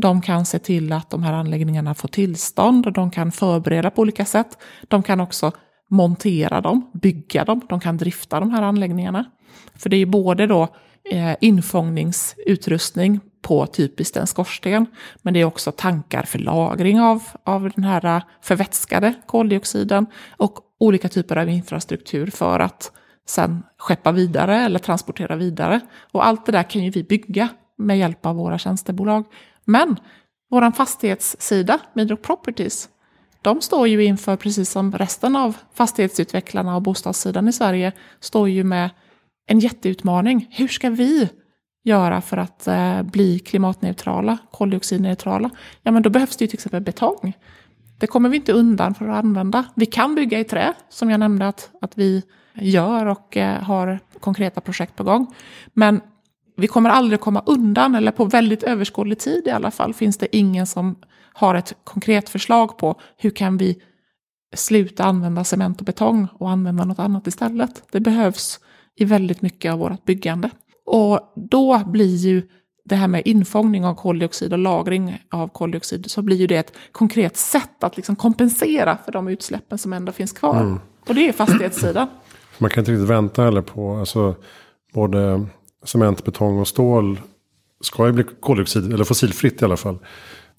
De 0.00 0.22
kan 0.22 0.46
se 0.46 0.58
till 0.58 0.92
att 0.92 1.10
de 1.10 1.22
här 1.22 1.32
anläggningarna 1.32 1.94
får 1.94 2.08
tillstånd 2.08 2.86
och 2.86 2.92
de 2.92 3.10
kan 3.10 3.32
förbereda 3.32 3.90
på 3.90 4.02
olika 4.02 4.24
sätt. 4.24 4.58
De 4.88 5.02
kan 5.02 5.20
också 5.20 5.52
montera 5.90 6.60
dem, 6.60 6.90
bygga 6.94 7.44
dem, 7.44 7.60
de 7.68 7.80
kan 7.80 7.96
drifta 7.96 8.40
de 8.40 8.50
här 8.50 8.62
anläggningarna. 8.62 9.24
För 9.74 9.90
det 9.90 9.96
är 9.96 10.06
både 10.06 10.46
då 10.46 10.68
eh, 11.10 11.36
infångningsutrustning 11.40 13.20
på 13.42 13.66
typiskt 13.66 14.16
en 14.16 14.26
skorsten. 14.26 14.86
Men 15.22 15.34
det 15.34 15.40
är 15.40 15.44
också 15.44 15.72
tankar 15.72 16.22
för 16.22 16.38
lagring 16.38 17.00
av, 17.00 17.22
av 17.44 17.70
den 17.74 17.84
här 17.84 18.16
eh, 18.16 18.22
förvätskade 18.42 19.14
koldioxiden 19.26 20.06
och 20.36 20.58
olika 20.80 21.08
typer 21.08 21.36
av 21.36 21.48
infrastruktur 21.48 22.30
för 22.30 22.60
att 22.60 22.92
sen 23.28 23.62
skeppa 23.78 24.12
vidare 24.12 24.56
eller 24.56 24.78
transportera 24.78 25.36
vidare. 25.36 25.80
Och 26.12 26.26
allt 26.26 26.46
det 26.46 26.52
där 26.52 26.62
kan 26.62 26.84
ju 26.84 26.90
vi 26.90 27.02
bygga 27.02 27.48
med 27.78 27.98
hjälp 27.98 28.26
av 28.26 28.36
våra 28.36 28.58
tjänstebolag. 28.58 29.24
Men 29.64 29.96
vår 30.50 30.70
fastighetssida, 30.70 31.78
Midrock 31.94 32.22
Properties, 32.22 32.88
de 33.42 33.60
står 33.60 33.88
ju 33.88 34.04
inför, 34.04 34.36
precis 34.36 34.70
som 34.70 34.92
resten 34.92 35.36
av 35.36 35.56
fastighetsutvecklarna 35.74 36.76
och 36.76 36.82
bostadssidan 36.82 37.48
i 37.48 37.52
Sverige, 37.52 37.92
står 38.20 38.48
ju 38.48 38.64
med 38.64 38.90
en 39.46 39.60
jätteutmaning. 39.60 40.46
Hur 40.50 40.68
ska 40.68 40.90
vi 40.90 41.28
göra 41.84 42.20
för 42.20 42.36
att 42.36 42.66
eh, 42.66 43.02
bli 43.02 43.38
klimatneutrala, 43.38 44.38
koldioxidneutrala? 44.50 45.50
Ja, 45.82 45.90
men 45.92 46.02
då 46.02 46.10
behövs 46.10 46.36
det 46.36 46.44
ju 46.44 46.48
till 46.48 46.56
exempel 46.56 46.82
betong. 46.82 47.36
Det 47.98 48.06
kommer 48.06 48.28
vi 48.28 48.36
inte 48.36 48.52
undan 48.52 48.94
för 48.94 49.08
att 49.08 49.24
använda. 49.24 49.64
Vi 49.74 49.86
kan 49.86 50.14
bygga 50.14 50.40
i 50.40 50.44
trä, 50.44 50.72
som 50.88 51.10
jag 51.10 51.20
nämnde 51.20 51.48
att, 51.48 51.70
att 51.80 51.98
vi 51.98 52.22
gör 52.54 53.06
och 53.06 53.36
eh, 53.36 53.62
har 53.62 53.98
konkreta 54.20 54.60
projekt 54.60 54.96
på 54.96 55.04
gång. 55.04 55.34
Men 55.74 56.00
vi 56.56 56.66
kommer 56.66 56.90
aldrig 56.90 57.20
komma 57.20 57.42
undan, 57.46 57.94
eller 57.94 58.12
på 58.12 58.24
väldigt 58.24 58.62
överskådlig 58.62 59.18
tid 59.18 59.46
i 59.46 59.50
alla 59.50 59.70
fall, 59.70 59.94
finns 59.94 60.18
det 60.18 60.36
ingen 60.36 60.66
som 60.66 60.96
har 61.32 61.54
ett 61.54 61.74
konkret 61.84 62.28
förslag 62.28 62.78
på 62.78 63.00
hur 63.16 63.30
kan 63.30 63.56
vi 63.56 63.82
sluta 64.56 65.04
använda 65.04 65.44
cement 65.44 65.80
och 65.80 65.84
betong 65.84 66.28
och 66.38 66.50
använda 66.50 66.84
något 66.84 66.98
annat 66.98 67.26
istället. 67.26 67.82
Det 67.90 68.00
behövs 68.00 68.60
i 69.00 69.04
väldigt 69.04 69.42
mycket 69.42 69.72
av 69.72 69.78
vårt 69.78 70.04
byggande. 70.04 70.50
Och 70.86 71.32
då 71.36 71.82
blir 71.86 72.16
ju 72.16 72.42
det 72.84 72.96
här 72.96 73.08
med 73.08 73.22
infångning 73.24 73.84
av 73.84 73.94
koldioxid 73.94 74.52
och 74.52 74.58
lagring 74.58 75.22
av 75.30 75.48
koldioxid, 75.48 76.10
så 76.10 76.22
blir 76.22 76.36
ju 76.36 76.46
det 76.46 76.56
ett 76.56 76.72
konkret 76.92 77.36
sätt 77.36 77.84
att 77.84 77.96
liksom 77.96 78.16
kompensera 78.16 78.98
för 79.04 79.12
de 79.12 79.28
utsläppen 79.28 79.78
som 79.78 79.92
ändå 79.92 80.12
finns 80.12 80.32
kvar. 80.32 80.60
Mm. 80.60 80.80
Och 81.08 81.14
det 81.14 81.28
är 81.28 81.32
fastighetssidan. 81.32 82.08
Man 82.58 82.70
kan 82.70 82.80
inte 82.80 82.92
riktigt 82.92 83.08
vänta 83.08 83.42
heller 83.42 83.62
på, 83.62 83.96
alltså 83.96 84.34
både 84.94 85.46
cement, 85.84 86.24
betong 86.24 86.58
och 86.58 86.68
stål 86.68 87.20
ska 87.80 88.06
ju 88.06 88.12
bli 88.12 88.24
koldioxid, 88.40 88.92
eller 88.92 89.04
fossilfritt 89.04 89.62
i 89.62 89.64
alla 89.64 89.76
fall, 89.76 89.98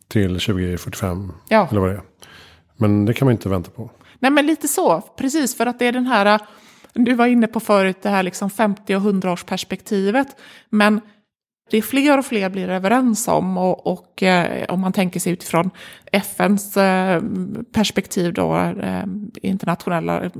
till 0.08 0.39
2045. 0.39 1.32
Ja. 1.49 1.67
Eller 1.71 1.82
vad 1.82 1.89
det 1.89 1.95
är. 1.95 2.01
Men 2.77 3.06
det 3.06 3.13
kan 3.13 3.25
man 3.25 3.32
inte 3.32 3.49
vänta 3.49 3.71
på. 3.71 3.89
Nej 4.19 4.32
men 4.32 4.45
lite 4.45 4.67
så, 4.67 5.01
precis 5.01 5.58
för 5.58 5.65
att 5.65 5.80
det 5.80 5.86
är 5.86 5.91
den 5.91 6.06
här 6.06 6.39
du 6.93 7.13
var 7.13 7.27
inne 7.27 7.47
på 7.47 7.60
förut 7.60 7.97
det 8.01 8.10
här 8.10 8.23
liksom 8.23 8.49
50 8.49 8.95
och 8.95 9.01
100 9.01 9.32
års 9.32 9.43
perspektivet. 9.43 10.27
Men 10.69 11.01
det 11.71 11.77
är 11.77 11.82
fler 11.82 12.17
och 12.17 12.25
fler 12.25 12.49
blir 12.49 12.69
överens 12.69 13.27
om 13.27 13.58
och, 13.58 13.88
och 13.88 14.23
eh, 14.23 14.65
om 14.69 14.82
man 14.82 14.93
tänker 14.93 15.19
sig 15.19 15.34
utifrån 15.34 15.69
FNs 16.12 16.77
eh, 16.77 17.21
perspektiv 17.73 18.34
då, 18.34 18.56
eh, 18.58 19.04
internationella 19.41 20.32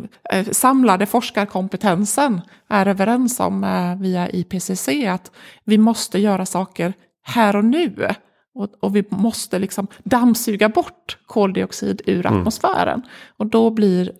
samlade 0.52 1.06
forskarkompetensen 1.06 2.42
är 2.68 2.86
överens 2.86 3.40
om 3.40 3.62
via 4.02 4.30
IPCC 4.30 4.90
att 5.08 5.32
vi 5.64 5.78
måste 5.78 6.20
göra 6.20 6.46
saker 6.46 6.94
här 7.24 7.56
och 7.56 7.66
nu. 7.66 8.08
Och, 8.54 8.70
och 8.80 8.96
vi 8.96 9.04
måste 9.10 9.60
liksom 9.60 9.88
dammsuga 10.04 10.70
bort 10.70 11.18
koldioxid 11.26 12.02
ur 12.06 12.26
mm. 12.26 12.40
atmosfären. 12.40 13.00
Mm. 13.00 13.08
Och 13.38 13.46
då 13.46 13.70
blir 13.70 14.12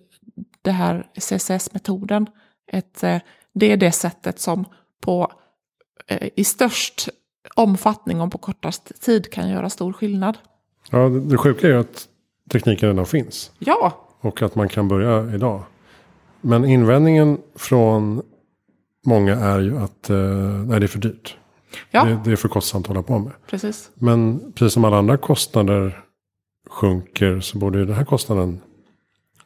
det 0.62 0.70
här 0.70 1.06
CCS-metoden. 1.14 2.26
Ett, 2.72 3.02
eh, 3.02 3.18
det 3.54 3.72
är 3.72 3.76
det 3.76 3.92
sättet 3.92 4.38
som 4.38 4.64
på, 5.00 5.32
eh, 6.06 6.28
i 6.36 6.44
störst 6.44 7.08
omfattning 7.56 8.20
och 8.20 8.32
på 8.32 8.38
kortast 8.38 9.02
tid 9.02 9.32
kan 9.32 9.48
göra 9.48 9.70
stor 9.70 9.92
skillnad. 9.92 10.38
Ja, 10.90 11.08
det 11.08 11.36
sjuka 11.36 11.66
är 11.66 11.70
ju 11.70 11.80
att 11.80 12.08
tekniken 12.50 12.88
redan 12.88 13.06
finns. 13.06 13.52
Ja. 13.58 14.08
Och 14.20 14.42
att 14.42 14.54
man 14.54 14.68
kan 14.68 14.88
börja 14.88 15.34
idag. 15.34 15.62
Men 16.40 16.64
invändningen 16.64 17.38
från 17.54 18.22
många 19.06 19.34
är 19.34 19.60
ju 19.60 19.78
att 19.78 20.10
eh, 20.10 20.16
nej, 20.16 20.80
det 20.80 20.86
är 20.86 20.88
för 20.88 20.98
dyrt. 20.98 21.36
Ja. 21.90 22.04
Det, 22.04 22.20
det, 22.24 22.32
är 22.32 22.36
för 22.36 22.48
kostsamt 22.48 22.84
att 22.84 22.88
hålla 22.88 23.02
på 23.02 23.18
med. 23.18 23.32
Precis. 23.46 23.90
Men 23.94 24.52
precis 24.52 24.72
som 24.72 24.84
alla 24.84 24.98
andra 24.98 25.16
kostnader 25.16 26.04
sjunker 26.70 27.40
så 27.40 27.58
borde 27.58 27.78
ju 27.78 27.84
den 27.84 27.96
här 27.96 28.04
kostnaden 28.04 28.60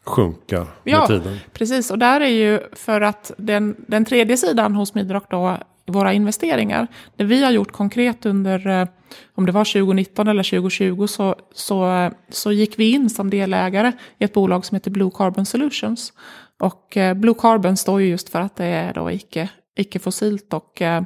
sjunka 0.07 0.59
med 0.59 0.95
ja, 0.95 1.07
tiden. 1.07 1.39
Precis, 1.53 1.91
och 1.91 1.99
där 1.99 2.21
är 2.21 2.29
ju 2.29 2.61
för 2.73 3.01
att 3.01 3.33
den, 3.39 3.77
den 3.89 4.05
tredje 4.05 4.37
sidan 4.37 4.75
hos 4.75 4.95
Midrock 4.95 5.31
då, 5.31 5.57
våra 5.87 6.13
investeringar, 6.13 6.87
det 7.17 7.25
vi 7.25 7.45
har 7.45 7.51
gjort 7.51 7.73
konkret 7.73 8.27
under, 8.27 8.67
eh, 8.67 8.89
om 9.35 9.47
det 9.47 9.53
var 9.53 9.65
2019 9.65 10.29
eller 10.29 10.43
2020, 10.43 11.07
så, 11.07 11.35
så, 11.55 12.11
så 12.29 12.53
gick 12.53 12.79
vi 12.79 12.91
in 12.91 13.11
som 13.11 13.31
delägare 13.31 13.93
i 14.19 14.25
ett 14.25 14.33
bolag 14.33 14.65
som 14.65 14.75
heter 14.75 14.91
Blue 14.91 15.11
Carbon 15.15 15.47
Solutions. 15.47 16.13
Och 16.61 16.97
eh, 16.97 17.15
Blue 17.15 17.35
Carbon 17.39 17.77
står 17.77 18.01
ju 18.01 18.07
just 18.09 18.29
för 18.29 18.41
att 18.41 18.57
det 18.57 18.65
är 18.65 18.95
då 18.95 19.11
icke 19.11 19.49
icke-fossilt 19.77 20.53
och 20.53 20.83
eh, 20.83 21.03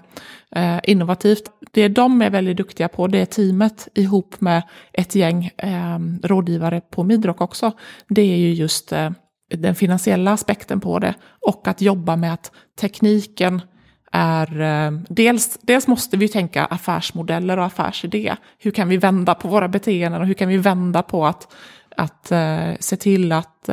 eh, 0.56 0.80
innovativt. 0.84 1.42
Det 1.72 1.88
de 1.88 2.22
är 2.22 2.30
väldigt 2.30 2.56
duktiga 2.56 2.88
på, 2.88 3.06
det 3.06 3.18
är 3.18 3.26
teamet 3.26 3.88
ihop 3.94 4.40
med 4.40 4.62
ett 4.92 5.14
gäng 5.14 5.50
eh, 5.56 5.98
rådgivare 6.22 6.80
på 6.80 7.02
Midrock 7.02 7.40
också. 7.40 7.72
Det 8.08 8.22
är 8.22 8.36
ju 8.36 8.52
just 8.52 8.92
eh, 8.92 9.10
den 9.54 9.74
finansiella 9.74 10.32
aspekten 10.32 10.80
på 10.80 10.98
det 10.98 11.14
och 11.46 11.68
att 11.68 11.80
jobba 11.80 12.16
med 12.16 12.32
att 12.32 12.52
tekniken 12.80 13.62
är 14.12 14.60
eh, 14.60 14.92
dels, 15.08 15.58
dels 15.62 15.86
måste 15.86 16.16
vi 16.16 16.28
tänka 16.28 16.64
affärsmodeller 16.64 17.58
och 17.58 17.64
affärsidé. 17.64 18.36
Hur 18.58 18.70
kan 18.70 18.88
vi 18.88 18.96
vända 18.96 19.34
på 19.34 19.48
våra 19.48 19.68
beteenden 19.68 20.20
och 20.20 20.26
hur 20.26 20.34
kan 20.34 20.48
vi 20.48 20.56
vända 20.56 21.02
på 21.02 21.26
att, 21.26 21.54
att 21.96 22.32
eh, 22.32 22.70
se 22.80 22.96
till 22.96 23.32
att 23.32 23.68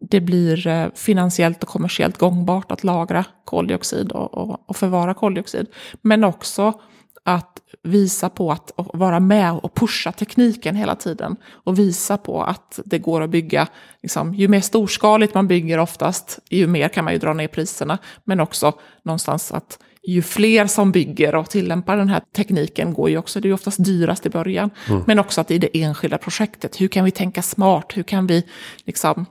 det 0.00 0.20
blir 0.20 0.66
uh, 0.66 0.88
finansiellt 0.94 1.62
och 1.62 1.68
kommersiellt 1.68 2.18
gångbart 2.18 2.72
att 2.72 2.84
lagra 2.84 3.24
koldioxid 3.44 4.12
och, 4.12 4.34
och, 4.34 4.60
och 4.66 4.76
förvara 4.76 5.14
koldioxid. 5.14 5.66
Men 6.02 6.24
också 6.24 6.80
att 7.24 7.58
visa 7.82 8.28
på 8.28 8.52
att 8.52 8.72
vara 8.76 9.20
med 9.20 9.52
och 9.52 9.74
pusha 9.74 10.12
tekniken 10.12 10.76
hela 10.76 10.94
tiden. 10.94 11.36
Och 11.50 11.78
visa 11.78 12.18
på 12.18 12.42
att 12.42 12.80
det 12.84 12.98
går 12.98 13.20
att 13.20 13.30
bygga, 13.30 13.68
liksom, 14.02 14.34
ju 14.34 14.48
mer 14.48 14.60
storskaligt 14.60 15.34
man 15.34 15.48
bygger 15.48 15.78
oftast, 15.78 16.38
ju 16.50 16.66
mer 16.66 16.88
kan 16.88 17.04
man 17.04 17.12
ju 17.12 17.18
dra 17.18 17.32
ner 17.32 17.48
priserna. 17.48 17.98
Men 18.24 18.40
också 18.40 18.72
någonstans 19.02 19.52
att 19.52 19.78
ju 20.02 20.22
fler 20.22 20.66
som 20.66 20.92
bygger 20.92 21.34
och 21.34 21.50
tillämpar 21.50 21.96
den 21.96 22.08
här 22.08 22.22
tekniken 22.36 22.94
går 22.94 23.10
ju 23.10 23.18
också, 23.18 23.40
det 23.40 23.46
är 23.46 23.50
ju 23.50 23.54
oftast 23.54 23.84
dyrast 23.84 24.26
i 24.26 24.30
början. 24.30 24.70
Mm. 24.88 25.02
Men 25.06 25.18
också 25.18 25.40
att 25.40 25.50
i 25.50 25.58
det 25.58 25.82
enskilda 25.82 26.18
projektet, 26.18 26.80
hur 26.80 26.88
kan 26.88 27.04
vi 27.04 27.10
tänka 27.10 27.42
smart? 27.42 27.92
Hur 27.94 28.02
kan 28.02 28.26
vi, 28.26 28.44
liksom, 28.84 29.26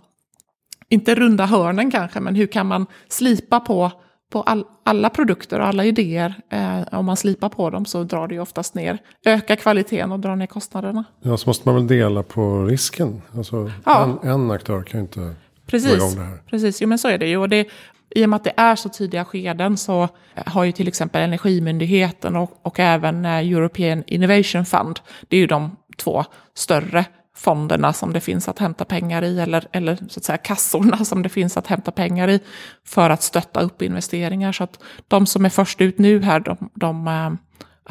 inte 0.89 1.15
runda 1.15 1.45
hörnen 1.45 1.91
kanske, 1.91 2.19
men 2.19 2.35
hur 2.35 2.47
kan 2.47 2.67
man 2.67 2.85
slipa 3.09 3.59
på 3.59 3.91
på 4.29 4.41
all, 4.41 4.65
alla 4.83 5.09
produkter 5.09 5.59
och 5.59 5.67
alla 5.67 5.85
idéer, 5.85 6.33
eh, 6.49 6.99
om 6.99 7.05
man 7.05 7.17
slipar 7.17 7.49
på 7.49 7.69
dem 7.69 7.85
så 7.85 8.03
drar 8.03 8.27
det 8.27 8.33
ju 8.33 8.41
oftast 8.41 8.75
ner, 8.75 8.97
ökar 9.25 9.55
kvaliteten 9.55 10.11
och 10.11 10.19
drar 10.19 10.35
ner 10.35 10.45
kostnaderna. 10.45 11.03
Ja, 11.21 11.37
så 11.37 11.49
måste 11.49 11.67
man 11.67 11.75
väl 11.75 11.87
dela 11.87 12.23
på 12.23 12.65
risken. 12.65 13.21
Alltså, 13.35 13.71
ja. 13.85 14.17
en, 14.23 14.29
en 14.29 14.51
aktör 14.51 14.83
kan 14.83 14.99
ju 14.99 15.01
inte 15.01 15.35
precis, 15.65 15.89
gå 15.89 15.95
igång 15.95 16.15
det 16.15 16.23
här. 16.23 16.37
Precis, 16.49 16.81
jo, 16.81 16.87
men 16.87 16.99
så 16.99 17.07
är 17.07 17.17
det 17.17 17.27
ju. 17.27 17.37
Och 17.37 17.49
det, 17.49 17.67
I 18.09 18.25
och 18.25 18.29
med 18.29 18.37
att 18.37 18.43
det 18.43 18.53
är 18.57 18.75
så 18.75 18.89
tidiga 18.89 19.25
skeden 19.25 19.77
så 19.77 20.09
har 20.45 20.63
ju 20.63 20.71
till 20.71 20.87
exempel 20.87 21.21
Energimyndigheten 21.21 22.35
och, 22.35 22.59
och 22.61 22.79
även 22.79 23.25
eh, 23.25 23.31
European 23.31 24.03
Innovation 24.07 24.65
Fund, 24.65 24.99
det 25.27 25.35
är 25.37 25.39
ju 25.39 25.47
de 25.47 25.75
två 25.97 26.25
större 26.53 27.05
fonderna 27.35 27.93
som 27.93 28.13
det 28.13 28.21
finns 28.21 28.49
att 28.49 28.59
hämta 28.59 28.85
pengar 28.85 29.21
i, 29.21 29.39
eller, 29.39 29.67
eller 29.71 29.95
så 29.95 30.19
att 30.19 30.23
säga 30.23 30.37
kassorna 30.37 30.97
som 31.05 31.21
det 31.21 31.29
finns 31.29 31.57
att 31.57 31.67
hämta 31.67 31.91
pengar 31.91 32.29
i, 32.29 32.39
för 32.85 33.09
att 33.09 33.23
stötta 33.23 33.61
upp 33.61 33.81
investeringar. 33.81 34.51
Så 34.51 34.63
att 34.63 34.83
de 35.07 35.25
som 35.25 35.45
är 35.45 35.49
först 35.49 35.81
ut 35.81 35.97
nu 35.97 36.21
här, 36.21 36.39
de, 36.39 36.69
de 36.73 37.07
eh, 37.07 37.31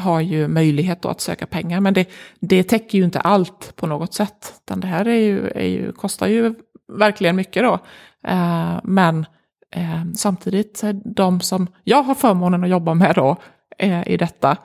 har 0.03 0.21
ju 0.21 0.49
möjlighet 0.49 1.05
att 1.05 1.21
söka 1.21 1.47
pengar. 1.47 1.81
Men 1.81 1.95
det, 1.95 2.09
det 2.41 2.63
täcker 2.63 2.99
ju 2.99 3.05
inte 3.05 3.21
allt 3.21 3.77
på 3.77 3.87
något 3.87 4.15
sätt. 4.15 4.55
Utan 4.65 4.81
det 4.81 4.87
här 4.87 5.09
är 5.09 5.21
ju, 5.21 5.49
är 5.49 5.69
ju, 5.69 5.93
kostar 5.93 6.27
ju 6.27 6.55
verkligen 6.93 7.37
mycket 7.37 7.63
då. 7.63 7.79
Eh, 8.29 8.81
men 8.85 9.27
eh, 9.71 10.05
samtidigt, 10.15 10.85
de 11.05 11.41
som 11.41 11.67
jag 11.85 12.03
har 12.03 12.15
förmånen 12.15 12.65
att 12.65 12.71
jobba 12.71 12.95
med 12.95 13.15
då, 13.15 13.37
eh, 13.79 14.09
i 14.09 14.17
detta, 14.17 14.57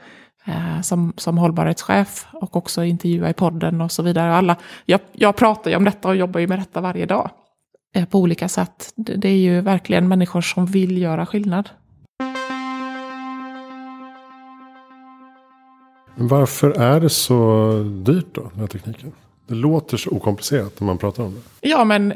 som, 0.82 1.14
som 1.18 1.38
hållbarhetschef 1.38 2.28
och 2.34 2.56
också 2.56 2.84
intervjua 2.84 3.30
i 3.30 3.34
podden 3.34 3.82
och 3.82 3.92
så 3.92 4.04
vidare. 4.04 4.34
Alla, 4.34 4.56
jag, 4.86 5.00
jag 5.12 5.36
pratar 5.36 5.72
ju 5.72 5.78
om 5.78 5.84
detta 5.84 6.08
och 6.08 6.16
jobbar 6.16 6.40
ju 6.40 6.48
med 6.48 6.60
detta 6.60 6.82
varje 6.82 7.06
dag 7.06 7.30
eh, 7.96 8.06
på 8.06 8.20
olika 8.20 8.50
sätt. 8.50 8.94
Det, 8.96 9.16
det 9.16 9.30
är 9.30 9.38
ju 9.38 9.62
verkligen 9.62 10.08
människor 10.08 10.42
som 10.42 10.66
vill 10.66 10.98
göra 10.98 11.26
skillnad. 11.26 11.70
Varför 16.16 16.70
är 16.70 17.00
det 17.00 17.10
så 17.10 17.72
dyrt 18.06 18.28
då, 18.32 18.42
den 18.42 18.60
här 18.60 18.68
tekniken? 18.68 19.12
Det 19.48 19.56
låter 19.56 19.98
så 19.98 20.10
okomplicerat 20.10 20.80
när 20.80 20.86
man 20.86 20.98
pratar 20.98 21.24
om 21.24 21.34
det. 21.34 21.70
Ja, 21.70 21.84
men 21.84 22.14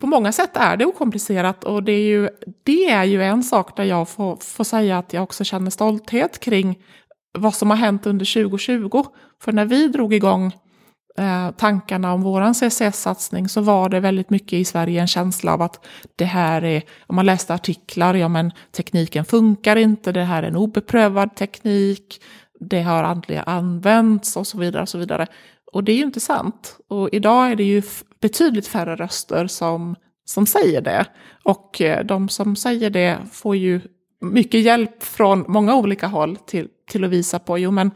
på 0.00 0.06
många 0.06 0.32
sätt 0.32 0.50
är 0.56 0.76
det 0.76 0.86
okomplicerat 0.86 1.64
och 1.64 1.82
det 1.82 1.92
är 1.92 2.06
ju, 2.06 2.28
det 2.62 2.90
är 2.90 3.04
ju 3.04 3.22
en 3.22 3.42
sak 3.42 3.76
där 3.76 3.84
jag 3.84 4.08
får, 4.08 4.36
får 4.36 4.64
säga 4.64 4.98
att 4.98 5.12
jag 5.12 5.22
också 5.22 5.44
känner 5.44 5.70
stolthet 5.70 6.40
kring 6.40 6.78
vad 7.38 7.54
som 7.54 7.70
har 7.70 7.76
hänt 7.76 8.06
under 8.06 8.42
2020. 8.42 9.04
För 9.42 9.52
när 9.52 9.64
vi 9.64 9.88
drog 9.88 10.14
igång 10.14 10.52
eh, 11.18 11.50
tankarna 11.50 12.12
om 12.12 12.22
våran 12.22 12.54
CCS-satsning 12.54 13.48
så 13.48 13.60
var 13.60 13.88
det 13.88 14.00
väldigt 14.00 14.30
mycket 14.30 14.52
i 14.52 14.64
Sverige 14.64 15.00
en 15.00 15.06
känsla 15.06 15.54
av 15.54 15.62
att 15.62 15.86
det 16.16 16.24
här 16.24 16.64
är, 16.64 16.82
om 17.06 17.16
man 17.16 17.26
läste 17.26 17.54
artiklar, 17.54 18.14
ja 18.14 18.28
men 18.28 18.52
tekniken 18.72 19.24
funkar 19.24 19.76
inte, 19.76 20.12
det 20.12 20.24
här 20.24 20.42
är 20.42 20.46
en 20.46 20.56
obeprövad 20.56 21.36
teknik, 21.36 22.20
det 22.60 22.82
har 22.82 23.02
aldrig 23.02 23.42
använts 23.46 24.36
och 24.36 24.46
så 24.46 24.58
vidare. 24.58 24.82
Och 24.82 24.88
så 24.88 24.98
vidare. 24.98 25.26
Och 25.72 25.84
det 25.84 25.92
är 25.92 25.96
ju 25.96 26.02
inte 26.02 26.20
sant. 26.20 26.76
Och 26.88 27.08
idag 27.12 27.50
är 27.50 27.56
det 27.56 27.64
ju 27.64 27.82
betydligt 28.20 28.66
färre 28.66 28.96
röster 28.96 29.46
som, 29.46 29.96
som 30.24 30.46
säger 30.46 30.80
det. 30.80 31.06
Och 31.44 31.80
eh, 31.80 32.04
de 32.04 32.28
som 32.28 32.56
säger 32.56 32.90
det 32.90 33.18
får 33.32 33.56
ju 33.56 33.80
mycket 34.20 34.60
hjälp 34.60 35.02
från 35.02 35.44
många 35.48 35.74
olika 35.74 36.06
håll 36.06 36.36
till, 36.36 36.68
till 36.88 37.04
att 37.04 37.10
visa 37.10 37.38
på, 37.38 37.58
jo 37.58 37.70
men 37.70 37.90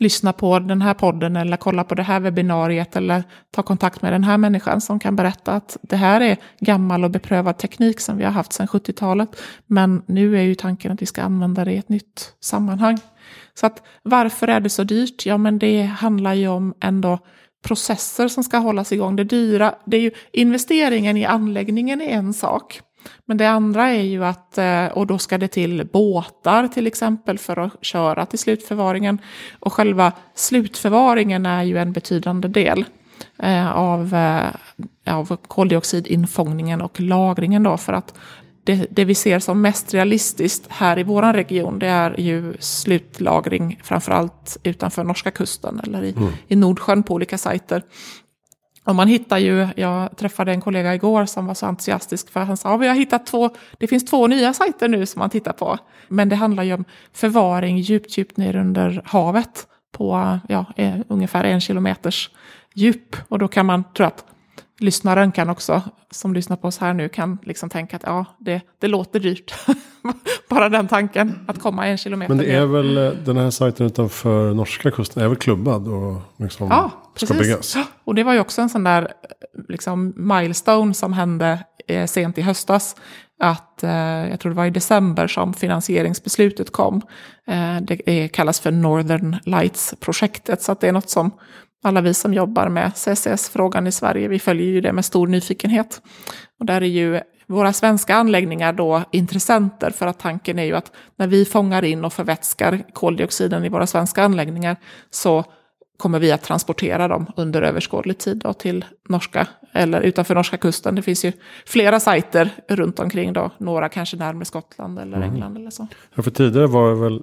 lyssna 0.00 0.32
på 0.32 0.58
den 0.58 0.82
här 0.82 0.94
podden 0.94 1.36
eller 1.36 1.56
kolla 1.56 1.84
på 1.84 1.94
det 1.94 2.02
här 2.02 2.20
webbinariet 2.20 2.96
eller 2.96 3.24
ta 3.50 3.62
kontakt 3.62 4.02
med 4.02 4.12
den 4.12 4.24
här 4.24 4.38
människan 4.38 4.80
som 4.80 4.98
kan 4.98 5.16
berätta 5.16 5.52
att 5.52 5.76
det 5.82 5.96
här 5.96 6.20
är 6.20 6.36
gammal 6.60 7.04
och 7.04 7.10
beprövad 7.10 7.58
teknik 7.58 8.00
som 8.00 8.18
vi 8.18 8.24
har 8.24 8.32
haft 8.32 8.52
sedan 8.52 8.66
70-talet. 8.66 9.40
Men 9.66 10.02
nu 10.06 10.38
är 10.38 10.42
ju 10.42 10.54
tanken 10.54 10.92
att 10.92 11.02
vi 11.02 11.06
ska 11.06 11.22
använda 11.22 11.64
det 11.64 11.72
i 11.72 11.76
ett 11.76 11.88
nytt 11.88 12.34
sammanhang. 12.40 12.98
Så 13.54 13.66
att 13.66 13.82
varför 14.02 14.48
är 14.48 14.60
det 14.60 14.70
så 14.70 14.84
dyrt? 14.84 15.26
Ja, 15.26 15.38
men 15.38 15.58
det 15.58 15.82
handlar 15.82 16.34
ju 16.34 16.48
om 16.48 16.74
ändå 16.80 17.18
processer 17.64 18.28
som 18.28 18.44
ska 18.44 18.58
hållas 18.58 18.92
igång. 18.92 19.16
Det 19.16 19.24
dyra, 19.24 19.74
det 19.84 19.96
är 19.96 20.00
ju 20.00 20.10
investeringen 20.32 21.16
i 21.16 21.24
anläggningen 21.24 22.00
är 22.00 22.08
en 22.08 22.34
sak. 22.34 22.80
Men 23.24 23.36
det 23.36 23.46
andra 23.46 23.88
är 23.88 24.02
ju 24.02 24.24
att, 24.24 24.58
eh, 24.58 24.86
och 24.86 25.06
då 25.06 25.18
ska 25.18 25.38
det 25.38 25.48
till 25.48 25.88
båtar 25.92 26.68
till 26.68 26.86
exempel 26.86 27.38
för 27.38 27.56
att 27.56 27.84
köra 27.84 28.26
till 28.26 28.38
slutförvaringen. 28.38 29.18
Och 29.58 29.72
själva 29.72 30.12
slutförvaringen 30.34 31.46
är 31.46 31.62
ju 31.62 31.78
en 31.78 31.92
betydande 31.92 32.48
del 32.48 32.84
eh, 33.42 33.70
av, 33.72 34.14
eh, 34.14 35.14
av 35.14 35.36
koldioxidinfångningen 35.36 36.80
och 36.80 37.00
lagringen 37.00 37.62
då 37.62 37.76
för 37.76 37.92
att 37.92 38.14
det, 38.64 38.86
det, 38.90 39.04
vi 39.04 39.14
ser 39.14 39.38
som 39.38 39.60
mest 39.60 39.94
realistiskt 39.94 40.66
här 40.68 40.98
i 40.98 41.02
vår 41.02 41.32
region 41.32 41.78
det 41.78 41.86
är 41.86 42.20
ju 42.20 42.54
slutlagring 42.60 43.80
framförallt 43.82 44.56
utanför 44.62 45.04
norska 45.04 45.30
kusten 45.30 45.80
eller 45.84 46.02
i, 46.02 46.12
mm. 46.12 46.32
i 46.48 46.56
Nordsjön 46.56 47.02
på 47.02 47.14
olika 47.14 47.38
sajter. 47.38 47.82
Och 48.88 48.94
man 48.94 49.08
hittar 49.08 49.38
ju, 49.38 49.68
jag 49.76 50.16
träffade 50.16 50.52
en 50.52 50.60
kollega 50.60 50.94
igår 50.94 51.26
som 51.26 51.46
var 51.46 51.54
så 51.54 51.66
entusiastisk 51.66 52.30
för 52.30 52.40
han 52.40 52.56
sa 52.56 52.74
att 52.74 52.80
vi 52.80 52.88
har 52.88 52.94
hittat 52.94 53.26
två, 53.26 53.50
det 53.78 53.86
finns 53.86 54.04
två 54.04 54.26
nya 54.26 54.52
sajter 54.52 54.88
nu 54.88 55.06
som 55.06 55.20
man 55.20 55.30
tittar 55.30 55.52
på. 55.52 55.78
Men 56.08 56.28
det 56.28 56.36
handlar 56.36 56.62
ju 56.62 56.74
om 56.74 56.84
förvaring 57.12 57.78
djupt, 57.78 58.18
djupt 58.18 58.36
ner 58.36 58.56
under 58.56 59.02
havet 59.04 59.66
på 59.92 60.38
ja, 60.48 60.64
eh, 60.76 60.94
ungefär 61.08 61.44
en 61.44 61.60
kilometers 61.60 62.30
djup. 62.74 63.16
Och 63.28 63.38
då 63.38 63.48
kan 63.48 63.66
man, 63.66 63.84
tror 63.94 64.06
att 64.06 64.24
lyssnaren 64.78 65.32
kan 65.32 65.50
också, 65.50 65.82
som 66.10 66.34
lyssnar 66.34 66.56
på 66.56 66.68
oss 66.68 66.78
här 66.78 66.94
nu, 66.94 67.08
kan 67.08 67.38
liksom 67.42 67.70
tänka 67.70 67.96
att 67.96 68.02
ja, 68.06 68.24
det, 68.38 68.60
det 68.78 68.88
låter 68.88 69.20
dyrt. 69.20 69.54
Bara 70.48 70.68
den 70.68 70.88
tanken, 70.88 71.38
att 71.48 71.62
komma 71.62 71.86
en 71.86 71.98
kilometer 71.98 72.34
Men 72.34 72.44
det 72.44 72.52
är 72.54 72.66
väl 72.66 72.96
eh, 72.96 73.10
den 73.24 73.36
här 73.36 73.50
sajten 73.50 73.86
utanför 73.86 74.54
norska 74.54 74.90
kusten, 74.90 75.22
är 75.22 75.28
väl 75.28 75.36
klubbad 75.36 75.88
och 75.88 76.20
liksom 76.36 76.68
ja, 76.68 76.90
ska 77.14 77.34
byggas? 77.34 77.76
Och 78.04 78.14
det 78.14 78.24
var 78.24 78.32
ju 78.32 78.40
också 78.40 78.62
en 78.62 78.68
sån 78.68 78.84
där 78.84 79.12
liksom, 79.68 80.14
milestone 80.16 80.94
som 80.94 81.12
hände 81.12 81.64
eh, 81.88 82.06
sent 82.06 82.38
i 82.38 82.42
höstas. 82.42 82.96
Att 83.40 83.82
eh, 83.82 83.90
jag 84.30 84.40
tror 84.40 84.50
det 84.50 84.56
var 84.56 84.66
i 84.66 84.70
december 84.70 85.26
som 85.26 85.54
finansieringsbeslutet 85.54 86.72
kom. 86.72 87.02
Eh, 87.46 87.76
det 87.80 88.28
kallas 88.28 88.60
för 88.60 88.70
Northern 88.70 89.36
Lights-projektet, 89.44 90.62
så 90.62 90.76
det 90.80 90.88
är 90.88 90.92
något 90.92 91.10
som 91.10 91.30
alla 91.82 92.00
vi 92.00 92.14
som 92.14 92.34
jobbar 92.34 92.68
med 92.68 92.92
CCS-frågan 92.96 93.86
i 93.86 93.92
Sverige, 93.92 94.28
vi 94.28 94.38
följer 94.38 94.66
ju 94.66 94.80
det 94.80 94.92
med 94.92 95.04
stor 95.04 95.26
nyfikenhet. 95.26 96.02
Och 96.60 96.66
där 96.66 96.80
är 96.80 96.86
ju 96.86 97.20
våra 97.46 97.72
svenska 97.72 98.16
anläggningar 98.16 98.72
då 98.72 99.02
intressenter 99.12 99.90
för 99.90 100.06
att 100.06 100.18
tanken 100.18 100.58
är 100.58 100.64
ju 100.64 100.76
att 100.76 100.92
när 101.16 101.26
vi 101.26 101.44
fångar 101.44 101.84
in 101.84 102.04
och 102.04 102.12
förvätskar 102.12 102.82
koldioxiden 102.92 103.64
i 103.64 103.68
våra 103.68 103.86
svenska 103.86 104.22
anläggningar 104.22 104.76
så 105.10 105.44
kommer 105.98 106.18
vi 106.18 106.32
att 106.32 106.42
transportera 106.42 107.08
dem 107.08 107.26
under 107.36 107.62
överskådlig 107.62 108.18
tid 108.18 108.36
då 108.36 108.52
till 108.52 108.84
norska 109.08 109.46
eller 109.72 110.00
utanför 110.00 110.34
norska 110.34 110.56
kusten. 110.56 110.94
Det 110.94 111.02
finns 111.02 111.24
ju 111.24 111.32
flera 111.66 112.00
sajter 112.00 112.50
runt 112.68 112.98
omkring 112.98 113.32
då, 113.32 113.50
några 113.58 113.88
kanske 113.88 114.16
närmare 114.16 114.44
Skottland 114.44 114.98
eller 114.98 115.16
mm. 115.16 115.30
England 115.30 115.56
eller 115.56 115.70
så. 115.70 115.86
Ja, 116.14 116.22
för 116.22 116.30
tidigare 116.30 116.66
var 116.66 116.90
det 116.90 116.96
väl 116.96 117.22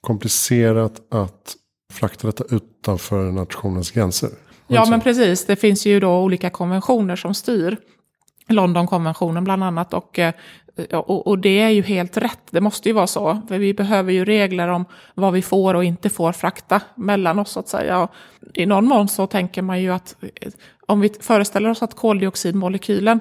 komplicerat 0.00 1.12
att 1.14 1.56
frakta 1.92 2.26
detta 2.26 2.44
utanför 2.56 3.32
nationens 3.32 3.90
gränser. 3.90 4.30
Ja, 4.66 4.86
men 4.90 5.00
precis. 5.00 5.46
Det 5.46 5.56
finns 5.56 5.86
ju 5.86 6.00
då 6.00 6.18
olika 6.18 6.50
konventioner 6.50 7.16
som 7.16 7.34
styr. 7.34 7.76
Londonkonventionen 8.48 9.44
bland 9.44 9.64
annat. 9.64 9.94
Och, 9.94 10.18
eh, 10.18 10.34
och, 10.92 11.26
och, 11.26 11.38
det 11.38 11.60
är 11.60 11.68
ju 11.68 11.82
helt 11.82 12.16
rätt, 12.16 12.40
det 12.50 12.60
måste 12.60 12.88
ju 12.88 12.92
vara 12.92 13.06
så. 13.06 13.42
För 13.48 13.58
vi 13.58 13.74
behöver 13.74 14.12
ju 14.12 14.24
regler 14.24 14.68
om 14.68 14.84
vad 15.14 15.32
vi 15.32 15.42
får 15.42 15.74
och 15.74 15.84
inte 15.84 16.10
får 16.10 16.32
frakta 16.32 16.80
mellan 16.94 17.38
oss 17.38 17.50
så 17.50 17.60
att 17.60 17.68
säga. 17.68 17.98
Och 17.98 18.10
I 18.54 18.66
någon 18.66 18.84
mån 18.84 19.08
så 19.08 19.26
tänker 19.26 19.62
man 19.62 19.82
ju 19.82 19.92
att 19.92 20.16
eh, 20.20 20.52
om 20.86 21.00
vi 21.00 21.10
föreställer 21.20 21.70
oss 21.70 21.82
att 21.82 21.94
koldioxidmolekylen 21.94 23.20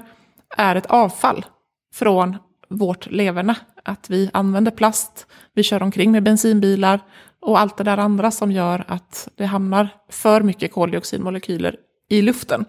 är 0.57 0.75
ett 0.75 0.85
avfall 0.85 1.45
från 1.93 2.37
vårt 2.69 3.11
leverne. 3.11 3.55
Att 3.83 4.09
vi 4.09 4.29
använder 4.33 4.71
plast, 4.71 5.27
vi 5.53 5.63
kör 5.63 5.83
omkring 5.83 6.11
med 6.11 6.23
bensinbilar 6.23 6.99
och 7.41 7.59
allt 7.59 7.77
det 7.77 7.83
där 7.83 7.97
andra 7.97 8.31
som 8.31 8.51
gör 8.51 8.83
att 8.87 9.29
det 9.35 9.45
hamnar 9.45 9.89
för 10.09 10.41
mycket 10.41 10.71
koldioxidmolekyler 10.71 11.75
i 12.09 12.21
luften. 12.21 12.65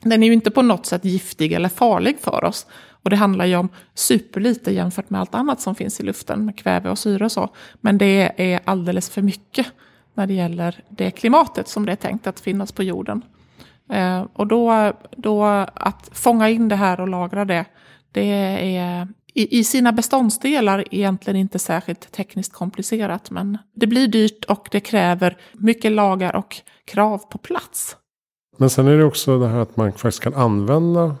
Den 0.00 0.22
är 0.22 0.26
ju 0.26 0.32
inte 0.32 0.50
på 0.50 0.62
något 0.62 0.86
sätt 0.86 1.04
giftig 1.04 1.52
eller 1.52 1.68
farlig 1.68 2.18
för 2.20 2.44
oss. 2.44 2.66
Och 3.04 3.10
det 3.10 3.16
handlar 3.16 3.44
ju 3.44 3.56
om 3.56 3.68
superlite 3.94 4.72
jämfört 4.72 5.10
med 5.10 5.20
allt 5.20 5.34
annat 5.34 5.60
som 5.60 5.74
finns 5.74 6.00
i 6.00 6.02
luften, 6.02 6.44
med 6.44 6.58
kväve 6.58 6.90
och 6.90 6.98
syre 6.98 7.24
och 7.24 7.32
så. 7.32 7.48
Men 7.80 7.98
det 7.98 8.32
är 8.36 8.60
alldeles 8.64 9.10
för 9.10 9.22
mycket 9.22 9.66
när 10.14 10.26
det 10.26 10.34
gäller 10.34 10.84
det 10.88 11.10
klimatet 11.10 11.68
som 11.68 11.86
det 11.86 11.92
är 11.92 11.96
tänkt 11.96 12.26
att 12.26 12.40
finnas 12.40 12.72
på 12.72 12.82
jorden. 12.82 13.22
Eh, 13.92 14.26
och 14.32 14.46
då, 14.46 14.92
då 15.16 15.44
att 15.74 16.10
fånga 16.12 16.48
in 16.48 16.68
det 16.68 16.76
här 16.76 17.00
och 17.00 17.08
lagra 17.08 17.44
det, 17.44 17.64
det 18.12 18.76
är 18.76 19.08
i, 19.34 19.58
i 19.58 19.64
sina 19.64 19.92
beståndsdelar 19.92 20.84
egentligen 20.90 21.36
inte 21.36 21.58
särskilt 21.58 22.12
tekniskt 22.12 22.52
komplicerat. 22.52 23.30
Men 23.30 23.58
det 23.74 23.86
blir 23.86 24.08
dyrt 24.08 24.44
och 24.44 24.68
det 24.70 24.80
kräver 24.80 25.36
mycket 25.52 25.92
lagar 25.92 26.36
och 26.36 26.56
krav 26.84 27.18
på 27.18 27.38
plats. 27.38 27.96
Men 28.58 28.70
sen 28.70 28.86
är 28.86 28.98
det 28.98 29.04
också 29.04 29.38
det 29.38 29.48
här 29.48 29.58
att 29.58 29.76
man 29.76 29.92
faktiskt 29.92 30.22
kan 30.22 30.34
använda 30.34 31.16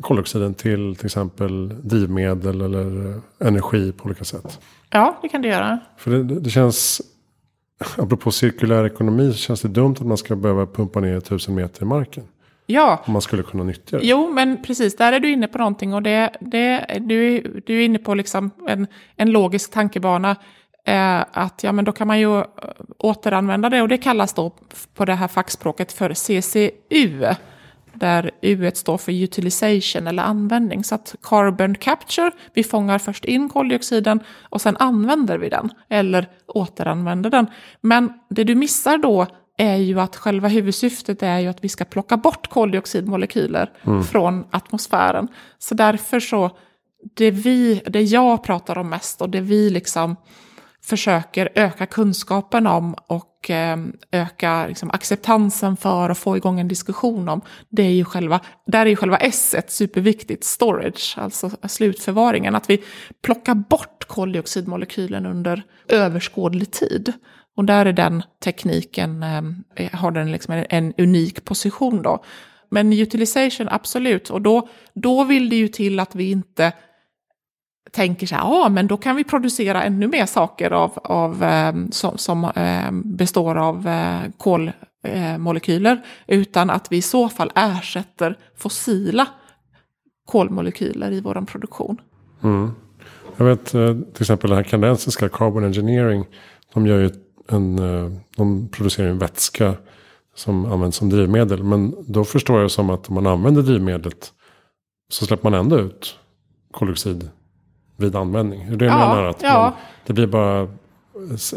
koldioxiden 0.00 0.54
till 0.54 0.96
till 0.96 1.06
exempel 1.06 1.68
drivmedel 1.88 2.60
eller 2.60 3.20
energi 3.40 3.92
på 3.92 4.04
olika 4.04 4.24
sätt. 4.24 4.60
Ja, 4.90 5.18
det 5.22 5.28
kan 5.28 5.42
det 5.42 5.48
göra. 5.48 5.78
För 5.96 6.10
det, 6.10 6.40
det 6.40 6.50
känns, 6.50 7.02
apropå 7.96 8.30
cirkulär 8.30 8.86
ekonomi, 8.86 9.32
så 9.32 9.38
känns 9.38 9.62
det 9.62 9.68
dumt 9.68 9.94
att 10.00 10.06
man 10.06 10.16
ska 10.16 10.36
behöva 10.36 10.66
pumpa 10.66 11.00
ner 11.00 11.20
tusen 11.20 11.54
meter 11.54 11.82
i 11.82 11.84
marken. 11.84 12.24
Ja. 12.70 13.02
Om 13.06 13.12
man 13.12 13.22
skulle 13.22 13.42
kunna 13.42 13.64
nyttja 13.64 13.98
det. 13.98 14.06
Jo, 14.06 14.30
men 14.32 14.62
precis, 14.62 14.96
där 14.96 15.12
är 15.12 15.20
du 15.20 15.30
inne 15.30 15.48
på 15.48 15.58
någonting 15.58 15.94
och 15.94 16.02
det, 16.02 16.30
det, 16.40 16.98
du, 17.00 17.40
du 17.66 17.80
är 17.80 17.84
inne 17.84 17.98
på 17.98 18.14
liksom 18.14 18.50
en, 18.68 18.86
en 19.16 19.30
logisk 19.30 19.70
tankebana. 19.70 20.36
Eh, 20.84 21.24
att 21.32 21.62
ja, 21.62 21.72
men 21.72 21.84
då 21.84 21.92
kan 21.92 22.06
man 22.06 22.20
ju 22.20 22.44
återanvända 22.98 23.68
det 23.68 23.82
och 23.82 23.88
det 23.88 23.98
kallas 23.98 24.34
då 24.34 24.52
på 24.94 25.04
det 25.04 25.14
här 25.14 25.28
fackspråket 25.28 25.92
för 25.92 26.14
CCU 26.14 27.34
där 27.92 28.30
U 28.40 28.70
står 28.74 28.98
för 28.98 29.12
utilization 29.12 30.06
eller 30.06 30.22
användning. 30.22 30.84
Så 30.84 30.94
att 30.94 31.14
carbon 31.22 31.74
capture, 31.74 32.30
vi 32.54 32.64
fångar 32.64 32.98
först 32.98 33.24
in 33.24 33.48
koldioxiden 33.48 34.20
och 34.42 34.60
sen 34.60 34.76
använder 34.76 35.38
vi 35.38 35.48
den 35.48 35.70
eller 35.88 36.28
återanvänder 36.46 37.30
den. 37.30 37.46
Men 37.80 38.12
det 38.30 38.44
du 38.44 38.54
missar 38.54 38.98
då 38.98 39.26
är 39.58 39.76
ju 39.76 40.00
att 40.00 40.16
själva 40.16 40.48
huvudsyftet 40.48 41.22
är 41.22 41.38
ju 41.38 41.48
att 41.48 41.64
vi 41.64 41.68
ska 41.68 41.84
plocka 41.84 42.16
bort 42.16 42.48
koldioxidmolekyler 42.48 43.70
mm. 43.86 44.04
från 44.04 44.44
atmosfären. 44.50 45.28
Så 45.58 45.74
därför 45.74 46.20
så, 46.20 46.56
det, 47.14 47.30
vi, 47.30 47.82
det 47.86 48.02
jag 48.02 48.44
pratar 48.44 48.78
om 48.78 48.90
mest 48.90 49.22
och 49.22 49.30
det 49.30 49.40
vi 49.40 49.70
liksom 49.70 50.16
försöker 50.82 51.48
öka 51.54 51.86
kunskapen 51.86 52.66
om 52.66 52.94
och 53.06 53.50
eh, 53.50 53.76
öka 54.12 54.66
liksom, 54.66 54.90
acceptansen 54.90 55.76
för 55.76 56.10
och 56.10 56.18
få 56.18 56.36
igång 56.36 56.60
en 56.60 56.68
diskussion 56.68 57.28
om. 57.28 57.40
Det 57.68 57.82
är 57.82 57.90
ju 57.90 58.04
själva, 58.04 58.40
där 58.66 58.86
är 58.86 58.90
ju 58.90 58.96
själva 58.96 59.16
S 59.16 59.54
superviktigt, 59.68 60.44
storage, 60.44 61.14
alltså 61.18 61.50
slutförvaringen. 61.68 62.54
Att 62.54 62.70
vi 62.70 62.82
plockar 63.22 63.54
bort 63.54 64.04
koldioxidmolekylen 64.06 65.26
under 65.26 65.62
överskådlig 65.88 66.70
tid. 66.70 67.12
Och 67.58 67.64
där 67.64 67.86
är 67.86 67.92
den 67.92 68.22
tekniken, 68.44 69.22
eh, 69.22 69.42
eh, 69.76 69.92
har 69.92 70.10
den 70.10 70.32
liksom 70.32 70.54
en, 70.54 70.66
en 70.70 70.92
unik 70.98 71.44
position 71.44 72.02
då. 72.02 72.24
Men 72.70 72.92
utilization, 72.92 73.68
absolut. 73.70 74.30
Och 74.30 74.42
då, 74.42 74.68
då 74.94 75.24
vill 75.24 75.50
det 75.50 75.56
ju 75.56 75.68
till 75.68 76.00
att 76.00 76.14
vi 76.14 76.30
inte 76.30 76.72
tänker 77.92 78.26
så 78.26 78.34
här, 78.34 78.42
ja 78.42 78.68
men 78.68 78.86
då 78.86 78.96
kan 78.96 79.16
vi 79.16 79.24
producera 79.24 79.82
ännu 79.82 80.06
mer 80.06 80.26
saker 80.26 80.70
av, 80.70 80.98
av, 81.04 81.44
eh, 81.44 81.74
som, 81.90 82.18
som 82.18 82.44
eh, 82.44 82.90
består 82.92 83.56
av 83.56 83.88
eh, 83.88 84.20
kolmolekyler, 84.36 86.02
eh, 86.26 86.38
utan 86.38 86.70
att 86.70 86.92
vi 86.92 86.96
i 86.96 87.02
så 87.02 87.28
fall 87.28 87.52
ersätter 87.54 88.38
fossila 88.56 89.26
kolmolekyler 90.24 91.12
i 91.12 91.20
vår 91.20 91.46
produktion. 91.46 92.00
Mm. 92.42 92.70
Jag 93.36 93.44
vet 93.44 93.64
till 93.64 94.20
exempel 94.20 94.50
den 94.50 94.56
här 94.56 94.64
kanadensiska 94.64 95.28
Carbon 95.28 95.64
Engineering, 95.64 96.24
de, 96.74 96.86
gör 96.86 96.98
ju 96.98 97.10
en, 97.48 97.76
de 98.36 98.68
producerar 98.68 99.08
en 99.08 99.18
vätska 99.18 99.74
som 100.34 100.72
används 100.72 100.96
som 100.96 101.10
drivmedel. 101.10 101.62
Men 101.62 101.94
då 102.06 102.24
förstår 102.24 102.56
jag 102.56 102.64
det 102.64 102.70
som 102.70 102.90
att 102.90 103.08
om 103.08 103.14
man 103.14 103.26
använder 103.26 103.62
drivmedlet 103.62 104.32
så 105.08 105.26
släpper 105.26 105.50
man 105.50 105.60
ändå 105.60 105.78
ut 105.78 106.18
koldioxid 106.70 107.30
vid 107.96 108.16
användning. 108.16 108.62
Är 108.62 108.76
det 108.76 108.84
ja, 108.84 108.98
menar? 108.98 109.24
Att 109.24 109.42
ja. 109.42 109.60
man, 109.62 109.72
det 110.06 110.12
blir 110.12 110.26
bara 110.26 110.68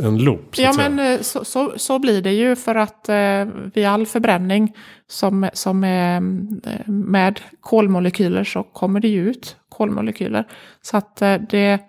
en 0.04 0.18
loop. 0.18 0.56
Så 0.56 0.62
ja, 0.62 0.74
men 0.78 1.00
eh, 1.00 1.22
så, 1.22 1.46
så, 1.46 1.74
så, 1.76 2.00
blir 2.00 2.22
det 2.22 2.32
ju 2.32 2.56
för 2.56 2.76
att 2.76 3.10
eh, 3.10 3.46
vid 3.74 3.86
all 3.86 4.06
förbränning 4.06 4.76
som, 5.08 5.50
som 5.54 5.84
är 5.84 6.16
eh, 6.16 6.88
med 6.88 7.42
kolmolekyler 7.62 8.44
så 8.44 8.64
kommer 8.64 9.00
det 9.00 9.08
ju 9.08 9.30
ut 9.30 9.56
kolmolekyler. 9.70 10.48
Så 10.82 10.98
att 10.98 11.22
eh, 11.22 11.36
det, 11.50 11.80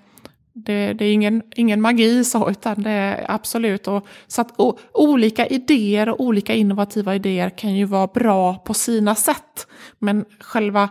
det, 0.55 0.93
det, 0.93 1.05
är 1.05 1.13
ingen, 1.13 1.43
ingen 1.55 1.81
magi 1.81 2.25
så, 2.25 2.51
utan 2.51 2.83
det 2.83 2.91
är 2.91 3.25
absolut. 3.29 3.89
Och, 3.89 4.07
så 4.27 4.41
att 4.41 4.61
och, 4.61 4.79
olika 4.93 5.47
idéer 5.47 6.09
och 6.09 6.21
olika 6.21 6.55
innovativa 6.55 7.15
idéer 7.15 7.51
kan 7.51 7.75
ju 7.75 7.85
vara 7.85 8.07
bra 8.07 8.55
på 8.55 8.75
sina 8.75 9.15
sätt. 9.15 9.67
Men 9.99 10.25
själva 10.41 10.89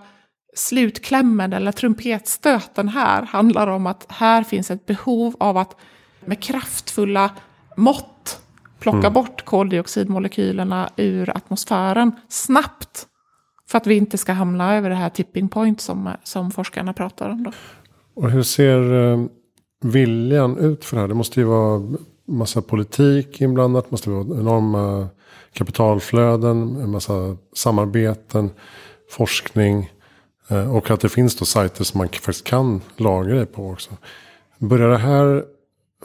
slutklämmen 0.55 1.53
eller 1.53 1.71
trumpetstöten 1.71 2.89
här 2.89 3.21
handlar 3.21 3.67
om 3.67 3.87
att 3.87 4.05
här 4.09 4.43
finns 4.43 4.71
ett 4.71 4.85
behov 4.85 5.35
av 5.39 5.57
att 5.57 5.75
med 6.25 6.39
kraftfulla 6.39 7.29
mått 7.77 8.41
plocka 8.79 8.97
mm. 8.97 9.13
bort 9.13 9.45
koldioxidmolekylerna 9.45 10.89
ur 10.95 11.37
atmosfären 11.37 12.11
snabbt. 12.27 13.07
För 13.69 13.77
att 13.77 13.87
vi 13.87 13.95
inte 13.95 14.17
ska 14.17 14.33
hamna 14.33 14.75
över 14.75 14.89
det 14.89 14.95
här 14.95 15.09
tipping 15.09 15.49
point 15.49 15.81
som, 15.81 16.09
som 16.23 16.51
forskarna 16.51 16.93
pratar 16.93 17.29
om. 17.29 17.43
Då. 17.43 17.51
Och 18.13 18.31
hur 18.31 18.43
ser 18.43 18.93
eh, 18.93 19.25
viljan 19.81 20.57
ut 20.57 20.85
för 20.85 20.95
det 20.95 21.01
här? 21.01 21.07
Det 21.07 21.13
måste 21.13 21.39
ju 21.39 21.45
vara 21.45 21.81
massa 22.25 22.61
politik 22.61 23.41
inblandat, 23.41 23.85
det 23.85 23.91
måste 23.91 24.09
vara 24.09 24.39
enorma 24.39 25.07
kapitalflöden, 25.53 26.75
en 26.81 26.91
massa 26.91 27.37
samarbeten, 27.53 28.49
forskning. 29.11 29.91
Eh, 30.47 30.75
och 30.75 30.91
att 30.91 30.99
det 30.99 31.09
finns 31.09 31.35
då 31.35 31.45
sajter 31.45 31.83
som 31.83 31.97
man 31.97 32.07
faktiskt 32.07 32.47
kan 32.47 32.81
lagra 32.97 33.35
det 33.35 33.45
på 33.45 33.69
också. 33.69 33.91
Börjar 34.57 34.89
det 34.89 34.97
här 34.97 35.43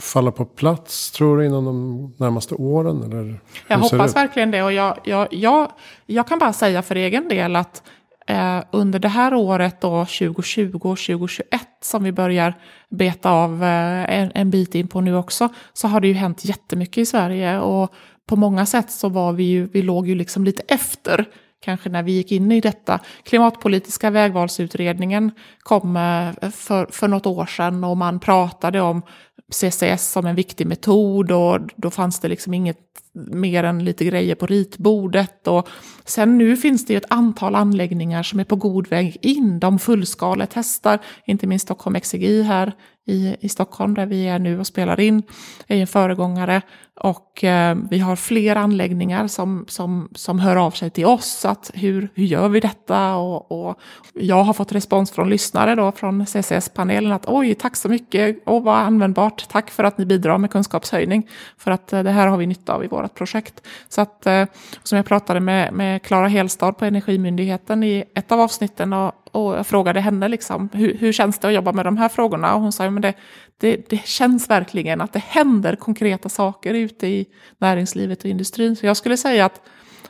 falla 0.00 0.30
på 0.30 0.44
plats 0.44 1.10
tror 1.10 1.38
du 1.38 1.46
inom 1.46 1.64
de 1.64 2.14
närmaste 2.16 2.54
åren? 2.54 3.02
Eller 3.02 3.40
jag 3.68 3.78
hoppas 3.78 4.16
verkligen 4.16 4.50
det. 4.50 4.62
Och 4.62 4.72
jag, 4.72 4.98
jag, 5.04 5.28
jag, 5.30 5.72
jag 6.06 6.28
kan 6.28 6.38
bara 6.38 6.52
säga 6.52 6.82
för 6.82 6.94
egen 6.94 7.28
del 7.28 7.56
att 7.56 7.82
eh, 8.26 8.58
under 8.72 8.98
det 8.98 9.08
här 9.08 9.34
året 9.34 9.80
då 9.80 10.04
2020 10.04 10.74
och 10.74 10.80
2021 10.80 11.60
som 11.86 12.04
vi 12.04 12.12
börjar 12.12 12.54
beta 12.88 13.30
av 13.30 13.62
eh, 13.62 14.18
en, 14.18 14.32
en 14.34 14.50
bit 14.50 14.74
in 14.74 14.88
på 14.88 15.00
nu 15.00 15.16
också 15.16 15.48
så 15.72 15.88
har 15.88 16.00
det 16.00 16.08
ju 16.08 16.14
hänt 16.14 16.44
jättemycket 16.44 16.98
i 16.98 17.06
Sverige. 17.06 17.58
Och 17.58 17.94
på 18.28 18.36
många 18.36 18.66
sätt 18.66 18.90
så 18.90 19.08
var 19.08 19.32
vi 19.32 19.44
ju, 19.44 19.66
vi 19.66 19.82
låg 19.82 20.08
ju 20.08 20.14
liksom 20.14 20.44
lite 20.44 20.62
efter 20.68 21.26
kanske 21.60 21.88
när 21.88 22.02
vi 22.02 22.12
gick 22.12 22.32
in 22.32 22.52
i 22.52 22.60
detta. 22.60 23.00
Klimatpolitiska 23.22 24.10
vägvalsutredningen 24.10 25.30
kom 25.58 25.96
eh, 25.96 26.50
för, 26.50 26.86
för 26.86 27.08
något 27.08 27.26
år 27.26 27.46
sedan 27.46 27.84
och 27.84 27.96
man 27.96 28.20
pratade 28.20 28.80
om 28.80 29.02
CCS 29.52 30.12
som 30.12 30.26
en 30.26 30.34
viktig 30.34 30.66
metod 30.66 31.30
och 31.30 31.60
då 31.76 31.90
fanns 31.90 32.20
det 32.20 32.28
liksom 32.28 32.54
inget 32.54 32.78
mer 33.12 33.64
än 33.64 33.84
lite 33.84 34.04
grejer 34.04 34.34
på 34.34 34.46
ritbordet. 34.46 35.48
Och 35.48 35.68
sen 36.04 36.38
nu 36.38 36.56
finns 36.56 36.86
det 36.86 36.92
ju 36.92 36.96
ett 36.96 37.10
antal 37.10 37.54
anläggningar 37.54 38.22
som 38.22 38.40
är 38.40 38.44
på 38.44 38.56
god 38.56 38.88
väg 38.88 39.16
in. 39.22 39.58
De 39.58 39.78
fullskaletestar, 39.78 40.98
inte 41.24 41.46
minst 41.46 41.64
Stockholm 41.64 41.96
Exergi 41.96 42.42
här 42.42 42.72
i, 43.06 43.36
i 43.40 43.48
Stockholm 43.48 43.94
där 43.94 44.06
vi 44.06 44.28
är 44.28 44.38
nu 44.38 44.60
och 44.60 44.66
spelar 44.66 45.00
in, 45.00 45.22
är 45.66 45.76
en 45.76 45.86
föregångare. 45.86 46.62
Och 47.00 47.44
eh, 47.44 47.76
vi 47.90 47.98
har 47.98 48.16
fler 48.16 48.56
anläggningar 48.56 49.26
som, 49.26 49.64
som, 49.68 50.08
som 50.14 50.38
hör 50.38 50.56
av 50.56 50.70
sig 50.70 50.90
till 50.90 51.06
oss. 51.06 51.44
Att 51.44 51.70
hur, 51.74 52.08
hur 52.14 52.24
gör 52.24 52.48
vi 52.48 52.60
detta? 52.60 53.16
Och, 53.16 53.52
och 53.52 53.80
jag 54.14 54.42
har 54.42 54.52
fått 54.52 54.72
respons 54.72 55.10
från 55.10 55.30
lyssnare 55.30 55.74
då, 55.74 55.92
från 55.92 56.26
CCS-panelen 56.26 57.12
att 57.12 57.26
oj, 57.26 57.54
tack 57.54 57.76
så 57.76 57.88
mycket, 57.88 58.42
och 58.46 58.62
vad 58.62 58.76
användbart, 58.76 59.48
tack 59.48 59.70
för 59.70 59.84
att 59.84 59.98
ni 59.98 60.06
bidrar 60.06 60.38
med 60.38 60.50
kunskapshöjning. 60.50 61.28
För 61.58 61.70
att 61.70 61.92
eh, 61.92 62.02
det 62.02 62.10
här 62.10 62.26
har 62.26 62.36
vi 62.36 62.46
nytta 62.46 62.74
av 62.74 62.84
i 62.84 62.86
vårt 62.86 63.14
projekt. 63.14 63.66
Så 63.88 64.00
att, 64.00 64.26
eh, 64.26 64.44
som 64.82 64.96
jag 64.96 65.06
pratade 65.06 65.40
med 65.40 66.02
Klara 66.02 66.28
Helstad 66.28 66.72
på 66.72 66.84
Energimyndigheten 66.84 67.82
i 67.84 68.04
ett 68.14 68.32
av 68.32 68.40
avsnitten 68.40 68.92
och, 68.92 69.14
och 69.36 69.56
jag 69.56 69.66
frågade 69.66 70.00
henne 70.00 70.28
liksom, 70.28 70.68
hur, 70.72 70.94
hur 70.94 71.12
känns 71.12 71.38
det 71.38 71.48
att 71.48 71.54
jobba 71.54 71.72
med 71.72 71.84
de 71.84 71.96
här 71.96 72.08
frågorna? 72.08 72.54
Och 72.54 72.60
hon 72.60 72.72
sa 72.72 72.86
att 72.86 73.02
det, 73.02 73.14
det, 73.60 73.90
det 73.90 74.06
känns 74.06 74.50
verkligen 74.50 75.00
att 75.00 75.12
det 75.12 75.18
händer 75.18 75.76
konkreta 75.76 76.28
saker 76.28 76.74
ute 76.74 77.06
i 77.06 77.26
näringslivet 77.58 78.18
och 78.18 78.30
industrin. 78.30 78.76
Så 78.76 78.86
jag 78.86 78.96
skulle 78.96 79.16
säga 79.16 79.44
att 79.44 79.60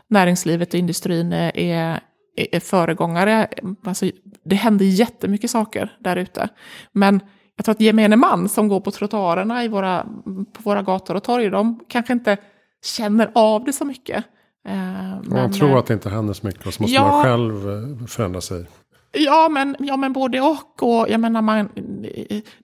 näringslivet 0.09 0.75
och 0.75 0.79
industrin 0.79 1.33
är, 1.33 2.01
är 2.37 2.61
föregångare. 2.61 3.49
Alltså, 3.85 4.11
det 4.45 4.57
händer 4.57 4.85
jättemycket 4.85 5.51
saker 5.51 5.97
där 6.01 6.17
ute. 6.17 6.49
Men 6.93 7.21
jag 7.57 7.65
tror 7.65 7.73
att 7.73 7.81
gemene 7.81 8.17
man 8.17 8.49
som 8.49 8.69
går 8.69 8.81
på 8.81 8.91
trottoarerna 8.91 9.65
i 9.65 9.69
våra, 9.69 10.07
på 10.25 10.63
våra 10.63 10.83
gator 10.83 11.15
och 11.15 11.25
torg, 11.25 11.51
de 11.51 11.81
kanske 11.89 12.13
inte 12.13 12.37
känner 12.85 13.31
av 13.35 13.65
det 13.65 13.73
så 13.73 13.85
mycket. 13.85 14.25
Eh, 14.69 14.75
man 15.23 15.53
tror 15.53 15.71
eh, 15.71 15.77
att 15.77 15.87
det 15.87 15.95
inte 15.95 16.11
händer 16.11 16.35
så 16.35 16.47
mycket 16.47 16.67
och 16.67 16.75
så 16.75 16.83
måste 16.83 16.95
ja, 16.95 17.09
man 17.09 17.25
själv 17.25 17.71
eh, 17.71 18.07
förändra 18.07 18.41
sig. 18.41 18.67
Ja 19.13 19.49
men, 19.49 19.77
ja, 19.79 19.97
men 19.97 20.13
både 20.13 20.41
och. 20.41 20.83
och 20.83 21.11
jag 21.11 21.21
menar 21.21 21.43
man, 21.43 21.69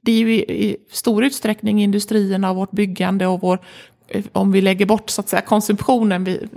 det 0.01 0.13
är 0.13 0.19
ju 0.19 0.35
i, 0.35 0.69
i 0.69 0.77
stor 0.91 1.25
utsträckning 1.25 1.83
industrierna 1.83 2.51
och 2.51 2.57
vårt 2.57 2.71
byggande 2.71 3.27
och 3.27 3.41
vår 3.41 3.59
eh, 4.09 4.25
om 4.33 4.53
vi 4.53 4.61
lägger 4.61 4.87
bort 4.87 5.11
så 5.11 5.21
att 5.21 5.29
säga, 5.29 5.43
konsumtionen 5.43 6.25
vi, 6.25 6.49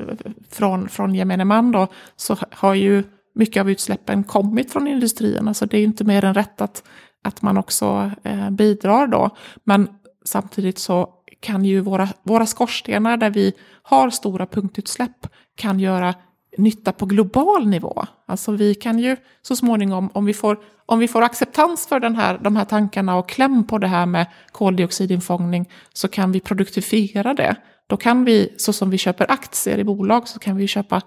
från, 0.49 0.89
från 0.89 1.15
gemene 1.15 1.45
man 1.45 1.71
då, 1.71 1.87
så 2.15 2.37
har 2.51 2.73
ju 2.73 3.03
mycket 3.35 3.61
av 3.61 3.69
utsläppen 3.69 4.23
kommit 4.23 4.71
från 4.71 4.87
industrierna. 4.87 5.53
Så 5.53 5.65
det 5.65 5.77
är 5.77 5.83
inte 5.83 6.03
mer 6.03 6.23
än 6.25 6.33
rätt 6.33 6.61
att, 6.61 6.83
att 7.23 7.41
man 7.41 7.57
också 7.57 8.11
eh, 8.23 8.49
bidrar 8.49 9.07
då. 9.07 9.29
Men 9.63 9.87
samtidigt 10.25 10.79
så 10.79 11.09
kan 11.39 11.65
ju 11.65 11.79
våra, 11.79 12.09
våra 12.23 12.45
skorstenar 12.45 13.17
där 13.17 13.29
vi 13.29 13.53
har 13.83 14.09
stora 14.09 14.45
punktutsläpp 14.45 15.27
kan 15.55 15.79
göra 15.79 16.13
nytta 16.57 16.91
på 16.91 17.05
global 17.05 17.67
nivå. 17.67 18.05
Alltså 18.25 18.51
vi 18.51 18.75
kan 18.75 18.99
ju 18.99 19.17
så 19.41 19.55
småningom, 19.55 20.09
om 20.13 20.25
vi 20.25 20.33
får, 20.33 20.59
om 20.85 20.99
vi 20.99 21.07
får 21.07 21.21
acceptans 21.21 21.87
för 21.87 21.99
den 21.99 22.15
här, 22.15 22.39
de 22.41 22.55
här 22.55 22.65
tankarna 22.65 23.15
och 23.15 23.29
kläm 23.29 23.67
på 23.67 23.77
det 23.77 23.87
här 23.87 24.05
med 24.05 24.27
koldioxidinfångning, 24.51 25.69
så 25.93 26.07
kan 26.07 26.31
vi 26.31 26.39
produktifiera 26.39 27.33
det. 27.33 27.55
Då 27.87 27.97
kan 27.97 28.25
vi, 28.25 28.53
så 28.57 28.73
som 28.73 28.89
vi 28.89 28.97
köper 28.97 29.31
aktier 29.31 29.77
i 29.77 29.83
bolag, 29.83 30.27
så 30.27 30.39
kan 30.39 30.55
vi 30.57 30.67
köpa 30.67 31.01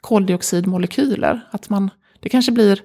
koldioxidmolekyler. 0.00 1.48
Att 1.50 1.70
man, 1.70 1.90
det 2.20 2.28
kanske 2.28 2.52
blir 2.52 2.80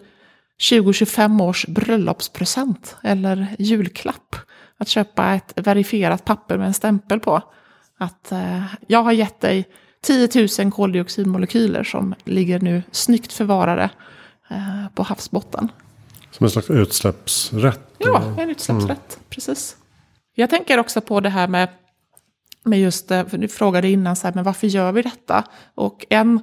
20-25 0.60 1.44
års 1.44 1.66
bröllopspresent 1.68 2.98
eller 3.04 3.48
julklapp. 3.60 4.36
Att 4.78 4.88
köpa 4.88 5.34
ett 5.34 5.54
verifierat 5.56 6.26
papper 6.26 6.58
med 6.58 6.68
en 6.68 6.74
stämpel 6.74 7.20
på. 7.20 7.42
Att 7.98 8.32
eh, 8.32 8.64
jag 8.88 9.04
har 9.04 9.12
gett 9.12 9.40
dig 9.40 9.68
10 10.04 10.48
000 10.60 10.72
koldioxidmolekyler 10.72 11.84
som 11.84 12.16
ligger 12.24 12.60
nu 12.60 12.84
snyggt 12.92 13.34
förvarade 13.34 13.90
eh, 14.50 14.88
på 14.96 15.04
havsbotten. 15.04 15.72
Som 16.32 16.44
en 16.44 16.50
slags 16.50 16.70
utsläppsrätt? 16.70 17.96
Ja, 17.98 18.24
en 18.38 18.50
utsläppsrätt, 18.50 19.14
mm. 19.16 19.26
precis. 19.30 19.78
Jag 20.36 20.50
tänker 20.50 20.78
också 20.78 21.02
på 21.02 21.20
det 21.20 21.30
här 21.30 21.48
med, 21.48 21.70
med 22.64 22.80
just, 22.80 23.12
eh, 23.12 23.26
för 23.26 23.38
du 23.38 23.48
frågade 23.48 23.90
innan, 23.90 24.16
så 24.16 24.28
här, 24.28 24.34
men 24.34 24.44
varför 24.44 24.68
gör 24.68 24.92
vi 24.92 25.02
detta? 25.02 25.44
Och 25.76 26.06
en 26.10 26.42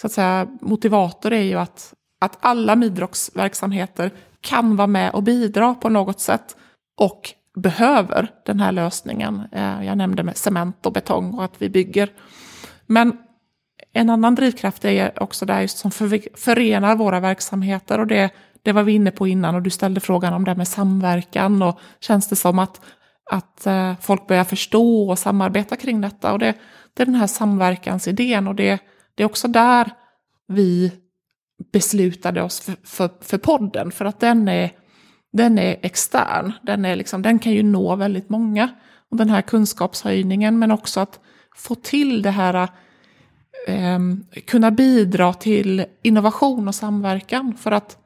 så 0.00 0.06
att 0.06 0.12
säga, 0.12 0.48
motivator 0.60 1.32
är 1.32 1.42
ju 1.42 1.54
att, 1.54 1.94
att 2.20 2.38
alla 2.40 2.76
Midrox-verksamheter 2.76 4.10
kan 4.40 4.76
vara 4.76 4.86
med 4.86 5.10
och 5.10 5.22
bidra 5.22 5.74
på 5.74 5.88
något 5.88 6.20
sätt. 6.20 6.56
Och 7.00 7.34
behöver 7.54 8.28
den 8.44 8.60
här 8.60 8.72
lösningen. 8.72 9.42
Eh, 9.52 9.84
jag 9.84 9.98
nämnde 9.98 10.22
med 10.22 10.36
cement 10.36 10.86
och 10.86 10.92
betong 10.92 11.34
och 11.34 11.44
att 11.44 11.62
vi 11.62 11.68
bygger 11.68 12.08
men 12.88 13.16
en 13.92 14.10
annan 14.10 14.34
drivkraft 14.34 14.84
är 14.84 15.22
också 15.22 15.46
där 15.46 15.60
just 15.60 15.78
som 15.78 15.90
förenar 16.34 16.96
våra 16.96 17.20
verksamheter 17.20 18.00
och 18.00 18.06
det, 18.06 18.30
det 18.62 18.72
var 18.72 18.82
vi 18.82 18.92
inne 18.92 19.10
på 19.10 19.26
innan 19.26 19.54
och 19.54 19.62
du 19.62 19.70
ställde 19.70 20.00
frågan 20.00 20.32
om 20.32 20.44
det 20.44 20.54
med 20.54 20.68
samverkan 20.68 21.62
och 21.62 21.80
känns 22.00 22.28
det 22.28 22.36
som 22.36 22.58
att, 22.58 22.80
att 23.30 23.66
eh, 23.66 23.92
folk 24.00 24.26
börjar 24.26 24.44
förstå 24.44 25.10
och 25.10 25.18
samarbeta 25.18 25.76
kring 25.76 26.00
detta 26.00 26.32
och 26.32 26.38
det, 26.38 26.54
det 26.94 27.02
är 27.02 27.06
den 27.06 27.14
här 27.14 27.26
samverkansidén 27.26 28.48
och 28.48 28.54
det, 28.54 28.78
det 29.14 29.22
är 29.22 29.26
också 29.26 29.48
där 29.48 29.90
vi 30.48 30.92
beslutade 31.72 32.42
oss 32.42 32.60
för, 32.60 32.76
för, 32.84 33.10
för 33.20 33.38
podden 33.38 33.90
för 33.90 34.04
att 34.04 34.20
den 34.20 34.48
är, 34.48 34.70
den 35.32 35.58
är 35.58 35.76
extern, 35.82 36.52
den, 36.62 36.84
är 36.84 36.96
liksom, 36.96 37.22
den 37.22 37.38
kan 37.38 37.52
ju 37.52 37.62
nå 37.62 37.96
väldigt 37.96 38.28
många. 38.28 38.68
Och 39.10 39.16
den 39.16 39.30
här 39.30 39.42
kunskapshöjningen 39.42 40.58
men 40.58 40.70
också 40.70 41.00
att 41.00 41.20
få 41.58 41.74
till 41.74 42.22
det 42.22 42.30
här, 42.30 42.68
eh, 43.66 43.98
kunna 44.46 44.70
bidra 44.70 45.34
till 45.34 45.84
innovation 46.02 46.68
och 46.68 46.74
samverkan. 46.74 47.56
För 47.56 47.72
att 47.72 47.98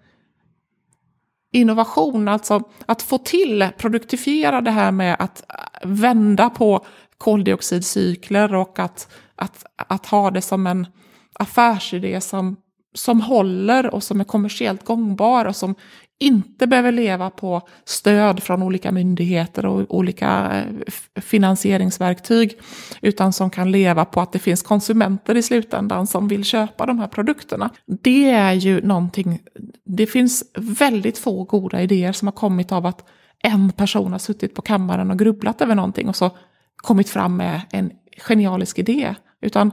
innovation, 1.53 2.29
alltså 2.29 2.63
att 2.87 3.03
få 3.03 3.19
till, 3.19 3.69
produktifiera 3.79 4.61
det 4.61 4.71
här 4.71 4.93
med 4.93 5.17
att 5.19 5.45
äh, 5.49 5.89
vända 5.89 6.51
på 6.51 6.85
koldioxidcykler 7.19 8.55
och 8.55 8.79
att, 8.79 9.13
att, 9.37 9.65
att 9.77 10.07
ha 10.07 10.31
det 10.31 10.43
som 10.43 10.67
en 10.67 10.87
affärsidé 11.33 12.21
som, 12.21 12.57
som 12.95 13.21
håller 13.21 13.95
och 13.95 14.03
som 14.03 14.21
är 14.21 14.25
kommersiellt 14.25 14.85
gångbar 14.85 15.45
och 15.45 15.57
som 15.57 15.75
inte 16.23 16.67
behöver 16.67 16.93
leva 16.93 17.31
på 17.31 17.69
stöd 17.85 18.43
från 18.43 18.63
olika 18.63 18.93
myndigheter 18.93 19.67
och 19.67 19.95
olika 19.95 20.51
eh, 20.53 21.23
finansieringsverktyg, 21.23 22.61
utan 23.01 23.33
som 23.33 23.51
kan 23.51 23.71
leva 23.71 24.05
på 24.05 24.21
att 24.21 24.33
det 24.33 24.39
finns 24.39 24.63
konsumenter 24.63 25.37
i 25.37 25.43
slutändan 25.43 26.07
som 26.07 26.29
vill 26.29 26.45
köpa 26.45 26.87
de 26.87 26.99
här 26.99 27.07
produkterna. 27.07 27.71
Det 27.87 28.31
är 28.31 28.53
ju 28.53 28.81
någonting, 28.87 29.39
det 29.85 30.07
finns 30.07 30.45
väldigt 30.59 31.19
få 31.19 31.45
goda 31.45 31.83
idéer 31.83 32.13
som 32.13 32.29
har 32.29 32.33
kommit 32.33 32.73
av 32.73 32.87
att 32.87 33.05
en 33.43 33.73
person 33.73 34.13
har 34.13 34.19
suttit 34.19 34.55
på 34.55 34.63
kammaren 34.63 35.11
och 35.11 35.19
grubblat 35.19 35.61
över 35.61 35.75
någonting 35.75 36.09
och 36.09 36.17
så 36.17 36.31
kommit 36.77 37.09
fram 37.09 37.37
med 37.37 37.61
en 37.71 37.91
genialisk 38.29 38.79
idé, 38.79 39.15
utan 39.41 39.73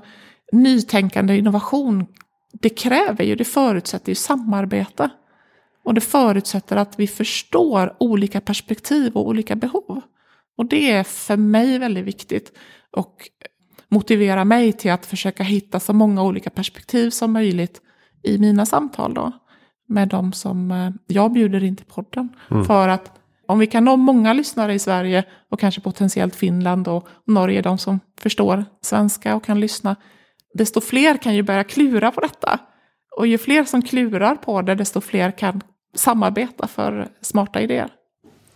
nytänkande 0.51 1.37
innovation, 1.37 2.05
det 2.51 2.69
kräver 2.69 3.23
ju, 3.23 3.35
det 3.35 3.45
förutsätter 3.45 4.09
ju 4.09 4.15
samarbete. 4.15 5.09
Och 5.83 5.93
det 5.93 6.01
förutsätter 6.01 6.75
att 6.75 6.99
vi 6.99 7.07
förstår 7.07 7.95
olika 7.99 8.41
perspektiv 8.41 9.13
och 9.13 9.27
olika 9.27 9.55
behov. 9.55 10.01
Och 10.57 10.65
det 10.65 10.91
är 10.91 11.03
för 11.03 11.37
mig 11.37 11.79
väldigt 11.79 12.05
viktigt 12.05 12.57
och 12.91 13.29
motiverar 13.89 14.45
mig 14.45 14.73
till 14.73 14.91
att 14.91 15.05
försöka 15.05 15.43
hitta 15.43 15.79
så 15.79 15.93
många 15.93 16.23
olika 16.23 16.49
perspektiv 16.49 17.09
som 17.09 17.33
möjligt 17.33 17.81
i 18.23 18.37
mina 18.37 18.65
samtal 18.65 19.13
då. 19.13 19.31
Med 19.87 20.07
de 20.07 20.33
som 20.33 20.71
eh, 20.71 20.89
jag 21.07 21.31
bjuder 21.31 21.63
in 21.63 21.75
till 21.75 21.85
podden. 21.85 22.29
Mm. 22.51 22.65
För 22.65 22.87
att 22.87 23.11
om 23.47 23.59
vi 23.59 23.67
kan 23.67 23.85
nå 23.85 23.95
många 23.95 24.33
lyssnare 24.33 24.73
i 24.73 24.79
Sverige 24.79 25.23
och 25.51 25.59
kanske 25.59 25.81
potentiellt 25.81 26.35
Finland 26.35 26.87
och 26.87 27.07
Norge, 27.25 27.61
de 27.61 27.77
som 27.77 27.99
förstår 28.21 28.65
svenska 28.81 29.35
och 29.35 29.43
kan 29.43 29.59
lyssna, 29.59 29.95
desto 30.53 30.81
fler 30.81 31.17
kan 31.17 31.35
ju 31.35 31.43
börja 31.43 31.63
klura 31.63 32.11
på 32.11 32.21
detta. 32.21 32.59
Och 33.17 33.27
ju 33.27 33.37
fler 33.37 33.63
som 33.63 33.81
klurar 33.81 34.35
på 34.35 34.61
det, 34.61 34.75
desto 34.75 35.01
fler 35.01 35.31
kan 35.31 35.61
samarbeta 35.95 36.67
för 36.67 37.07
smarta 37.21 37.61
idéer. 37.61 37.89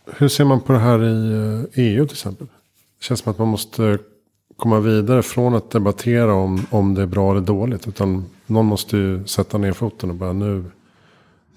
Hur 0.06 0.28
ser 0.28 0.46
man 0.46 0.62
på 0.62 0.74
det 0.74 0.80
här 0.80 1.04
i 1.04 1.32
eh, 1.76 1.86
EU 1.86 2.06
till 2.06 2.16
exempel? 2.16 2.48
Det 3.00 3.06
känns 3.06 3.20
som 3.20 3.32
att 3.32 3.40
man 3.40 3.48
måste 3.48 3.98
komma 4.58 4.80
vidare 4.80 5.24
från 5.24 5.56
att 5.56 5.72
debattera 5.72 6.34
om, 6.34 6.66
om 6.70 6.94
det 6.94 7.02
är 7.02 7.06
bra 7.06 7.32
eller 7.32 7.42
dåligt. 7.42 7.88
Utan 7.88 8.26
någon 8.48 8.66
måste 8.66 8.98
ju 8.98 9.26
sätta 9.26 9.58
ner 9.58 9.74
foten 9.74 10.10
och 10.10 10.16
bara 10.16 10.34
nu, 10.34 10.64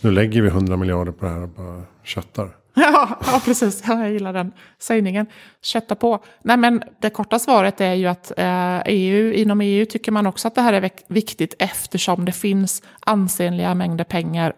nu 0.01 0.11
lägger 0.11 0.43
vi 0.43 0.49
100 0.49 0.77
miljarder 0.77 1.13
på 1.13 1.25
det 1.25 1.31
här 1.31 1.43
och 1.43 1.49
bara 1.49 1.83
köttar. 2.03 2.51
Ja, 2.81 3.19
ja, 3.27 3.41
precis. 3.45 3.83
Jag 3.87 4.13
gillar 4.13 4.33
den 4.33 4.53
sägningen. 4.79 5.27
Kötta 5.63 5.95
på. 5.95 6.25
Nej, 6.43 6.57
men 6.57 6.83
det 7.01 7.11
korta 7.11 7.39
svaret 7.39 7.81
är 7.81 7.95
ju 7.95 8.07
att 8.07 8.33
eh, 8.37 8.83
EU, 8.87 9.33
inom 9.33 9.61
EU 9.61 9.87
tycker 9.87 10.13
man 10.13 10.27
också 10.27 10.49
att 10.49 10.55
det 10.55 10.61
här 10.61 10.73
är 10.73 10.91
viktigt 11.09 11.55
eftersom 11.59 12.25
det 12.25 12.33
finns 12.33 12.83
ansenliga 13.01 13.75
mängder 13.75 14.05
pengar 14.05 14.53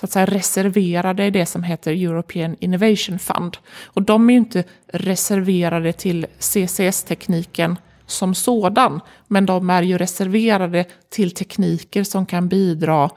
så 0.00 0.06
att 0.06 0.12
säga 0.12 0.26
reserverade 0.26 1.24
i 1.24 1.30
det 1.30 1.46
som 1.46 1.62
heter 1.62 1.92
European 1.92 2.56
Innovation 2.60 3.18
Fund. 3.18 3.56
Och 3.84 4.02
de 4.02 4.30
är 4.30 4.34
ju 4.34 4.38
inte 4.38 4.64
reserverade 4.92 5.92
till 5.92 6.26
CCS-tekniken 6.38 7.76
som 8.06 8.34
sådan, 8.34 9.00
men 9.28 9.46
de 9.46 9.70
är 9.70 9.82
ju 9.82 9.98
reserverade 9.98 10.84
till 11.10 11.30
tekniker 11.30 12.04
som 12.04 12.26
kan 12.26 12.48
bidra 12.48 13.10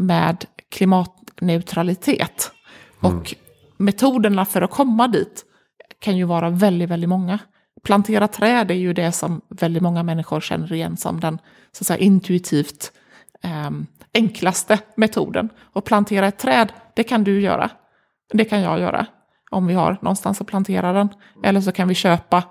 med 0.00 0.44
klimatneutralitet. 0.70 2.50
Mm. 3.02 3.16
Och 3.16 3.34
metoderna 3.80 4.44
för 4.44 4.62
att 4.62 4.70
komma 4.70 5.08
dit 5.08 5.44
kan 6.00 6.16
ju 6.16 6.24
vara 6.24 6.50
väldigt, 6.50 6.88
väldigt 6.88 7.08
många. 7.08 7.38
Plantera 7.82 8.28
träd 8.28 8.70
är 8.70 8.74
ju 8.74 8.92
det 8.92 9.12
som 9.12 9.40
väldigt 9.48 9.82
många 9.82 10.02
människor 10.02 10.40
känner 10.40 10.72
igen 10.72 10.96
som 10.96 11.20
den 11.20 11.38
så 11.72 11.82
att 11.82 11.86
säga, 11.86 11.98
intuitivt 11.98 12.92
eh, 13.42 13.70
enklaste 14.14 14.78
metoden. 14.94 15.48
Och 15.72 15.84
plantera 15.84 16.26
ett 16.26 16.38
träd, 16.38 16.72
det 16.94 17.02
kan 17.02 17.24
du 17.24 17.40
göra. 17.40 17.70
Det 18.32 18.44
kan 18.44 18.60
jag 18.60 18.80
göra. 18.80 19.06
Om 19.50 19.66
vi 19.66 19.74
har 19.74 19.98
någonstans 20.02 20.40
att 20.40 20.46
plantera 20.46 20.92
den. 20.92 21.08
Eller 21.44 21.60
så 21.60 21.72
kan 21.72 21.88
vi 21.88 21.94
köpa 21.94 22.44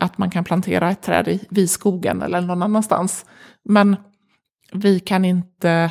att 0.00 0.18
man 0.18 0.30
kan 0.30 0.44
plantera 0.44 0.90
ett 0.90 1.02
träd 1.02 1.28
i, 1.28 1.46
viskogen 1.50 2.22
eller 2.22 2.40
någon 2.40 2.62
annanstans. 2.62 3.26
Men 3.64 3.96
vi 4.72 5.00
kan 5.00 5.24
inte 5.24 5.90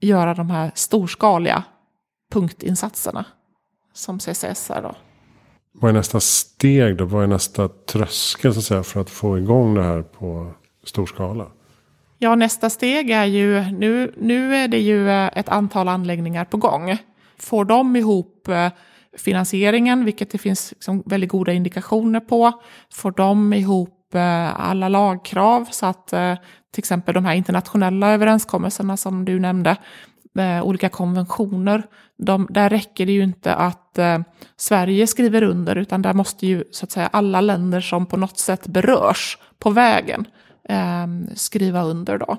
göra 0.00 0.34
de 0.34 0.50
här 0.50 0.72
storskaliga 0.74 1.62
punktinsatserna 2.32 3.24
som 3.92 4.18
CCS 4.18 4.70
är 4.70 4.82
då. 4.82 4.94
Vad 5.72 5.88
är 5.88 5.92
nästa 5.92 6.20
steg 6.20 6.96
då? 6.96 7.04
Vad 7.04 7.22
är 7.22 7.26
nästa 7.26 7.68
tröskel 7.68 8.52
så 8.54 8.58
att 8.58 8.64
säga, 8.64 8.82
för 8.82 9.00
att 9.00 9.10
få 9.10 9.38
igång 9.38 9.74
det 9.74 9.82
här 9.82 10.02
på 10.02 10.50
stor 10.84 11.06
skala? 11.06 11.46
Ja, 12.18 12.34
nästa 12.34 12.70
steg 12.70 13.10
är 13.10 13.24
ju, 13.24 13.60
nu, 13.60 14.14
nu 14.16 14.56
är 14.56 14.68
det 14.68 14.78
ju 14.78 15.10
eh, 15.10 15.30
ett 15.34 15.48
antal 15.48 15.88
anläggningar 15.88 16.44
på 16.44 16.56
gång. 16.56 16.96
Får 17.38 17.64
de 17.64 17.96
ihop 17.96 18.48
eh, 18.48 18.68
finansieringen, 19.18 20.04
vilket 20.04 20.30
det 20.30 20.38
finns 20.38 20.72
liksom 20.72 21.02
väldigt 21.06 21.30
goda 21.30 21.52
indikationer 21.52 22.20
på, 22.20 22.52
får 22.92 23.10
de 23.10 23.52
ihop 23.52 24.14
eh, 24.14 24.70
alla 24.70 24.88
lagkrav 24.88 25.68
så 25.70 25.86
att 25.86 26.06
till 26.70 26.80
exempel 26.80 27.14
de 27.14 27.24
här 27.24 27.34
internationella 27.34 28.10
överenskommelserna 28.10 28.96
som 28.96 29.24
du 29.24 29.40
nämnde, 29.40 29.76
olika 30.62 30.88
konventioner, 30.88 31.82
de, 32.18 32.46
där 32.50 32.70
räcker 32.70 33.06
det 33.06 33.12
ju 33.12 33.22
inte 33.22 33.54
att 33.54 33.81
eh, 33.98 34.18
Sverige 34.56 35.06
skriver 35.06 35.42
under, 35.42 35.76
utan 35.76 36.02
där 36.02 36.14
måste 36.14 36.46
ju 36.46 36.64
så 36.70 36.84
att 36.84 36.92
säga 36.92 37.06
alla 37.06 37.40
länder 37.40 37.80
som 37.80 38.06
på 38.06 38.16
något 38.16 38.38
sätt 38.38 38.66
berörs 38.66 39.38
på 39.58 39.70
vägen 39.70 40.26
eh, 40.68 41.06
skriva 41.34 41.82
under 41.82 42.18
då. 42.18 42.36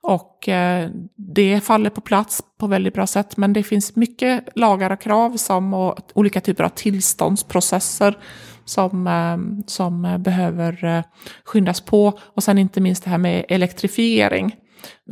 Och 0.00 0.48
eh, 0.48 0.90
det 1.16 1.60
faller 1.60 1.90
på 1.90 2.00
plats 2.00 2.42
på 2.58 2.66
väldigt 2.66 2.94
bra 2.94 3.06
sätt, 3.06 3.36
men 3.36 3.52
det 3.52 3.62
finns 3.62 3.96
mycket 3.96 4.48
lagar 4.54 4.90
och 4.90 5.00
krav 5.00 5.36
som, 5.36 5.74
och 5.74 5.98
olika 6.14 6.40
typer 6.40 6.64
av 6.64 6.68
tillståndsprocesser 6.68 8.18
som, 8.64 9.06
eh, 9.06 9.64
som 9.66 10.16
behöver 10.18 10.84
eh, 10.84 11.02
skyndas 11.44 11.80
på. 11.80 12.18
Och 12.22 12.42
sen 12.42 12.58
inte 12.58 12.80
minst 12.80 13.04
det 13.04 13.10
här 13.10 13.18
med 13.18 13.44
elektrifiering. 13.48 14.56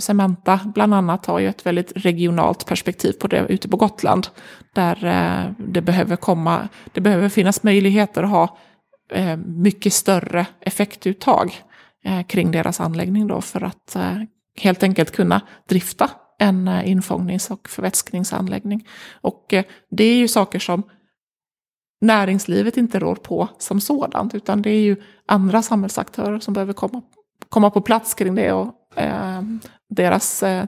Cementa 0.01 0.61
bland 0.75 0.95
annat 0.95 1.27
har 1.27 1.39
ju 1.39 1.49
ett 1.49 1.67
väldigt 1.67 1.93
regionalt 1.97 2.67
perspektiv 2.67 3.13
på 3.13 3.27
det 3.27 3.47
ute 3.49 3.69
på 3.69 3.77
Gotland. 3.77 4.27
Där 4.75 5.05
eh, 5.05 5.53
det 5.59 5.81
behöver 5.81 6.17
komma, 6.17 6.69
det 6.93 7.01
behöver 7.01 7.29
finnas 7.29 7.63
möjligheter 7.63 8.23
att 8.23 8.31
ha 8.31 8.59
eh, 9.13 9.37
mycket 9.37 9.93
större 9.93 10.47
effektuttag 10.61 11.55
eh, 12.05 12.23
kring 12.23 12.51
deras 12.51 12.81
anläggning 12.81 13.27
då 13.27 13.41
för 13.41 13.65
att 13.65 13.97
helt 14.61 14.83
enkelt 14.83 15.11
kunna 15.11 15.41
drifta 15.69 16.11
en 16.39 16.69
infångnings 16.69 17.51
och 17.51 17.69
förvätskningsanläggning. 17.69 18.89
Och 19.21 19.55
det 19.91 20.05
är 20.05 20.17
ju 20.17 20.29
saker 20.29 20.59
som 20.59 20.83
näringslivet 22.01 22.77
inte 22.77 22.99
rår 22.99 23.15
på 23.15 23.49
som 23.59 23.81
sådant, 23.81 24.35
utan 24.35 24.63
det 24.63 24.71
är 24.71 24.81
ju 24.81 24.97
andra 25.27 25.63
samhällsaktörer 25.63 26.39
som 26.39 26.55
behöver 26.55 26.73
komma, 26.73 27.03
komma 27.49 27.71
på 27.71 27.81
plats 27.81 28.15
kring 28.15 28.35
det 28.35 28.53
och 28.53 28.75
eh, 28.97 29.43
deras 29.89 30.43
eh, 30.43 30.65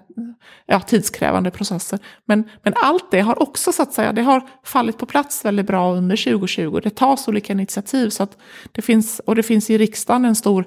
ja, 0.66 0.81
tidskrävande 0.81 1.51
processer. 1.51 1.99
Men, 2.24 2.51
men 2.62 2.74
allt 2.76 3.11
det 3.11 3.20
har 3.20 3.43
också 3.43 3.72
så 3.72 3.83
att 3.83 3.93
säga, 3.93 4.12
det 4.12 4.22
har 4.22 4.49
fallit 4.64 4.99
på 4.99 5.07
plats 5.07 5.45
väldigt 5.45 5.66
bra 5.66 5.95
under 5.95 6.16
2020. 6.16 6.81
Det 6.83 6.91
tas 6.91 7.29
olika 7.29 7.53
initiativ 7.53 8.11
så 8.11 8.22
att 8.22 8.37
det 8.72 8.83
finns, 8.83 9.20
och 9.20 9.35
det 9.35 9.43
finns 9.43 9.70
i 9.70 9.79
riksdagen 9.79 10.24
en 10.24 10.35
stor 10.35 10.64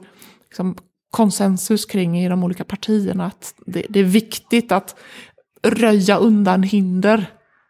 liksom, 0.50 0.78
konsensus 1.12 1.86
kring 1.86 2.20
i 2.20 2.30
de 2.30 2.44
olika 2.44 2.64
partierna 2.64 3.26
att 3.26 3.54
det, 3.66 3.86
det 3.90 4.00
är 4.00 4.04
viktigt 4.04 4.72
att 4.72 4.96
röja 5.64 6.18
undan 6.18 6.64
hinder 6.64 7.26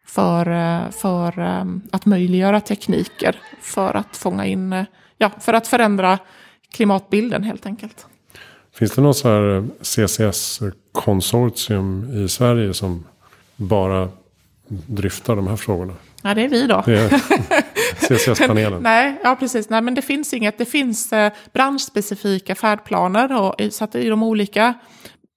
för, 0.07 0.49
eh, 0.49 0.89
för 0.89 1.39
eh, 1.39 1.65
att 1.91 2.05
möjliggöra 2.05 2.61
tekniker 2.61 3.39
för 3.61 3.93
att 3.93 4.17
fånga 4.17 4.45
in, 4.45 4.73
eh, 4.73 4.85
ja, 5.17 5.31
för 5.39 5.53
att 5.53 5.67
förändra 5.67 6.19
klimatbilden 6.71 7.43
helt 7.43 7.65
enkelt. 7.65 8.07
Finns 8.73 8.91
det 8.91 9.01
någon 9.01 9.13
så 9.13 9.27
här 9.27 9.67
CCS-konsortium 9.81 12.23
i 12.25 12.29
Sverige 12.29 12.73
som 12.73 13.05
bara 13.55 14.09
dryftar 14.67 15.35
de 15.35 15.47
här 15.47 15.55
frågorna? 15.55 15.93
Ja, 16.21 16.33
det 16.33 16.41
är 16.41 16.49
vi 16.49 16.67
då. 16.67 16.81
CCS-panelen. 18.07 18.83
Nej, 18.83 19.19
ja 19.23 19.35
precis. 19.35 19.69
Nej, 19.69 19.81
men 19.81 19.95
det 19.95 20.01
finns 20.01 20.33
inget. 20.33 20.57
Det 20.57 20.65
finns 20.65 21.13
eh, 21.13 21.31
branschspecifika 21.53 22.55
färdplaner. 22.55 23.41
Och, 23.41 23.73
så 23.73 23.83
att 23.83 23.95
i 23.95 24.09
de 24.09 24.23
olika 24.23 24.73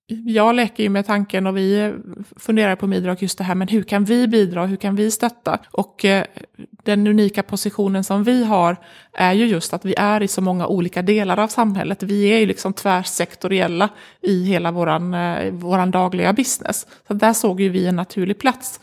jag 0.07 0.55
leker 0.55 0.83
ju 0.83 0.89
med 0.89 1.07
tanken 1.07 1.47
och 1.47 1.57
vi 1.57 1.95
funderar 2.37 2.77
på 2.77 2.87
bidrag 2.87 3.23
just 3.23 3.39
det 3.39 3.45
här, 3.45 3.55
men 3.55 3.69
hur 3.69 3.83
kan 3.83 4.05
vi 4.05 4.29
bidra, 4.29 4.67
hur 4.67 4.77
kan 4.77 4.97
vi 4.97 5.11
stötta? 5.11 5.59
Och 5.71 6.05
eh, 6.05 6.25
den 6.85 7.07
unika 7.07 7.43
positionen 7.43 8.05
som 8.05 8.25
vi 8.25 8.45
har 8.45 8.77
är 9.13 9.33
ju 9.33 9.47
just 9.47 9.75
att 9.75 9.85
vi 9.85 9.95
är 9.99 10.23
i 10.23 10.29
så 10.29 10.41
många 10.41 10.67
olika 10.67 11.03
delar 11.03 11.39
av 11.39 11.49
samhället. 11.49 12.03
Vi 12.03 12.25
är 12.25 12.39
ju 12.39 12.47
liksom 12.47 12.73
tvärsektoriella 12.73 13.89
i 14.23 14.45
hela 14.45 14.71
våran, 14.71 15.15
eh, 15.15 15.53
våran 15.53 15.91
dagliga 15.91 16.33
business. 16.33 16.87
Så 17.09 17.15
där 17.15 17.33
såg 17.33 17.61
ju 17.61 17.69
vi 17.69 17.87
en 17.87 17.97
naturlig 17.97 18.39
plats. 18.39 18.81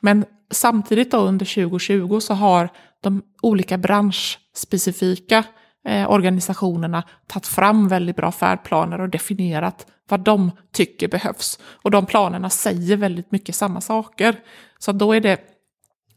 Men 0.00 0.24
samtidigt 0.50 1.10
då 1.10 1.18
under 1.18 1.46
2020 1.46 2.20
så 2.20 2.34
har 2.34 2.68
de 3.00 3.22
olika 3.42 3.78
branschspecifika 3.78 5.44
eh, 5.84 6.10
organisationerna 6.10 7.02
tagit 7.26 7.46
fram 7.46 7.88
väldigt 7.88 8.16
bra 8.16 8.32
färdplaner 8.32 9.00
och 9.00 9.08
definierat 9.08 9.86
vad 10.08 10.20
de 10.20 10.50
tycker 10.72 11.08
behövs. 11.08 11.58
Och 11.82 11.90
de 11.90 12.06
planerna 12.06 12.50
säger 12.50 12.96
väldigt 12.96 13.32
mycket 13.32 13.54
samma 13.54 13.80
saker. 13.80 14.36
Så 14.78 14.92
då 14.92 15.12
är 15.12 15.20
det, 15.20 15.40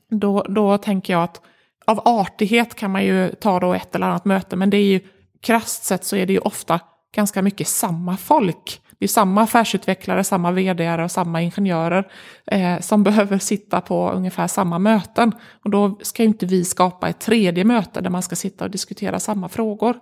då, 0.09 0.43
då 0.49 0.77
tänker 0.77 1.13
jag 1.13 1.23
att 1.23 1.41
av 1.85 2.01
artighet 2.05 2.75
kan 2.75 2.91
man 2.91 3.05
ju 3.05 3.29
ta 3.29 3.59
då 3.59 3.73
ett 3.73 3.95
eller 3.95 4.07
annat 4.07 4.25
möte, 4.25 4.55
men 4.55 4.69
det 4.69 4.77
är 4.77 4.85
ju 4.85 4.99
krasst 5.41 5.83
sett 5.83 6.03
så 6.03 6.15
är 6.15 6.25
det 6.25 6.33
ju 6.33 6.39
ofta 6.39 6.79
ganska 7.15 7.41
mycket 7.41 7.67
samma 7.67 8.17
folk. 8.17 8.81
Det 8.99 9.05
är 9.05 9.07
samma 9.07 9.41
affärsutvecklare, 9.41 10.23
samma 10.23 10.51
vd 10.51 11.03
och 11.03 11.11
samma 11.11 11.41
ingenjörer 11.41 12.07
eh, 12.45 12.79
som 12.79 13.03
behöver 13.03 13.39
sitta 13.39 13.81
på 13.81 14.11
ungefär 14.11 14.47
samma 14.47 14.79
möten. 14.79 15.31
Och 15.63 15.69
då 15.69 15.99
ska 16.01 16.23
ju 16.23 16.27
inte 16.27 16.45
vi 16.45 16.65
skapa 16.65 17.09
ett 17.09 17.19
tredje 17.19 17.63
möte 17.63 18.01
där 18.01 18.09
man 18.09 18.23
ska 18.23 18.35
sitta 18.35 18.65
och 18.65 18.71
diskutera 18.71 19.19
samma 19.19 19.49
frågor. 19.49 19.99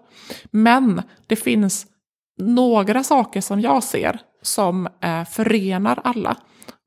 Men 0.51 1.01
det 1.27 1.35
finns 1.35 1.85
några 2.37 3.03
saker 3.03 3.41
som 3.41 3.61
jag 3.61 3.83
ser 3.83 4.19
som 4.41 4.87
eh, 5.01 5.23
förenar 5.25 5.99
alla. 6.03 6.37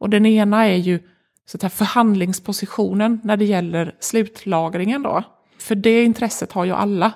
Och 0.00 0.10
den 0.10 0.26
ena 0.26 0.66
är 0.66 0.76
ju 0.76 1.00
så 1.46 1.66
att 1.66 1.72
förhandlingspositionen 1.72 3.20
när 3.24 3.36
det 3.36 3.44
gäller 3.44 3.94
slutlagringen. 4.00 5.02
Då. 5.02 5.22
För 5.58 5.74
det 5.74 6.04
intresset 6.04 6.52
har 6.52 6.64
ju 6.64 6.72
alla. 6.72 7.12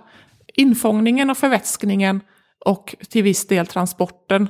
Infångningen 0.55 1.31
och 1.31 1.39
förvätskningen 1.39 2.21
och 2.65 2.97
till 3.09 3.23
viss 3.23 3.47
del 3.47 3.67
transporten 3.67 4.49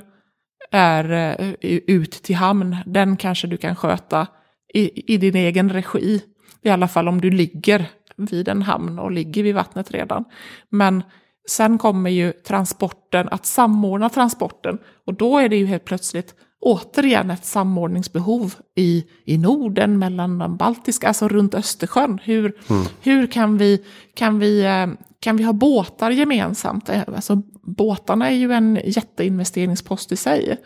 är 0.73 1.35
eh, 1.61 1.79
ut 1.87 2.11
till 2.11 2.35
hamn. 2.35 2.77
Den 2.85 3.17
kanske 3.17 3.47
du 3.47 3.57
kan 3.57 3.75
sköta 3.75 4.27
i, 4.73 5.13
i 5.13 5.17
din 5.17 5.35
egen 5.35 5.69
regi. 5.69 6.21
I 6.61 6.69
alla 6.69 6.87
fall 6.87 7.07
om 7.07 7.21
du 7.21 7.31
ligger 7.31 7.89
vid 8.15 8.47
en 8.47 8.61
hamn 8.61 8.99
och 8.99 9.11
ligger 9.11 9.43
vid 9.43 9.55
vattnet 9.55 9.91
redan. 9.91 10.25
Men 10.69 11.03
Sen 11.47 11.77
kommer 11.77 12.09
ju 12.09 12.31
transporten, 12.31 13.27
att 13.31 13.45
samordna 13.45 14.09
transporten. 14.09 14.77
Och 15.07 15.13
då 15.13 15.37
är 15.37 15.49
det 15.49 15.55
ju 15.55 15.65
helt 15.65 15.85
plötsligt 15.85 16.35
återigen 16.61 17.31
ett 17.31 17.45
samordningsbehov 17.45 18.55
i, 18.75 19.05
i 19.25 19.37
Norden, 19.37 19.99
mellan 19.99 20.37
de 20.37 20.57
baltiska, 20.57 21.07
alltså 21.07 21.27
runt 21.27 21.53
Östersjön. 21.53 22.19
Hur, 22.23 22.55
mm. 22.69 22.85
hur 23.01 23.27
kan, 23.27 23.57
vi, 23.57 23.85
kan, 24.15 24.39
vi, 24.39 24.63
eh, 24.65 24.87
kan 25.23 25.37
vi 25.37 25.43
ha 25.43 25.53
båtar 25.53 26.11
gemensamt? 26.11 26.89
Alltså, 26.89 27.41
båtarna 27.61 28.29
är 28.29 28.35
ju 28.35 28.51
en 28.51 28.79
jätteinvesteringspost 28.83 30.11
i 30.11 30.15
sig. 30.15 30.57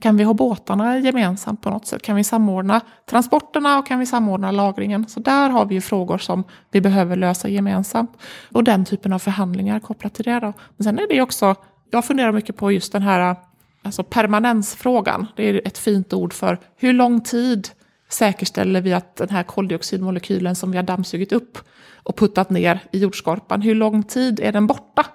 Kan 0.00 0.16
vi 0.16 0.24
ha 0.24 0.34
båtarna 0.34 0.98
gemensamt 0.98 1.62
på 1.62 1.70
något 1.70 1.86
sätt? 1.86 2.02
Kan 2.02 2.16
vi 2.16 2.24
samordna 2.24 2.80
transporterna 3.10 3.78
och 3.78 3.86
kan 3.86 3.98
vi 3.98 4.06
samordna 4.06 4.50
lagringen? 4.50 5.08
Så 5.08 5.20
där 5.20 5.50
har 5.50 5.66
vi 5.66 5.74
ju 5.74 5.80
frågor 5.80 6.18
som 6.18 6.44
vi 6.70 6.80
behöver 6.80 7.16
lösa 7.16 7.48
gemensamt. 7.48 8.16
Och 8.52 8.64
den 8.64 8.84
typen 8.84 9.12
av 9.12 9.18
förhandlingar 9.18 9.80
kopplat 9.80 10.14
till 10.14 10.24
det. 10.24 10.40
Då. 10.40 10.52
Men 10.76 10.84
sen 10.84 10.98
är 10.98 11.08
det 11.08 11.20
också, 11.20 11.54
jag 11.90 12.04
funderar 12.04 12.32
mycket 12.32 12.56
på 12.56 12.72
just 12.72 12.92
den 12.92 13.02
här 13.02 13.36
alltså 13.82 14.04
permanensfrågan. 14.04 15.26
Det 15.36 15.48
är 15.48 15.66
ett 15.66 15.78
fint 15.78 16.12
ord 16.12 16.32
för 16.32 16.58
hur 16.76 16.92
lång 16.92 17.20
tid 17.20 17.68
säkerställer 18.08 18.80
vi 18.80 18.92
att 18.92 19.16
den 19.16 19.30
här 19.30 19.42
koldioxidmolekylen 19.42 20.54
som 20.54 20.70
vi 20.70 20.76
har 20.76 20.84
dammsugit 20.84 21.32
upp 21.32 21.58
och 22.06 22.16
puttat 22.16 22.50
ner 22.50 22.80
i 22.92 22.98
jordskorpan, 22.98 23.62
hur 23.62 23.74
lång 23.74 24.02
tid 24.02 24.40
är 24.40 24.52
den 24.52 24.66
borta? 24.66 25.06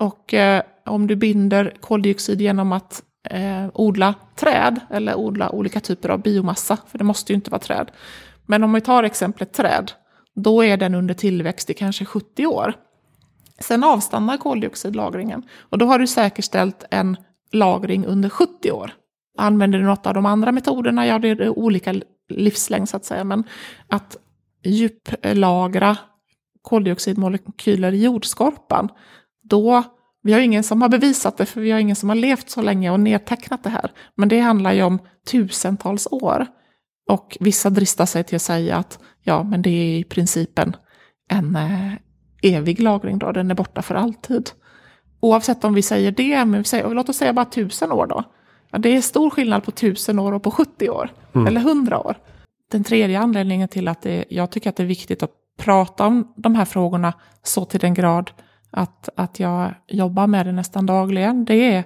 Och 0.00 0.34
eh, 0.34 0.62
om 0.86 1.06
du 1.06 1.16
binder 1.16 1.76
koldioxid 1.80 2.40
genom 2.40 2.72
att 2.72 3.02
eh, 3.30 3.66
odla 3.74 4.14
träd 4.36 4.80
eller 4.90 5.14
odla 5.14 5.50
olika 5.50 5.80
typer 5.80 6.08
av 6.08 6.22
biomassa, 6.22 6.78
för 6.86 6.98
det 6.98 7.04
måste 7.04 7.32
ju 7.32 7.34
inte 7.34 7.50
vara 7.50 7.60
träd. 7.60 7.90
Men 8.46 8.64
om 8.64 8.72
vi 8.72 8.80
tar 8.80 9.02
exemplet 9.02 9.52
träd, 9.52 9.92
då 10.34 10.64
är 10.64 10.76
den 10.76 10.94
under 10.94 11.14
tillväxt 11.14 11.70
i 11.70 11.74
kanske 11.74 12.04
70 12.04 12.46
år. 12.46 12.74
Sen 13.58 13.84
avstannar 13.84 14.36
koldioxidlagringen 14.36 15.42
och 15.58 15.78
då 15.78 15.86
har 15.86 15.98
du 15.98 16.06
säkerställt 16.06 16.84
en 16.90 17.16
lagring 17.52 18.06
under 18.06 18.28
70 18.28 18.72
år. 18.72 18.90
Använder 19.38 19.78
du 19.78 19.84
något 19.84 20.06
av 20.06 20.14
de 20.14 20.26
andra 20.26 20.52
metoderna, 20.52 21.06
ja 21.06 21.18
det 21.18 21.28
är 21.28 21.58
olika 21.58 21.94
livslängd 22.28 22.88
så 22.88 22.96
att 22.96 23.04
säga, 23.04 23.24
men 23.24 23.44
att 23.88 24.16
djuplagra 24.64 25.96
koldioxidmolekyler 26.62 27.92
i 27.92 28.04
jordskorpan, 28.04 28.88
då 29.42 29.82
vi 30.22 30.32
har 30.32 30.40
ingen 30.40 30.64
som 30.64 30.82
har 30.82 30.88
bevisat 30.88 31.36
det, 31.36 31.46
för 31.46 31.60
vi 31.60 31.70
har 31.70 31.78
ingen 31.78 31.96
som 31.96 32.08
har 32.08 32.16
levt 32.16 32.50
så 32.50 32.62
länge 32.62 32.90
och 32.90 33.00
nedtecknat 33.00 33.64
det 33.64 33.70
här. 33.70 33.90
Men 34.14 34.28
det 34.28 34.40
handlar 34.40 34.72
ju 34.72 34.82
om 34.82 34.98
tusentals 35.30 36.08
år. 36.10 36.46
Och 37.10 37.36
vissa 37.40 37.70
dristar 37.70 38.06
sig 38.06 38.24
till 38.24 38.36
att 38.36 38.42
säga 38.42 38.76
att 38.76 38.98
ja, 39.22 39.42
men 39.42 39.62
det 39.62 39.70
är 39.70 39.98
i 39.98 40.04
princip 40.04 40.58
en, 40.58 40.76
en 41.30 41.56
eh, 41.56 41.92
evig 42.42 42.80
lagring 42.80 43.18
då, 43.18 43.32
den 43.32 43.50
är 43.50 43.54
borta 43.54 43.82
för 43.82 43.94
alltid. 43.94 44.50
oavsett 45.20 45.64
om 45.64 45.74
vi 45.74 45.82
säger 45.82 46.10
det, 46.10 46.44
men 46.44 46.60
vi 46.60 46.64
säger, 46.64 46.88
låt 46.94 47.08
oss 47.08 47.16
säga 47.16 47.32
bara 47.32 47.44
tusen 47.44 47.92
år 47.92 48.06
då. 48.06 48.24
Ja, 48.70 48.78
det 48.78 48.96
är 48.96 49.00
stor 49.00 49.30
skillnad 49.30 49.64
på 49.64 49.70
tusen 49.70 50.18
år 50.18 50.32
och 50.32 50.42
på 50.42 50.50
70 50.50 50.90
år, 50.90 51.10
mm. 51.34 51.46
eller 51.46 51.60
100 51.60 51.98
år. 51.98 52.16
Den 52.70 52.84
tredje 52.84 53.20
anledningen 53.20 53.68
till 53.68 53.88
att 53.88 54.02
det, 54.02 54.24
jag 54.28 54.50
tycker 54.50 54.70
att 54.70 54.76
det 54.76 54.82
är 54.82 54.86
viktigt 54.86 55.22
att 55.22 55.30
prata 55.58 56.06
om 56.06 56.32
de 56.36 56.54
här 56.54 56.64
frågorna 56.64 57.12
så 57.42 57.64
till 57.64 57.80
den 57.80 57.94
grad 57.94 58.30
att, 58.70 59.08
att 59.16 59.40
jag 59.40 59.74
jobbar 59.88 60.26
med 60.26 60.46
det 60.46 60.52
nästan 60.52 60.86
dagligen, 60.86 61.44
det 61.44 61.74
är 61.74 61.84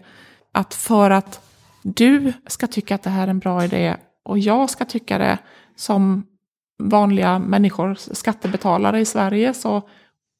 att 0.52 0.74
för 0.74 1.10
att 1.10 1.40
du 1.82 2.32
ska 2.46 2.66
tycka 2.66 2.94
att 2.94 3.02
det 3.02 3.10
här 3.10 3.26
är 3.26 3.30
en 3.30 3.38
bra 3.38 3.64
idé 3.64 3.96
och 4.24 4.38
jag 4.38 4.70
ska 4.70 4.84
tycka 4.84 5.18
det 5.18 5.38
som 5.76 6.26
vanliga 6.82 7.38
människor, 7.38 7.94
skattebetalare 7.94 9.00
i 9.00 9.04
Sverige, 9.04 9.54
så 9.54 9.82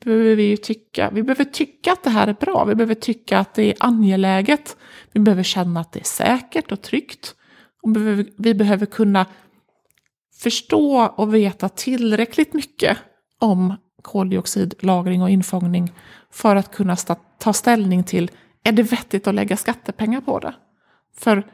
behöver 0.05 0.37
vi 0.37 0.57
tycka, 0.57 1.11
vi 1.11 1.23
behöver 1.23 1.45
tycka 1.45 1.93
att 1.93 2.05
det 2.05 2.11
här 2.11 2.27
är 2.27 2.37
bra. 2.41 2.65
Vi 2.65 2.75
behöver 2.75 2.95
tycka 2.95 3.39
att 3.39 3.55
det 3.55 3.63
är 3.63 3.75
angeläget. 3.81 4.77
Vi 5.13 5.21
behöver 5.21 5.43
känna 5.43 5.81
att 5.81 5.93
det 5.93 6.01
är 6.01 6.05
säkert 6.05 6.73
och 6.73 6.83
tryggt. 6.83 7.35
Och 7.83 7.97
vi 8.37 8.55
behöver 8.55 8.87
kunna 8.87 9.27
förstå 10.39 11.13
och 11.17 11.35
veta 11.35 11.69
tillräckligt 11.69 12.53
mycket 12.53 12.99
om 13.39 13.75
koldioxidlagring 14.03 15.23
och 15.23 15.31
infångning 15.31 15.93
för 16.31 16.57
att 16.57 16.75
kunna 16.75 16.97
ta 17.39 17.53
ställning 17.53 18.05
till, 18.05 18.31
är 18.65 18.73
det 18.73 18.83
vettigt 18.83 19.27
att 19.27 19.35
lägga 19.35 19.57
skattepengar 19.57 20.21
på 20.21 20.39
det? 20.39 20.55
För 21.17 21.47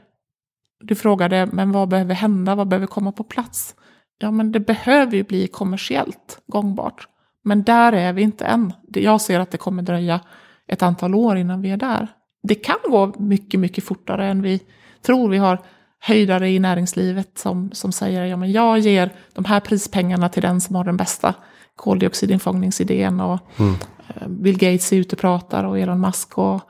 du 0.80 0.94
frågade, 0.94 1.48
men 1.52 1.72
vad 1.72 1.88
behöver 1.88 2.14
hända, 2.14 2.54
vad 2.54 2.68
behöver 2.68 2.86
komma 2.86 3.12
på 3.12 3.24
plats? 3.24 3.74
Ja, 4.18 4.30
men 4.30 4.52
det 4.52 4.60
behöver 4.60 5.16
ju 5.16 5.24
bli 5.24 5.46
kommersiellt 5.46 6.42
gångbart. 6.46 7.08
Men 7.42 7.62
där 7.62 7.92
är 7.92 8.12
vi 8.12 8.22
inte 8.22 8.44
än. 8.44 8.72
Jag 8.88 9.20
ser 9.20 9.40
att 9.40 9.50
det 9.50 9.58
kommer 9.58 9.82
dröja 9.82 10.20
ett 10.66 10.82
antal 10.82 11.14
år 11.14 11.36
innan 11.36 11.62
vi 11.62 11.70
är 11.70 11.76
där. 11.76 12.08
Det 12.42 12.54
kan 12.54 12.76
gå 12.84 13.14
mycket, 13.18 13.60
mycket 13.60 13.84
fortare 13.84 14.26
än 14.26 14.42
vi 14.42 14.60
tror. 15.02 15.28
Vi 15.28 15.38
har 15.38 15.58
höjdare 16.06 16.50
i 16.50 16.58
näringslivet 16.58 17.38
som, 17.38 17.70
som 17.72 17.92
säger 17.92 18.24
ja, 18.24 18.36
men 18.36 18.52
jag 18.52 18.78
ger 18.78 19.10
de 19.32 19.44
här 19.44 19.60
prispengarna 19.60 20.28
till 20.28 20.42
den 20.42 20.60
som 20.60 20.76
har 20.76 20.84
den 20.84 20.96
bästa 20.96 21.34
koldioxidinfångningsidén. 21.76 23.20
Och 23.20 23.38
mm. 23.56 23.74
Eh, 24.08 24.28
Bill 24.28 24.58
Gates 24.58 24.92
är 24.92 24.96
ute 24.96 25.16
och 25.16 25.20
pratar 25.20 25.64
och 25.64 25.78
Elon 25.78 26.00
Musk 26.00 26.38
och 26.38 26.60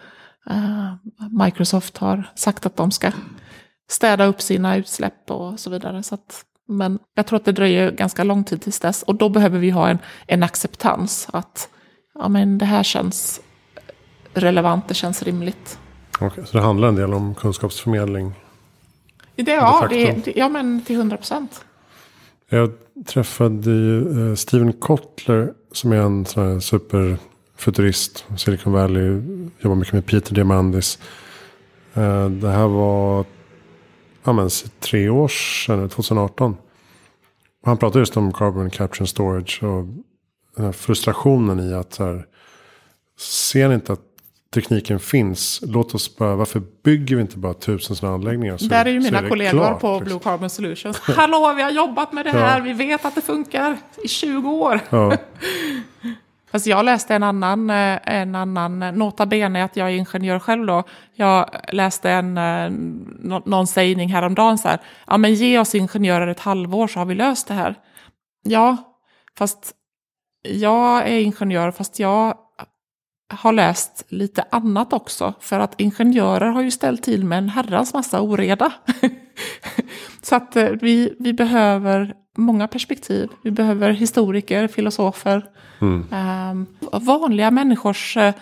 uh, 0.50 0.94
Microsoft 1.44 1.98
har 1.98 2.32
sagt 2.34 2.66
att 2.66 2.76
de 2.76 2.90
ska 2.90 3.12
städa 3.90 4.24
upp 4.24 4.42
sina 4.42 4.76
utsläpp 4.76 5.30
och 5.30 5.60
så 5.60 5.70
vidare. 5.70 6.02
Så 6.02 6.14
att, 6.14 6.44
men 6.68 6.98
jag 7.14 7.26
tror 7.26 7.36
att 7.36 7.44
det 7.44 7.52
dröjer 7.52 7.90
ganska 7.90 8.24
lång 8.24 8.44
tid 8.44 8.62
tills 8.62 8.80
dess. 8.80 9.02
Och 9.02 9.14
då 9.14 9.28
behöver 9.28 9.58
vi 9.58 9.70
ha 9.70 9.88
en, 9.88 9.98
en 10.26 10.42
acceptans 10.42 11.28
att 11.32 11.68
ja, 12.14 12.28
men 12.28 12.58
det 12.58 12.64
här 12.64 12.82
känns 12.82 13.40
relevant, 14.34 14.88
det 14.88 14.94
känns 14.94 15.22
rimligt. 15.22 15.78
Okay, 16.20 16.44
så 16.44 16.56
det 16.56 16.62
handlar 16.62 16.88
en 16.88 16.96
del 16.96 17.14
om 17.14 17.34
kunskapsförmedling? 17.34 18.34
Det, 19.36 19.52
ja, 19.52 19.86
det, 19.90 20.32
ja, 20.36 20.48
men 20.48 20.80
till 20.82 20.96
hundra 20.96 21.16
procent. 21.16 21.64
Jag 22.48 22.72
träffade 23.06 23.70
uh, 23.70 24.34
Steven 24.34 24.72
Kotler 24.72 25.52
som 25.72 25.92
är 25.92 25.96
en 25.96 26.26
sån 26.26 26.52
här 26.52 26.60
superfuturist. 26.60 28.24
Silicon 28.36 28.72
Valley, 28.72 29.22
jobbar 29.60 29.74
mycket 29.74 29.94
med 29.94 30.06
Peter 30.06 30.34
Diamandis. 30.34 30.98
Uh, 31.96 32.28
det 32.28 32.48
här 32.48 32.68
var 32.68 33.24
ja, 34.24 34.32
men, 34.32 34.50
tre 34.80 35.08
år 35.08 35.28
sedan, 35.28 35.88
2018. 35.88 36.56
Han 37.64 37.76
pratade 37.76 37.98
just 37.98 38.16
om 38.16 38.32
carbon 38.32 38.70
capture 38.70 39.02
and 39.02 39.08
storage 39.08 39.62
och 39.62 39.84
den 40.56 40.64
här 40.64 40.72
frustrationen 40.72 41.60
i 41.60 41.74
att 41.74 41.94
så 41.94 42.04
här, 42.04 42.26
ser 43.18 43.68
ni 43.68 43.74
inte 43.74 43.92
att 43.92 44.13
tekniken 44.54 45.00
finns. 45.00 45.60
Låt 45.62 45.94
oss 45.94 46.16
bara, 46.16 46.36
varför 46.36 46.62
bygger 46.84 47.16
vi 47.16 47.22
inte 47.22 47.38
bara 47.38 47.54
tusen 47.54 47.96
sådana 47.96 48.14
anläggningar? 48.14 48.56
Så 48.56 48.64
Där 48.64 48.86
är 48.86 48.90
ju 48.90 49.00
mina 49.00 49.18
är 49.18 49.28
kollegor 49.28 49.50
klart, 49.50 49.80
på 49.80 49.92
liksom. 49.92 50.04
Blue 50.04 50.18
Carbon 50.22 50.50
Solutions. 50.50 50.98
Hallå, 51.00 51.54
vi 51.56 51.62
har 51.62 51.70
jobbat 51.70 52.12
med 52.12 52.24
det 52.24 52.30
här, 52.30 52.58
ja. 52.58 52.64
vi 52.64 52.72
vet 52.72 53.04
att 53.04 53.14
det 53.14 53.20
funkar 53.20 53.76
i 54.04 54.08
20 54.08 54.50
år. 54.50 54.80
Ja. 54.90 55.16
Fast 56.54 56.66
jag 56.66 56.84
läste 56.84 57.14
en 57.14 57.22
annan, 57.22 57.70
eh, 57.70 57.98
en 58.04 58.34
annan, 58.34 58.78
nota 58.78 59.26
bene 59.26 59.64
att 59.64 59.76
jag 59.76 59.90
är 59.90 59.96
ingenjör 59.96 60.38
själv 60.38 60.66
då. 60.66 60.82
Jag 61.14 61.50
läste 61.72 62.10
en, 62.10 62.38
eh, 62.38 62.70
någon 63.44 63.66
sägning 63.66 64.08
häromdagen 64.08 64.58
så 64.58 64.68
här. 64.68 64.78
Ja 65.06 65.16
men 65.16 65.34
ge 65.34 65.58
oss 65.58 65.74
ingenjörer 65.74 66.26
ett 66.26 66.40
halvår 66.40 66.86
så 66.86 66.98
har 66.98 67.06
vi 67.06 67.14
löst 67.14 67.48
det 67.48 67.54
här. 67.54 67.74
Ja, 68.42 68.76
fast 69.38 69.72
jag 70.42 71.08
är 71.08 71.20
ingenjör 71.20 71.70
fast 71.70 71.98
jag 71.98 72.34
har 73.28 73.52
läst 73.52 74.04
lite 74.08 74.44
annat 74.50 74.92
också. 74.92 75.34
För 75.40 75.60
att 75.60 75.80
ingenjörer 75.80 76.50
har 76.50 76.62
ju 76.62 76.70
ställt 76.70 77.02
till 77.02 77.24
med 77.24 77.38
en 77.38 77.48
herrans 77.48 77.94
massa 77.94 78.20
oreda. 78.20 78.72
så 80.22 80.36
att 80.36 80.56
eh, 80.56 80.68
vi, 80.68 81.16
vi 81.18 81.32
behöver 81.32 82.14
många 82.36 82.68
perspektiv. 82.68 83.28
Vi 83.42 83.50
behöver 83.50 83.90
historiker, 83.90 84.68
filosofer, 84.68 85.44
mm. 85.80 86.06
eh, 86.12 87.00
vanliga 87.00 87.50
människors 87.50 88.16
eh, 88.16 88.34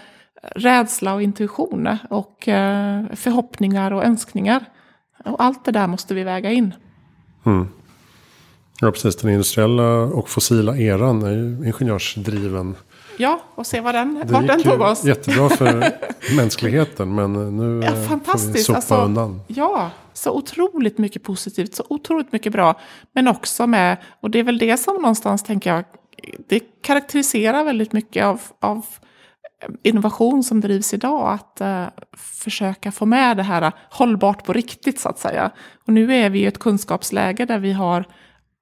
rädsla 0.54 1.14
och 1.14 1.22
intuition 1.22 1.96
och 2.10 2.48
eh, 2.48 3.04
förhoppningar 3.14 3.90
och 3.90 4.04
önskningar. 4.04 4.64
Och 5.24 5.42
allt 5.42 5.64
det 5.64 5.72
där 5.72 5.86
måste 5.86 6.14
vi 6.14 6.24
väga 6.24 6.50
in. 6.50 6.74
Mm. 7.44 7.68
Ja, 8.80 8.90
precis. 8.90 9.16
Den 9.16 9.30
industriella 9.30 10.02
och 10.02 10.28
fossila 10.28 10.76
eran 10.76 11.22
är 11.22 11.30
ju 11.30 11.66
ingenjörsdriven. 11.66 12.74
Ja, 13.16 13.40
och 13.54 13.66
se 13.66 13.80
vad 13.80 13.94
den, 13.94 14.22
vart 14.26 14.46
den 14.46 14.62
tog 14.62 14.80
oss. 14.80 15.04
jättebra 15.04 15.48
för 15.48 15.92
mänskligheten, 16.36 17.14
men 17.14 17.56
nu 17.56 17.86
ja, 17.86 17.94
får 17.94 18.52
vi 18.52 18.58
sopa 18.58 18.76
alltså, 18.76 18.94
undan. 18.94 19.40
Ja, 19.46 19.90
så 20.12 20.32
otroligt 20.32 20.98
mycket 20.98 21.22
positivt, 21.22 21.74
så 21.74 21.84
otroligt 21.88 22.32
mycket 22.32 22.52
bra. 22.52 22.80
Men 23.12 23.28
också 23.28 23.66
med, 23.66 23.96
och 24.20 24.30
det 24.30 24.38
är 24.38 24.44
väl 24.44 24.58
det 24.58 24.76
som 24.76 24.94
någonstans 24.94 25.42
tänker 25.42 25.74
jag, 25.74 25.84
det 26.48 26.60
karaktäriserar 26.82 27.64
väldigt 27.64 27.92
mycket 27.92 28.24
av, 28.24 28.40
av 28.60 28.86
innovation 29.82 30.44
som 30.44 30.60
drivs 30.60 30.94
idag. 30.94 31.32
Att 31.32 31.60
uh, 31.60 32.02
försöka 32.16 32.92
få 32.92 33.06
med 33.06 33.36
det 33.36 33.42
här 33.42 33.72
hållbart 33.90 34.44
på 34.44 34.52
riktigt 34.52 35.00
så 35.00 35.08
att 35.08 35.18
säga. 35.18 35.50
Och 35.86 35.92
nu 35.92 36.14
är 36.14 36.30
vi 36.30 36.38
i 36.38 36.46
ett 36.46 36.58
kunskapsläge 36.58 37.44
där 37.44 37.58
vi 37.58 37.72
har 37.72 38.04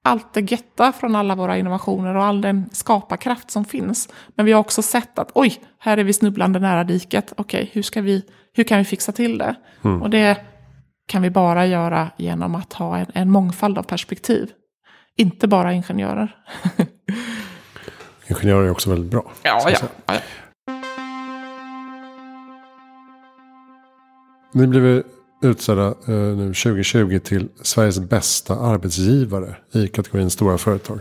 allt 0.05 0.34
det 0.34 0.53
götta 0.53 0.92
från 0.92 1.16
alla 1.16 1.34
våra 1.34 1.59
innovationer 1.59 2.14
och 2.14 2.24
all 2.24 2.40
den 2.40 2.70
skaparkraft 2.72 3.51
som 3.51 3.64
finns. 3.64 4.09
Men 4.34 4.46
vi 4.46 4.53
har 4.53 4.61
också 4.61 4.82
sett 4.82 5.18
att 5.18 5.30
oj, 5.34 5.61
här 5.78 5.98
är 5.98 6.05
vi 6.05 6.12
snubblande 6.12 6.59
nära 6.59 6.84
diket. 6.84 7.32
Okej, 7.36 7.70
hur, 7.72 8.01
vi, 8.01 8.24
hur 8.55 8.64
kan 8.64 8.78
vi 8.78 8.84
fixa 8.84 9.12
till 9.12 9.38
det? 9.38 9.55
Mm. 9.84 10.03
Och 10.03 10.11
det 10.11 10.36
kan 11.07 11.22
vi 11.22 11.30
bara 11.30 11.66
göra 11.66 12.11
genom 12.16 12.55
att 12.55 12.72
ha 12.72 12.98
en, 12.98 13.07
en 13.14 13.30
mångfald 13.30 13.78
av 13.78 13.82
perspektiv. 13.82 14.51
Inte 15.16 15.48
bara 15.48 15.72
ingenjörer. 15.72 16.36
ingenjörer 18.26 18.66
är 18.66 18.70
också 18.70 18.90
väldigt 18.90 19.11
bra. 19.11 19.32
Ja, 19.42 19.70
ja, 19.70 19.88
ja. 20.07 20.14
Ni 24.53 24.66
blev 24.66 25.03
utsedda 25.41 25.86
eh, 25.86 26.14
nu 26.14 26.55
2020 26.55 27.18
till 27.18 27.49
Sveriges 27.62 27.99
bästa 27.99 28.55
arbetsgivare 28.55 29.57
i 29.72 29.88
kategorin 29.88 30.30
stora 30.30 30.59
företag. 30.59 31.01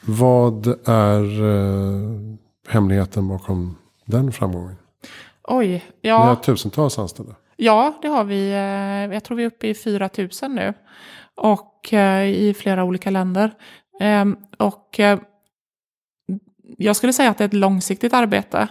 Vad 0.00 0.66
är 0.88 1.42
eh, 1.42 2.18
hemligheten 2.68 3.28
bakom 3.28 3.76
den 4.04 4.32
framgången? 4.32 4.76
Oj, 5.42 5.84
ja. 6.00 6.18
Ni 6.18 6.28
har 6.28 6.36
tusentals 6.36 6.98
anställda. 6.98 7.34
Ja, 7.56 7.98
det 8.02 8.08
har 8.08 8.24
vi. 8.24 8.50
Eh, 8.50 9.14
jag 9.14 9.24
tror 9.24 9.36
vi 9.36 9.42
är 9.42 9.46
uppe 9.46 9.68
i 9.68 9.74
4 9.74 10.10
000 10.18 10.28
nu. 10.48 10.74
Och 11.34 11.92
i 12.26 12.54
flera 12.58 12.84
olika 12.84 13.10
länder. 13.10 13.52
Ehm, 14.00 14.36
och 14.58 15.00
jag 16.78 16.96
skulle 16.96 17.12
säga 17.12 17.30
att 17.30 17.38
det 17.38 17.44
är 17.44 17.48
ett 17.48 17.54
långsiktigt 17.54 18.12
arbete. 18.12 18.68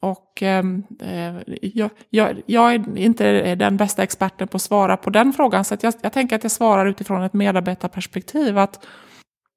Och 0.00 0.42
ehm, 0.42 0.82
eh, 1.00 1.34
jag, 1.62 1.90
jag, 2.10 2.42
jag, 2.46 2.74
är 2.74 2.98
inte 2.98 3.54
den 3.54 3.76
bästa 3.76 4.02
experten 4.02 4.48
på 4.48 4.56
att 4.56 4.62
svara 4.62 4.96
på 4.96 5.10
den 5.10 5.32
frågan. 5.32 5.64
Så 5.64 5.76
jag, 5.80 5.94
jag 6.02 6.12
tänker 6.12 6.36
att 6.36 6.42
jag 6.42 6.52
svarar 6.52 6.86
utifrån 6.86 7.22
ett 7.22 7.32
medarbetarperspektiv. 7.32 8.58
Att 8.58 8.86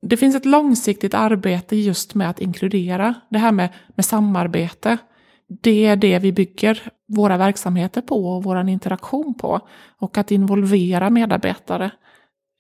det 0.02 0.18
finns 0.18 0.36
ett 0.36 0.46
långsiktigt 0.46 1.14
arbete 1.14 1.76
just 1.76 2.16
med 2.16 2.30
att 2.30 2.41
inkludera 2.41 3.14
det 3.30 3.38
här 3.38 3.52
med, 3.52 3.70
med 3.96 4.06
samarbete 4.06 4.98
det 5.62 5.86
är 5.86 5.96
det 5.96 6.20
vi 6.20 6.32
bygger 6.32 6.82
våra 7.08 7.38
verksamheter 7.38 8.02
på 8.02 8.28
och 8.28 8.44
vår 8.44 8.70
interaktion 8.70 9.34
på. 9.34 9.60
Och 9.98 10.18
att 10.18 10.32
involvera 10.32 11.10
medarbetare 11.10 11.91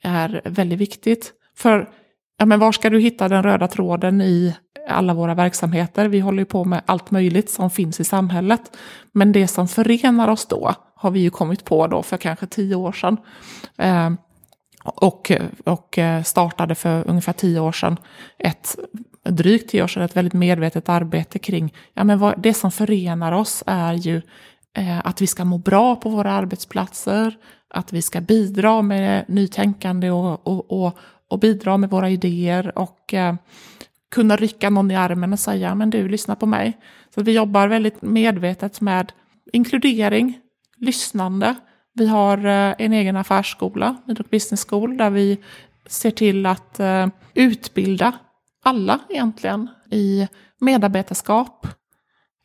är 0.03 0.41
väldigt 0.45 0.79
viktigt. 0.79 1.33
För 1.55 1.89
ja, 2.37 2.45
men 2.45 2.59
var 2.59 2.71
ska 2.71 2.89
du 2.89 2.99
hitta 2.99 3.27
den 3.27 3.43
röda 3.43 3.67
tråden 3.67 4.21
i 4.21 4.55
alla 4.89 5.13
våra 5.13 5.35
verksamheter? 5.35 6.07
Vi 6.07 6.19
håller 6.19 6.39
ju 6.39 6.45
på 6.45 6.63
med 6.65 6.81
allt 6.85 7.11
möjligt 7.11 7.49
som 7.49 7.69
finns 7.69 7.99
i 7.99 8.03
samhället. 8.03 8.77
Men 9.11 9.31
det 9.31 9.47
som 9.47 9.67
förenar 9.67 10.27
oss 10.27 10.45
då 10.45 10.73
har 10.95 11.11
vi 11.11 11.19
ju 11.19 11.29
kommit 11.29 11.65
på 11.65 11.87
då 11.87 12.03
för 12.03 12.17
kanske 12.17 12.47
tio 12.47 12.75
år 12.75 12.91
sedan. 12.91 13.17
Eh, 13.77 14.09
och, 14.83 15.31
och 15.63 15.97
eh, 15.97 16.23
startade 16.23 16.75
för 16.75 17.09
ungefär 17.09 17.33
tio 17.33 17.59
år 17.59 17.71
sedan 17.71 17.97
ett 18.39 18.77
drygt 19.29 19.69
tio 19.69 19.83
år 19.83 19.87
sedan 19.87 20.03
ett 20.03 20.17
väldigt 20.17 20.33
medvetet 20.33 20.89
arbete 20.89 21.39
kring, 21.39 21.73
ja 21.93 22.03
men 22.03 22.19
vad, 22.19 22.41
det 22.41 22.53
som 22.53 22.71
förenar 22.71 23.31
oss 23.31 23.63
är 23.65 23.93
ju 23.93 24.21
eh, 24.77 25.07
att 25.07 25.21
vi 25.21 25.27
ska 25.27 25.45
må 25.45 25.57
bra 25.57 25.95
på 25.95 26.09
våra 26.09 26.31
arbetsplatser, 26.31 27.37
att 27.69 27.93
vi 27.93 28.01
ska 28.01 28.21
bidra 28.21 28.81
med 28.81 29.25
nytänkande 29.27 30.11
och, 30.11 30.47
och, 30.47 30.85
och, 30.85 30.97
och 31.33 31.39
bidra 31.39 31.77
med 31.77 31.89
våra 31.89 32.09
idéer 32.09 32.77
och 32.77 33.13
eh, 33.13 33.35
kunna 34.11 34.35
rycka 34.35 34.69
någon 34.69 34.91
i 34.91 34.95
armen 34.95 35.33
och 35.33 35.39
säga, 35.39 35.75
men 35.75 35.89
du, 35.89 36.07
lyssna 36.07 36.35
på 36.35 36.45
mig. 36.45 36.77
Så 37.15 37.23
vi 37.23 37.31
jobbar 37.31 37.67
väldigt 37.67 38.01
medvetet 38.01 38.81
med 38.81 39.11
inkludering, 39.53 40.39
lyssnande. 40.77 41.55
Vi 41.93 42.07
har 42.07 42.37
eh, 42.37 42.75
en 42.77 42.93
egen 42.93 43.17
affärsskola, 43.17 43.95
Midrock 44.05 44.29
Business 44.29 44.65
School, 44.69 44.97
där 44.97 45.09
vi 45.09 45.37
ser 45.87 46.11
till 46.11 46.45
att 46.45 46.79
eh, 46.79 47.07
utbilda 47.33 48.11
alla 48.63 48.99
egentligen 49.09 49.69
i 49.91 50.27
medarbetarskap, 50.59 51.67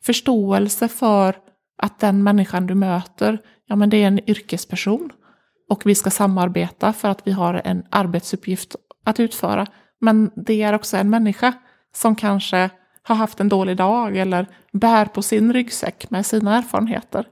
förståelse 0.03 0.87
för 0.87 1.35
att 1.77 1.99
den 1.99 2.23
människan 2.23 2.67
du 2.67 2.75
möter, 2.75 3.41
ja 3.67 3.75
men 3.75 3.89
det 3.89 4.03
är 4.03 4.07
en 4.07 4.29
yrkesperson 4.29 5.11
och 5.69 5.85
vi 5.85 5.95
ska 5.95 6.09
samarbeta 6.09 6.93
för 6.93 7.09
att 7.09 7.27
vi 7.27 7.31
har 7.31 7.61
en 7.65 7.83
arbetsuppgift 7.89 8.75
att 9.05 9.19
utföra. 9.19 9.65
Men 10.01 10.31
det 10.35 10.63
är 10.63 10.73
också 10.73 10.97
en 10.97 11.09
människa 11.09 11.53
som 11.95 12.15
kanske 12.15 12.69
har 13.03 13.15
haft 13.15 13.39
en 13.39 13.49
dålig 13.49 13.77
dag 13.77 14.17
eller 14.17 14.45
bär 14.73 15.05
på 15.05 15.21
sin 15.21 15.53
ryggsäck 15.53 16.09
med 16.09 16.25
sina 16.25 16.57
erfarenheter. 16.57 17.27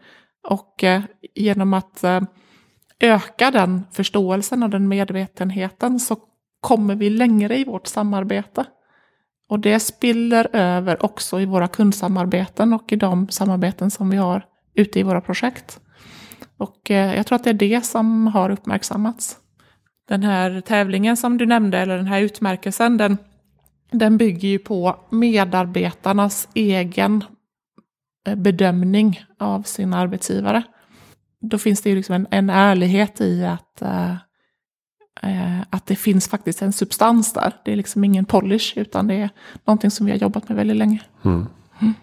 Och 0.47 0.83
eh, 0.83 1.01
genom 1.35 1.73
att 1.73 2.03
eh, 2.03 2.21
öka 2.99 3.51
den 3.51 3.83
förståelsen 3.91 4.63
och 4.63 4.69
den 4.69 4.87
medvetenheten 4.87 5.99
så 5.99 6.17
kommer 6.61 6.95
vi 6.95 7.09
längre 7.09 7.57
i 7.57 7.63
vårt 7.63 7.87
samarbete. 7.87 8.65
Och 9.49 9.59
det 9.59 9.79
spiller 9.79 10.55
över 10.55 11.05
också 11.05 11.41
i 11.41 11.45
våra 11.45 11.67
kundsamarbeten 11.67 12.73
och 12.73 12.91
i 12.91 12.95
de 12.95 13.29
samarbeten 13.29 13.91
som 13.91 14.09
vi 14.09 14.17
har 14.17 14.45
ute 14.73 14.99
i 14.99 15.03
våra 15.03 15.21
projekt. 15.21 15.79
Och 16.57 16.91
eh, 16.91 17.15
jag 17.15 17.27
tror 17.27 17.35
att 17.35 17.43
det 17.43 17.49
är 17.49 17.53
det 17.53 17.85
som 17.85 18.27
har 18.27 18.49
uppmärksammats. 18.49 19.37
Den 20.07 20.23
här 20.23 20.61
tävlingen 20.61 21.17
som 21.17 21.37
du 21.37 21.45
nämnde, 21.45 21.77
eller 21.77 21.97
den 21.97 22.07
här 22.07 22.21
utmärkelsen, 22.21 22.97
den, 22.97 23.17
den 23.91 24.17
bygger 24.17 24.47
ju 24.47 24.59
på 24.59 24.95
medarbetarnas 25.09 26.47
egen 26.53 27.23
eh, 28.27 28.35
bedömning 28.35 29.21
av 29.39 29.61
sin 29.61 29.93
arbetsgivare. 29.93 30.63
Då 31.41 31.57
finns 31.57 31.81
det 31.81 31.89
ju 31.89 31.95
liksom 31.95 32.15
en, 32.15 32.27
en 32.31 32.49
ärlighet 32.49 33.21
i 33.21 33.45
att, 33.45 33.81
äh, 33.81 34.15
att 35.69 35.85
det 35.85 35.95
finns 35.95 36.27
faktiskt 36.27 36.61
en 36.61 36.73
substans 36.73 37.33
där. 37.33 37.53
Det 37.65 37.71
är 37.71 37.75
liksom 37.75 38.03
ingen 38.03 38.25
polish, 38.25 38.77
utan 38.77 39.07
det 39.07 39.13
är 39.13 39.29
någonting 39.65 39.91
som 39.91 40.05
vi 40.05 40.11
har 40.11 40.19
jobbat 40.19 40.49
med 40.49 40.57
väldigt 40.57 40.77
länge. 40.77 41.01
Mm. 41.25 41.45
Mm. 41.79 41.93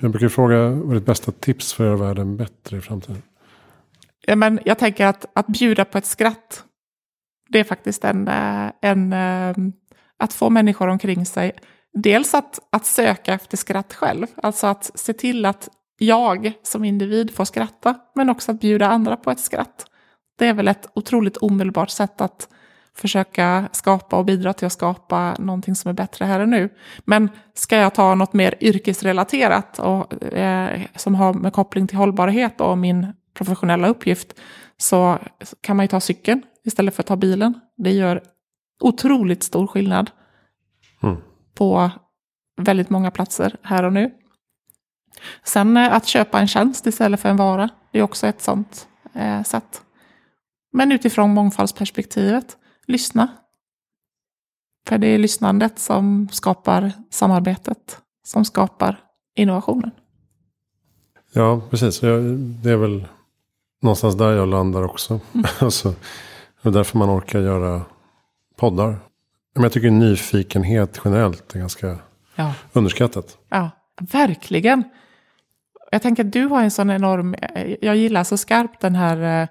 Jag 0.00 0.10
brukar 0.10 0.28
fråga, 0.28 0.68
vad 0.68 0.90
är 0.90 0.94
ditt 0.94 1.06
bästa 1.06 1.32
tips 1.32 1.72
för 1.72 1.84
att 1.84 1.98
göra 1.98 2.08
världen 2.08 2.36
bättre 2.36 2.76
i 2.76 2.80
framtiden? 2.80 3.22
Ja, 4.26 4.36
men 4.36 4.60
jag 4.64 4.78
tänker 4.78 5.06
att, 5.06 5.26
att 5.32 5.46
bjuda 5.46 5.84
på 5.84 5.98
ett 5.98 6.06
skratt, 6.06 6.64
det 7.48 7.60
är 7.60 7.64
faktiskt 7.64 8.04
en, 8.04 8.28
eh, 8.28 8.70
en 8.82 9.12
eh, 9.12 9.54
att 10.18 10.32
få 10.32 10.50
människor 10.50 10.88
omkring 10.88 11.26
sig. 11.26 11.52
Dels 11.92 12.34
att, 12.34 12.58
att 12.72 12.86
söka 12.86 13.34
efter 13.34 13.56
skratt 13.56 13.94
själv, 13.94 14.26
alltså 14.36 14.66
att 14.66 14.90
se 14.94 15.12
till 15.12 15.44
att 15.44 15.68
jag 15.98 16.52
som 16.62 16.84
individ 16.84 17.34
får 17.34 17.44
skratta, 17.44 17.94
men 18.14 18.30
också 18.30 18.52
att 18.52 18.60
bjuda 18.60 18.86
andra 18.86 19.16
på 19.16 19.30
ett 19.30 19.40
skratt. 19.40 19.86
Det 20.38 20.46
är 20.46 20.54
väl 20.54 20.68
ett 20.68 20.88
otroligt 20.94 21.36
omedelbart 21.36 21.90
sätt 21.90 22.20
att 22.20 22.48
försöka 22.94 23.68
skapa 23.72 24.16
och 24.16 24.24
bidra 24.24 24.52
till 24.52 24.66
att 24.66 24.72
skapa 24.72 25.36
någonting 25.38 25.74
som 25.74 25.88
är 25.88 25.92
bättre 25.92 26.24
här 26.24 26.40
och 26.40 26.48
nu. 26.48 26.68
Men 27.04 27.30
ska 27.54 27.76
jag 27.76 27.94
ta 27.94 28.14
något 28.14 28.32
mer 28.32 28.54
yrkesrelaterat 28.60 29.78
och, 29.78 30.22
eh, 30.22 30.80
som 30.96 31.14
har 31.14 31.34
med 31.34 31.52
koppling 31.52 31.86
till 31.86 31.96
hållbarhet 31.96 32.60
och 32.60 32.78
min 32.78 33.12
professionella 33.36 33.88
uppgift 33.88 34.34
så 34.76 35.18
kan 35.60 35.76
man 35.76 35.84
ju 35.84 35.88
ta 35.88 36.00
cykeln 36.00 36.42
istället 36.64 36.94
för 36.94 37.02
att 37.02 37.06
ta 37.06 37.16
bilen. 37.16 37.60
Det 37.76 37.92
gör 37.92 38.22
otroligt 38.80 39.42
stor 39.42 39.66
skillnad 39.66 40.10
mm. 41.02 41.16
på 41.54 41.90
väldigt 42.56 42.90
många 42.90 43.10
platser 43.10 43.56
här 43.62 43.82
och 43.82 43.92
nu. 43.92 44.10
Sen 45.44 45.76
eh, 45.76 45.92
att 45.92 46.06
köpa 46.06 46.40
en 46.40 46.48
tjänst 46.48 46.86
istället 46.86 47.20
för 47.20 47.28
en 47.28 47.36
vara, 47.36 47.70
det 47.92 47.98
är 47.98 48.02
också 48.02 48.26
ett 48.26 48.42
sånt 48.42 48.88
eh, 49.14 49.42
sätt. 49.42 49.82
Men 50.72 50.92
utifrån 50.92 51.34
mångfaldsperspektivet, 51.34 52.56
lyssna. 52.86 53.28
För 54.88 54.98
det 54.98 55.06
är 55.06 55.18
lyssnandet 55.18 55.78
som 55.78 56.28
skapar 56.32 56.92
samarbetet, 57.10 58.00
som 58.24 58.44
skapar 58.44 59.00
innovationen. 59.36 59.90
Ja, 61.32 61.62
precis. 61.70 62.00
Det 62.62 62.70
är 62.70 62.76
väl 62.76 63.06
någonstans 63.82 64.14
där 64.14 64.32
jag 64.32 64.48
landar 64.48 64.82
också. 64.82 65.20
Mm. 65.34 65.46
alltså, 65.58 65.94
det 66.62 66.68
är 66.68 66.72
därför 66.72 66.98
man 66.98 67.18
orkar 67.18 67.40
göra 67.40 67.82
poddar. 68.56 68.98
Men 69.54 69.62
jag 69.62 69.72
tycker 69.72 69.90
nyfikenhet 69.90 71.00
generellt 71.04 71.54
är 71.54 71.58
ganska 71.58 71.98
ja. 72.34 72.54
underskattat. 72.72 73.38
Ja, 73.48 73.70
verkligen. 74.12 74.84
Jag 75.90 76.02
tänker 76.02 76.24
att 76.24 76.32
du 76.32 76.44
har 76.44 76.62
en 76.62 76.70
sån 76.70 76.90
enorm, 76.90 77.34
jag 77.80 77.96
gillar 77.96 78.24
så 78.24 78.36
skarpt 78.36 78.80
den 78.80 78.94
här 78.94 79.48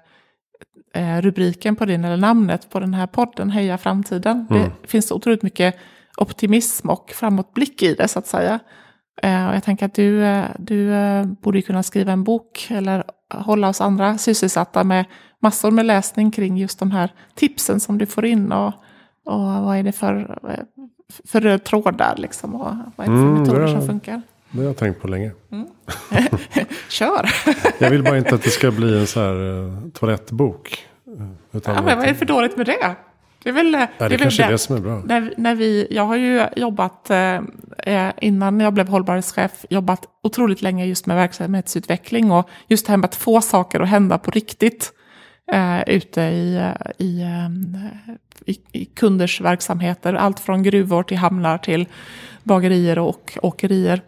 eh, 0.94 1.20
rubriken 1.20 1.76
på 1.76 1.84
din, 1.84 2.04
eller 2.04 2.16
namnet 2.16 2.70
på 2.70 2.80
den 2.80 2.94
här 2.94 3.06
podden, 3.06 3.50
Heja 3.50 3.78
framtiden. 3.78 4.46
Mm. 4.50 4.70
Det 4.82 4.88
finns 4.88 5.08
så 5.08 5.14
otroligt 5.14 5.42
mycket 5.42 5.76
optimism 6.16 6.90
och 6.90 7.10
framåtblick 7.14 7.82
i 7.82 7.94
det 7.94 8.08
så 8.08 8.18
att 8.18 8.26
säga. 8.26 8.60
Eh, 9.22 9.48
och 9.48 9.54
jag 9.54 9.64
tänker 9.64 9.86
att 9.86 9.94
du, 9.94 10.24
eh, 10.24 10.44
du 10.58 10.92
borde 11.24 11.62
kunna 11.62 11.82
skriva 11.82 12.12
en 12.12 12.24
bok 12.24 12.66
eller 12.70 13.04
hålla 13.28 13.68
oss 13.68 13.80
andra 13.80 14.18
sysselsatta 14.18 14.84
med 14.84 15.04
massor 15.38 15.70
med 15.70 15.86
läsning 15.86 16.30
kring 16.30 16.56
just 16.56 16.78
de 16.78 16.90
här 16.90 17.12
tipsen 17.34 17.80
som 17.80 17.98
du 17.98 18.06
får 18.06 18.24
in. 18.24 18.52
Och, 18.52 18.72
och 19.24 19.40
vad 19.40 19.76
är 19.76 19.82
det 19.82 19.92
för, 19.92 20.38
för 21.24 21.40
röd 21.40 21.64
tråd 21.64 21.98
där 21.98 22.14
liksom? 22.16 22.54
Och 22.54 22.76
vad 22.96 23.06
är 23.06 23.10
det 23.10 23.18
för 23.18 23.26
mm, 23.26 23.40
metoder 23.40 23.66
som 23.66 23.86
funkar? 23.86 24.22
Det 24.50 24.58
har 24.58 24.66
jag 24.66 24.76
tänkt 24.76 25.02
på 25.02 25.08
länge. 25.08 25.32
Mm. 25.50 25.66
Kör! 26.88 27.30
jag 27.78 27.90
vill 27.90 28.02
bara 28.02 28.18
inte 28.18 28.34
att 28.34 28.42
det 28.42 28.50
ska 28.50 28.70
bli 28.70 29.00
en 29.00 29.06
så 29.06 29.20
här 29.20 29.34
uh, 29.34 29.88
toalettbok. 29.90 30.86
Utan 31.52 31.74
ja, 31.74 31.82
men 31.82 31.96
vad 31.98 32.06
är 32.06 32.08
det 32.08 32.18
för 32.18 32.26
dåligt 32.26 32.56
med 32.56 32.66
det? 32.66 32.94
Det 33.46 33.50
är 33.50 33.54
väl 33.54 33.72
ja, 33.72 33.88
det, 33.98 34.08
det 34.08 34.18
kanske 34.18 34.44
är 34.44 34.50
det 34.50 34.58
som 34.58 34.76
är 34.76 34.80
bra. 34.80 35.02
När, 35.04 35.34
när 35.36 35.54
vi, 35.54 35.86
jag 35.90 36.06
har 36.06 36.16
ju 36.16 36.46
jobbat, 36.56 37.10
eh, 37.10 37.40
eh, 37.78 38.12
innan 38.20 38.60
jag 38.60 38.74
blev 38.74 38.88
hållbarhetschef, 38.88 39.64
jobbat 39.70 40.06
otroligt 40.22 40.62
länge 40.62 40.84
just 40.84 41.06
med 41.06 41.16
verksamhetsutveckling 41.16 42.30
och 42.30 42.48
just 42.68 42.86
det 42.86 42.92
här 42.92 42.96
med 42.96 43.04
att 43.04 43.14
få 43.14 43.40
saker 43.40 43.80
att 43.80 43.88
hända 43.88 44.18
på 44.18 44.30
riktigt 44.30 44.92
eh, 45.52 45.82
ute 45.86 46.20
i, 46.20 46.56
eh, 46.56 47.06
i, 47.06 47.22
eh, 47.22 47.48
i, 48.46 48.58
i, 48.72 48.84
kunders 48.84 49.40
verksamheter. 49.40 50.14
Allt 50.14 50.40
från 50.40 50.62
gruvor 50.62 51.02
till 51.02 51.16
hamnar 51.16 51.58
till 51.58 51.86
bagerier 52.42 52.98
och 52.98 53.38
åkerier. 53.42 54.00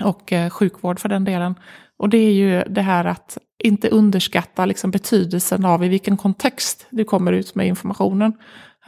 Och 0.00 0.32
eh, 0.32 0.50
sjukvård 0.50 1.00
för 1.00 1.08
den 1.08 1.24
delen. 1.24 1.54
Och 1.98 2.08
det 2.08 2.18
är 2.18 2.32
ju 2.32 2.62
det 2.62 2.82
här 2.82 3.04
att 3.04 3.38
inte 3.62 3.88
underskatta 3.88 4.66
liksom 4.66 4.90
betydelsen 4.90 5.64
av 5.64 5.84
i 5.84 5.88
vilken 5.88 6.16
kontext 6.16 6.86
du 6.90 7.04
kommer 7.04 7.32
ut 7.32 7.54
med 7.54 7.66
informationen. 7.66 8.32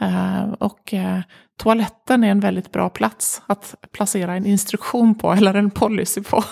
Uh, 0.01 0.53
och 0.53 0.93
uh, 0.93 1.19
toaletten 1.59 2.23
är 2.23 2.31
en 2.31 2.39
väldigt 2.39 2.71
bra 2.71 2.89
plats 2.89 3.41
att 3.47 3.75
placera 3.91 4.35
en 4.35 4.45
instruktion 4.45 5.15
på 5.15 5.31
eller 5.31 5.53
en 5.53 5.71
policy 5.71 6.21
på. 6.21 6.43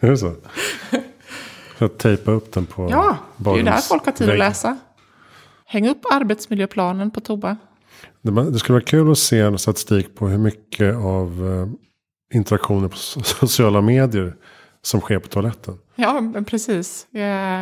är 0.00 0.10
det 0.10 0.16
så? 0.16 0.34
För 1.76 1.86
att 1.86 1.98
tejpa 1.98 2.30
upp 2.30 2.52
den 2.52 2.66
på 2.66 2.88
Ja, 2.90 3.16
det 3.36 3.50
är 3.50 3.56
ju 3.56 3.62
där 3.62 3.76
folk 3.76 4.04
har 4.04 4.12
tid 4.12 4.30
att 4.30 4.38
läsa. 4.38 4.78
Häng 5.66 5.88
upp 5.88 6.02
arbetsmiljöplanen 6.12 7.10
på 7.10 7.20
toa. 7.20 7.56
Det, 8.22 8.58
skulle 8.58 8.74
vara 8.74 8.84
kul 8.84 9.10
att 9.10 9.18
se 9.18 9.40
en 9.40 9.58
statistik 9.58 10.14
på 10.14 10.28
hur 10.28 10.38
mycket 10.38 10.94
av 10.96 11.42
uh, 11.42 11.68
interaktioner 12.34 12.88
på 12.88 12.96
sociala 12.96 13.80
medier 13.80 14.36
som 14.82 15.00
sker 15.00 15.18
på 15.18 15.28
toaletten. 15.28 15.78
Ja, 15.94 16.20
men 16.20 16.44
precis. 16.44 17.06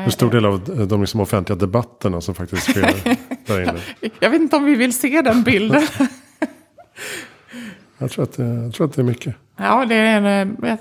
Hur 0.04 0.10
stor 0.10 0.30
del 0.30 0.46
av 0.46 0.86
de 0.88 1.00
liksom 1.00 1.20
offentliga 1.20 1.56
debatterna 1.56 2.20
som 2.20 2.34
faktiskt 2.34 2.70
sker 2.70 3.16
där 3.46 3.62
inne? 3.62 3.80
Jag 4.20 4.30
vet 4.30 4.40
inte 4.40 4.56
om 4.56 4.64
vi 4.64 4.74
vill 4.74 4.92
se 4.92 5.22
den 5.22 5.42
bilden. 5.42 5.86
jag, 7.98 8.10
tror 8.10 8.24
att 8.24 8.32
det, 8.32 8.44
jag 8.44 8.74
tror 8.74 8.86
att 8.86 8.92
det 8.92 9.02
är 9.02 9.04
mycket. 9.04 9.34
Ja, 9.56 9.84
det 9.84 9.94
är, 9.94 10.22
en, 10.22 10.78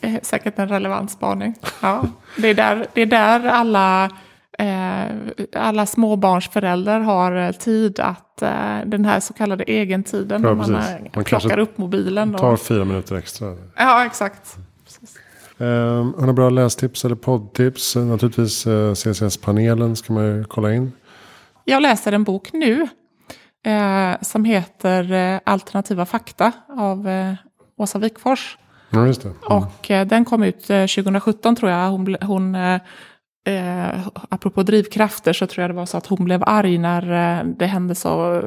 är 0.00 0.20
säkert 0.22 0.58
en 0.58 0.68
relevant 0.68 1.10
spaning. 1.10 1.54
Ja, 1.82 2.08
det, 2.36 2.48
är 2.48 2.54
där, 2.54 2.86
det 2.94 3.02
är 3.02 3.06
där 3.06 3.46
alla, 3.46 4.10
eh, 4.58 5.06
alla 5.56 5.86
småbarnsföräldrar 5.86 7.00
har 7.00 7.52
tid 7.52 8.00
att 8.00 8.42
eh, 8.42 8.78
den 8.86 9.04
här 9.04 9.20
så 9.20 9.32
kallade 9.32 9.70
egentiden. 9.70 10.42
Ja, 10.42 10.48
när 10.48 10.54
man, 10.54 10.70
man 11.14 11.24
plockar 11.24 11.58
upp 11.58 11.78
mobilen. 11.78 12.34
Tar 12.34 12.56
fyra 12.56 12.84
minuter 12.84 13.16
extra. 13.16 13.56
Ja, 13.76 14.06
exakt. 14.06 14.58
Um, 15.58 16.14
har 16.18 16.26
ni 16.26 16.32
bra 16.32 16.50
lästips 16.50 17.04
eller 17.04 17.14
poddtips? 17.14 17.96
Naturligtvis 17.96 18.66
uh, 18.66 18.88
eh, 18.88 18.94
CSS-panelen 18.94 19.96
ska 19.96 20.12
man 20.12 20.24
ju 20.24 20.44
kolla 20.44 20.74
in. 20.74 20.92
Jag 21.64 21.82
läser 21.82 22.12
en 22.12 22.24
bok 22.24 22.52
nu 22.52 22.88
eh, 23.66 24.22
som 24.22 24.44
heter 24.44 25.12
eh, 25.12 25.40
Alternativa 25.44 26.06
fakta 26.06 26.52
av 26.68 27.08
Åsa 27.76 27.98
Wikfors. 27.98 28.58
Ja. 28.90 29.00
Mm. 29.00 29.14
Och 29.42 30.08
den 30.08 30.24
kom 30.24 30.42
ut 30.42 30.70
eh, 30.70 30.86
2017 30.86 31.56
tror 31.56 31.70
jag. 31.70 31.90
Hon, 31.90 32.16
hon 32.22 32.54
eh, 32.54 34.06
apropå 34.28 34.62
drivkrafter 34.62 35.32
så 35.32 35.46
tror 35.46 35.62
jag 35.62 35.70
det 35.70 35.74
var 35.74 35.86
så 35.86 35.96
att 35.96 36.06
hon 36.06 36.24
blev 36.24 36.42
arg 36.46 36.78
när 36.78 37.44
det 37.44 37.66
hände 37.66 37.94
så 37.94 38.42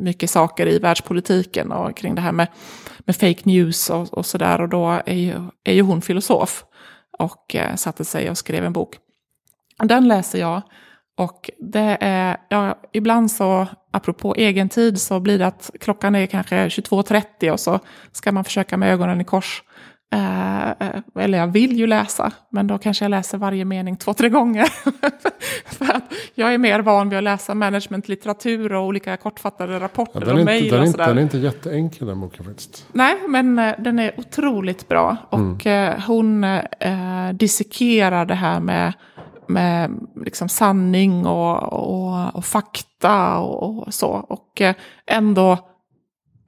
mycket 0.00 0.30
saker 0.30 0.66
i 0.66 0.78
världspolitiken 0.78 1.72
och 1.72 1.96
kring 1.96 2.14
det 2.14 2.20
här 2.20 2.32
med, 2.32 2.48
med 3.06 3.16
fake 3.16 3.40
news 3.44 3.90
och, 3.90 4.14
och 4.14 4.26
sådär. 4.26 4.60
Och 4.60 4.68
då 4.68 5.02
är 5.06 5.14
ju, 5.14 5.34
är 5.64 5.72
ju 5.72 5.82
hon 5.82 6.02
filosof 6.02 6.64
och 7.18 7.54
eh, 7.54 7.74
satte 7.74 8.04
sig 8.04 8.30
och 8.30 8.38
skrev 8.38 8.64
en 8.64 8.72
bok. 8.72 8.96
Den 9.78 10.08
läser 10.08 10.38
jag. 10.38 10.62
Och 11.18 11.50
det 11.58 11.98
är, 12.00 12.36
ja, 12.48 12.80
ibland 12.92 13.30
så, 13.30 13.66
apropå 13.92 14.34
egen 14.34 14.68
tid, 14.68 15.00
så 15.00 15.20
blir 15.20 15.38
det 15.38 15.46
att 15.46 15.70
klockan 15.80 16.14
är 16.14 16.26
kanske 16.26 16.68
22.30 16.68 17.50
och 17.50 17.60
så 17.60 17.80
ska 18.12 18.32
man 18.32 18.44
försöka 18.44 18.76
med 18.76 18.92
ögonen 18.92 19.20
i 19.20 19.24
kors. 19.24 19.62
Eh, 20.12 20.70
eh, 20.70 20.74
eller 21.18 21.38
jag 21.38 21.46
vill 21.46 21.78
ju 21.78 21.86
läsa, 21.86 22.32
men 22.50 22.66
då 22.66 22.78
kanske 22.78 23.04
jag 23.04 23.10
läser 23.10 23.38
varje 23.38 23.64
mening 23.64 23.96
två, 23.96 24.14
tre 24.14 24.28
gånger. 24.28 24.64
För 25.66 25.96
att 25.96 26.12
jag 26.34 26.54
är 26.54 26.58
mer 26.58 26.80
van 26.80 27.08
vid 27.08 27.18
att 27.18 27.24
läsa 27.24 27.54
managementlitteratur 27.54 28.72
och 28.72 28.84
olika 28.84 29.16
kortfattade 29.16 29.72
Ja, 29.72 29.80
rapporter 29.80 30.20
den, 30.20 30.28
är 30.28 30.34
och 30.34 30.40
inte, 30.40 30.52
mejl 30.52 30.68
den, 30.70 30.74
är 30.74 30.80
och 30.80 30.86
inte, 30.86 30.92
sådär. 30.92 31.08
den 31.08 31.18
är 31.18 31.22
inte 31.22 31.38
jätteenkel 31.38 32.06
den 32.06 32.20
boken 32.20 32.44
faktiskt. 32.44 32.86
Nej, 32.92 33.16
men 33.28 33.58
eh, 33.58 33.74
den 33.78 33.98
är 33.98 34.20
otroligt 34.20 34.88
bra. 34.88 35.16
Och 35.30 35.66
eh, 35.66 36.00
hon 36.06 36.44
eh, 36.44 37.32
dissekerar 37.32 38.24
det 38.24 38.34
här 38.34 38.60
med, 38.60 38.92
med 39.46 39.90
liksom 40.24 40.48
sanning 40.48 41.26
och, 41.26 41.72
och, 41.72 42.34
och 42.36 42.44
fakta 42.44 43.38
och, 43.38 43.86
och 43.86 43.94
så. 43.94 44.08
Och 44.08 44.60
eh, 44.60 44.74
ändå, 45.06 45.58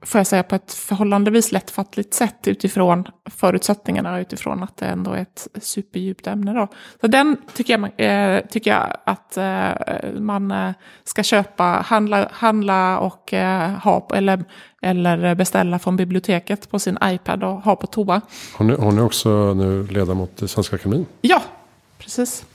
får 0.01 0.19
jag 0.19 0.27
säga, 0.27 0.43
på 0.43 0.55
ett 0.55 0.73
förhållandevis 0.73 1.51
lättfattligt 1.51 2.13
sätt 2.13 2.47
utifrån 2.47 3.07
förutsättningarna, 3.25 4.19
utifrån 4.19 4.63
att 4.63 4.77
det 4.77 4.85
ändå 4.85 5.11
är 5.11 5.21
ett 5.21 5.47
superdjupt 5.61 6.27
ämne. 6.27 6.53
Då. 6.53 6.67
Så 7.01 7.07
den 7.07 7.37
tycker 7.53 7.79
jag, 7.79 8.35
eh, 8.35 8.41
tycker 8.45 8.71
jag 8.71 8.97
att 9.03 9.37
eh, 9.37 10.19
man 10.19 10.51
eh, 10.51 10.71
ska 11.03 11.23
köpa, 11.23 11.63
handla, 11.63 12.29
handla 12.31 12.99
och 12.99 13.33
eh, 13.33 13.69
ha, 13.71 14.07
eller, 14.13 14.43
eller 14.81 15.35
beställa 15.35 15.79
från 15.79 15.95
biblioteket 15.95 16.69
på 16.69 16.79
sin 16.79 16.97
iPad 17.03 17.43
och 17.43 17.61
ha 17.61 17.75
på 17.75 17.87
toa. 17.87 18.21
Hon 18.57 18.69
är, 18.69 18.75
hon 18.75 18.97
är 18.97 19.03
också 19.03 19.53
nu 19.53 19.87
ledamot 19.87 20.41
i 20.41 20.47
Svenska 20.47 20.75
Akademin. 20.75 21.05
Ja, 21.21 21.41
precis. 21.97 22.45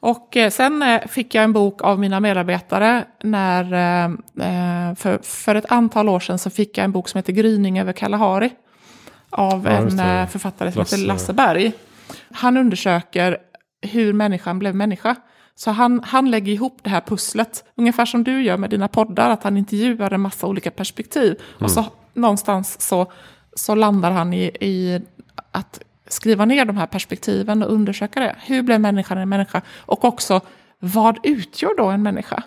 Och 0.00 0.36
eh, 0.36 0.50
sen 0.50 0.82
eh, 0.82 1.00
fick 1.06 1.34
jag 1.34 1.44
en 1.44 1.52
bok 1.52 1.82
av 1.82 1.98
mina 1.98 2.20
medarbetare 2.20 3.04
när, 3.22 3.64
eh, 3.64 4.94
för, 4.94 5.18
för 5.22 5.54
ett 5.54 5.72
antal 5.72 6.08
år 6.08 6.20
sedan 6.20 6.38
så 6.38 6.50
fick 6.50 6.78
jag 6.78 6.84
en 6.84 6.92
bok 6.92 7.08
som 7.08 7.18
heter 7.18 7.32
Gryning 7.32 7.78
över 7.78 7.92
Kalahari. 7.92 8.50
Av 9.30 9.64
Ja, 9.64 9.70
en 9.70 10.28
författare 10.28 10.72
som 10.72 10.78
Lasse. 10.78 10.96
heter 10.96 11.06
Lasse 11.06 11.32
Berg. 11.32 11.72
Han 12.32 12.56
undersöker 12.56 13.38
hur 13.82 14.12
människan 14.12 14.58
blev 14.58 14.74
människa. 14.74 15.16
Så 15.54 15.70
han, 15.70 16.00
han 16.04 16.30
lägger 16.30 16.52
ihop 16.52 16.78
det 16.82 16.90
här 16.90 17.00
pusslet, 17.00 17.64
ungefär 17.74 18.04
som 18.04 18.24
du 18.24 18.42
gör 18.42 18.56
med 18.56 18.70
dina 18.70 18.88
poddar, 18.88 19.30
att 19.30 19.42
han 19.42 19.56
intervjuar 19.56 20.12
en 20.12 20.20
massa 20.20 20.46
olika 20.46 20.70
perspektiv. 20.70 21.40
Och 21.60 21.70
så 21.70 21.84
någonstans 22.14 22.80
så, 22.80 23.12
så 23.54 23.74
landar 23.74 24.10
han 24.10 24.32
i, 24.32 24.44
i 24.60 25.00
att 25.52 25.80
skriva 26.08 26.44
ner 26.44 26.64
de 26.64 26.76
här 26.76 26.86
perspektiven 26.86 27.62
och 27.62 27.72
undersöka 27.72 28.20
det. 28.20 28.36
Hur 28.46 28.62
blev 28.62 28.80
människan 28.80 29.18
en 29.18 29.28
människa? 29.28 29.62
Och 29.78 30.04
också, 30.04 30.40
vad 30.78 31.18
utgör 31.22 31.76
då 31.76 31.86
en 31.86 32.02
människa? 32.02 32.42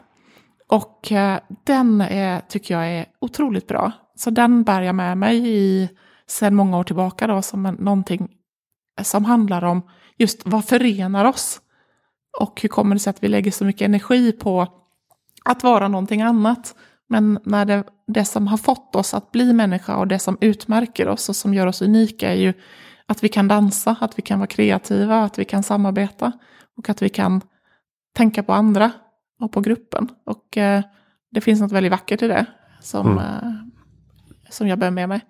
Och 0.67 1.11
eh, 1.11 1.39
den 1.63 2.01
är, 2.01 2.39
tycker 2.39 2.73
jag 2.73 2.87
är 2.87 3.05
otroligt 3.19 3.67
bra. 3.67 3.91
Så 4.15 4.29
den 4.29 4.63
bär 4.63 4.81
jag 4.81 4.95
med 4.95 5.17
mig 5.17 5.47
i 5.47 5.89
sedan 6.27 6.55
många 6.55 6.77
år 6.77 6.83
tillbaka 6.83 7.27
då, 7.27 7.41
som 7.41 7.65
en, 7.65 7.75
någonting 7.75 8.27
eh, 8.99 9.03
som 9.03 9.25
handlar 9.25 9.63
om 9.63 9.81
just 10.17 10.41
vad 10.45 10.65
förenar 10.65 11.25
oss? 11.25 11.61
Och 12.39 12.61
hur 12.61 12.69
kommer 12.69 12.95
det 12.95 12.99
sig 12.99 13.09
att 13.09 13.23
vi 13.23 13.27
lägger 13.27 13.51
så 13.51 13.65
mycket 13.65 13.85
energi 13.85 14.31
på 14.31 14.67
att 15.45 15.63
vara 15.63 15.87
någonting 15.87 16.21
annat? 16.21 16.75
Men 17.09 17.39
när 17.43 17.65
det, 17.65 17.83
det 18.07 18.25
som 18.25 18.47
har 18.47 18.57
fått 18.57 18.95
oss 18.95 19.13
att 19.13 19.31
bli 19.31 19.53
människa 19.53 19.95
och 19.95 20.07
det 20.07 20.19
som 20.19 20.37
utmärker 20.41 21.07
oss 21.07 21.29
och 21.29 21.35
som 21.35 21.53
gör 21.53 21.67
oss 21.67 21.81
unika 21.81 22.29
är 22.29 22.35
ju 22.35 22.53
att 23.11 23.23
vi 23.23 23.29
kan 23.29 23.47
dansa, 23.47 23.95
att 23.99 24.17
vi 24.17 24.21
kan 24.21 24.39
vara 24.39 24.47
kreativa, 24.47 25.23
att 25.23 25.39
vi 25.39 25.45
kan 25.45 25.63
samarbeta 25.63 26.31
och 26.77 26.89
att 26.89 27.01
vi 27.01 27.09
kan 27.09 27.41
tänka 28.15 28.43
på 28.43 28.53
andra 28.53 28.91
och 29.39 29.51
på 29.51 29.61
gruppen. 29.61 30.09
Och 30.25 30.57
eh, 30.57 30.83
det 31.31 31.41
finns 31.41 31.61
något 31.61 31.71
väldigt 31.71 31.91
vackert 31.91 32.21
i 32.21 32.27
det 32.27 32.45
som, 32.81 33.17
eh, 33.17 33.51
som 34.49 34.67
jag 34.67 34.79
bär 34.79 34.91
med 34.91 35.09
mig. 35.09 35.21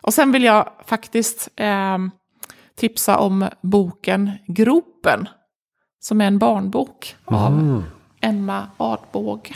Och 0.00 0.14
sen 0.14 0.32
vill 0.32 0.44
jag 0.44 0.70
faktiskt 0.86 1.48
eh, 1.56 1.98
tipsa 2.76 3.18
om 3.18 3.48
boken 3.60 4.30
Gropen, 4.46 5.28
som 6.00 6.20
är 6.20 6.26
en 6.26 6.38
barnbok 6.38 7.16
av 7.24 7.52
Mm. 7.52 7.82
Emma 8.20 8.66
Adbåge. 8.76 9.54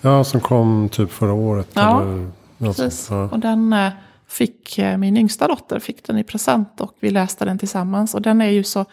Ja, 0.00 0.24
som 0.24 0.40
kom 0.40 0.88
typ 0.88 1.12
förra 1.12 1.32
året. 1.32 1.70
Ja, 1.74 2.02
eller, 2.02 2.30
Precis. 2.58 3.08
Ja. 3.10 3.22
Och 3.22 3.38
den 3.38 3.72
eh, 3.72 3.92
fick 4.28 4.78
eh, 4.78 4.96
min 4.96 5.16
yngsta 5.16 5.48
dotter 5.48 5.78
fick 5.78 6.04
den 6.04 6.18
i 6.18 6.24
present 6.24 6.80
och 6.80 6.94
vi 7.00 7.10
läste 7.10 7.44
den 7.44 7.58
tillsammans. 7.58 8.14
Och 8.14 8.22
den 8.22 8.40
är 8.40 8.50
ju 8.50 8.64
så 8.64 8.84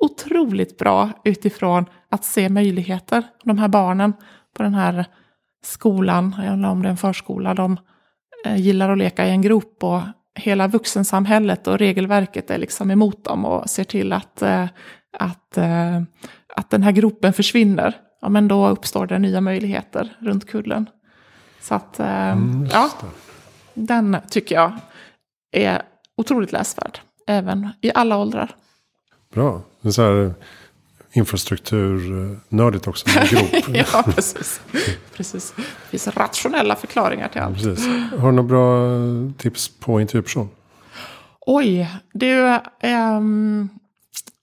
otroligt 0.00 0.78
bra 0.78 1.10
utifrån 1.24 1.84
att 2.08 2.24
se 2.24 2.48
möjligheter. 2.48 3.22
De 3.44 3.58
här 3.58 3.68
barnen 3.68 4.12
på 4.56 4.62
den 4.62 4.74
här 4.74 5.04
skolan, 5.64 6.34
eller 6.42 6.68
om 6.68 6.82
det 6.82 6.88
är 6.88 6.90
en 6.90 6.96
förskola, 6.96 7.54
de 7.54 7.76
eh, 8.46 8.56
gillar 8.56 8.90
att 8.90 8.98
leka 8.98 9.26
i 9.26 9.30
en 9.30 9.42
grop 9.42 9.84
och 9.84 10.00
hela 10.34 10.66
vuxensamhället 10.66 11.66
och 11.66 11.78
regelverket 11.78 12.50
är 12.50 12.58
liksom 12.58 12.90
emot 12.90 13.24
dem 13.24 13.44
och 13.44 13.70
ser 13.70 13.84
till 13.84 14.12
att, 14.12 14.42
eh, 14.42 14.66
att, 15.18 15.58
att 16.56 16.70
den 16.70 16.82
här 16.82 16.92
gropen 16.92 17.32
försvinner. 17.32 17.96
Ja, 18.20 18.28
men 18.28 18.48
då 18.48 18.68
uppstår 18.68 19.06
det 19.06 19.18
nya 19.18 19.40
möjligheter 19.40 20.16
runt 20.20 20.46
kullen. 20.46 20.86
Så 21.60 21.74
att, 21.74 22.00
Mm, 22.00 22.68
ja. 22.72 22.90
Den 23.74 24.16
tycker 24.30 24.54
jag 24.54 24.72
är 25.52 25.82
otroligt 26.16 26.52
läsvärd. 26.52 26.98
Även 27.26 27.68
i 27.80 27.90
alla 27.94 28.16
åldrar. 28.16 28.56
Bra. 29.34 29.62
Det 29.80 29.88
är 29.88 29.92
så 29.92 30.02
här 30.02 30.34
infrastrukturnördigt 31.12 32.86
också. 32.86 33.08
Med 33.18 33.28
grop. 33.28 33.76
ja, 33.92 34.02
precis. 34.02 34.60
precis. 35.16 35.54
Det 35.56 35.62
finns 35.90 36.08
rationella 36.08 36.76
förklaringar 36.76 37.28
till 37.28 37.40
allt. 37.40 37.54
Precis. 37.54 37.86
Har 38.18 38.30
du 38.30 38.36
några 38.36 38.48
bra 38.48 38.88
tips 39.38 39.68
på 39.68 40.00
intervjuperson? 40.00 40.48
Oj, 41.40 41.88
du. 42.12 42.58
ehm, 42.80 43.68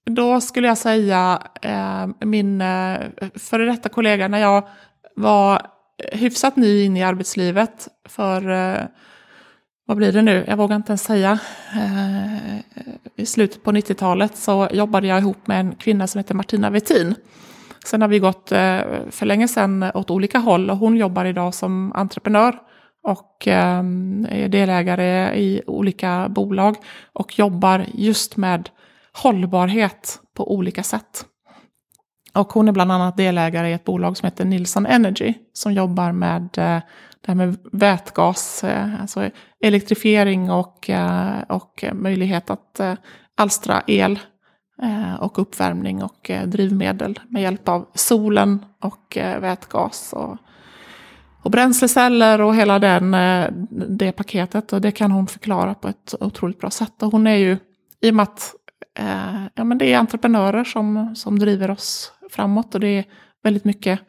då 0.05 0.41
skulle 0.41 0.67
jag 0.67 0.77
säga 0.77 1.41
ehm, 1.61 2.13
min 2.19 2.61
uh, 2.61 2.99
före 3.35 3.65
detta 3.65 3.89
kollega 3.89 4.27
när 4.27 4.39
jag 4.39 4.67
var 5.15 5.61
hyfsat 6.11 6.55
ny 6.55 6.83
in 6.83 6.97
i 6.97 7.03
arbetslivet 7.03 7.87
för, 8.09 8.49
eh, 8.49 8.83
vad 9.85 9.97
blir 9.97 10.11
det 10.11 10.21
nu, 10.21 10.45
jag 10.47 10.57
vågar 10.57 10.75
inte 10.75 10.91
ens 10.91 11.03
säga. 11.03 11.39
Eh, 11.75 12.57
I 13.15 13.25
slutet 13.25 13.63
på 13.63 13.71
90-talet 13.71 14.35
så 14.35 14.69
jobbade 14.71 15.07
jag 15.07 15.19
ihop 15.19 15.47
med 15.47 15.59
en 15.59 15.75
kvinna 15.75 16.07
som 16.07 16.19
heter 16.19 16.35
Martina 16.35 16.69
Wettin. 16.69 17.15
Sen 17.85 18.01
har 18.01 18.09
vi 18.09 18.19
gått 18.19 18.51
eh, 18.51 18.79
för 19.09 19.25
länge 19.25 19.47
sedan 19.47 19.83
åt 19.93 20.09
olika 20.09 20.39
håll 20.39 20.69
och 20.69 20.77
hon 20.77 20.97
jobbar 20.97 21.25
idag 21.25 21.53
som 21.53 21.91
entreprenör 21.95 22.59
och 23.03 23.47
eh, 23.47 23.79
är 24.29 24.47
delägare 24.47 25.39
i 25.39 25.61
olika 25.67 26.29
bolag 26.29 26.75
och 27.13 27.39
jobbar 27.39 27.85
just 27.93 28.37
med 28.37 28.69
hållbarhet 29.13 30.19
på 30.35 30.53
olika 30.53 30.83
sätt. 30.83 31.25
Och 32.33 32.53
hon 32.53 32.67
är 32.67 32.71
bland 32.71 32.91
annat 32.91 33.17
delägare 33.17 33.69
i 33.69 33.73
ett 33.73 33.83
bolag 33.83 34.17
som 34.17 34.25
heter 34.25 34.45
Nilsson 34.45 34.85
Energy 34.85 35.33
som 35.53 35.73
jobbar 35.73 36.11
med 36.11 36.57
eh, 36.57 36.81
det 37.21 37.31
här 37.31 37.35
med 37.35 37.57
vätgas, 37.71 38.63
eh, 38.63 39.01
alltså 39.01 39.29
elektrifiering 39.63 40.51
och, 40.51 40.89
eh, 40.89 41.41
och 41.49 41.85
möjlighet 41.93 42.49
att 42.49 42.79
eh, 42.79 42.93
alstra 43.37 43.83
el 43.87 44.19
och 45.19 45.39
uppvärmning 45.39 46.03
och 46.03 46.31
drivmedel 46.45 47.19
med 47.29 47.41
hjälp 47.41 47.69
av 47.69 47.87
solen 47.93 48.65
och 48.79 49.17
vätgas 49.17 50.13
och, 50.13 50.37
och 51.43 51.51
bränsleceller 51.51 52.41
och 52.41 52.55
hela 52.55 52.79
den, 52.79 53.15
det 53.97 54.11
paketet. 54.11 54.73
Och 54.73 54.81
det 54.81 54.91
kan 54.91 55.11
hon 55.11 55.27
förklara 55.27 55.73
på 55.73 55.87
ett 55.87 56.15
otroligt 56.19 56.59
bra 56.59 56.69
sätt. 56.69 57.03
Och 57.03 57.11
hon 57.11 57.27
är 57.27 57.35
ju, 57.35 57.57
i 58.01 58.11
och 58.11 58.15
med 58.15 58.23
att 58.23 58.53
ja, 59.53 59.63
men 59.63 59.77
det 59.77 59.93
är 59.93 59.97
entreprenörer 59.97 60.63
som, 60.63 61.15
som 61.15 61.39
driver 61.39 61.71
oss 61.71 62.13
framåt 62.31 62.75
och 62.75 62.81
det 62.81 62.87
är 62.87 63.05
väldigt 63.43 63.65
mycket 63.65 63.99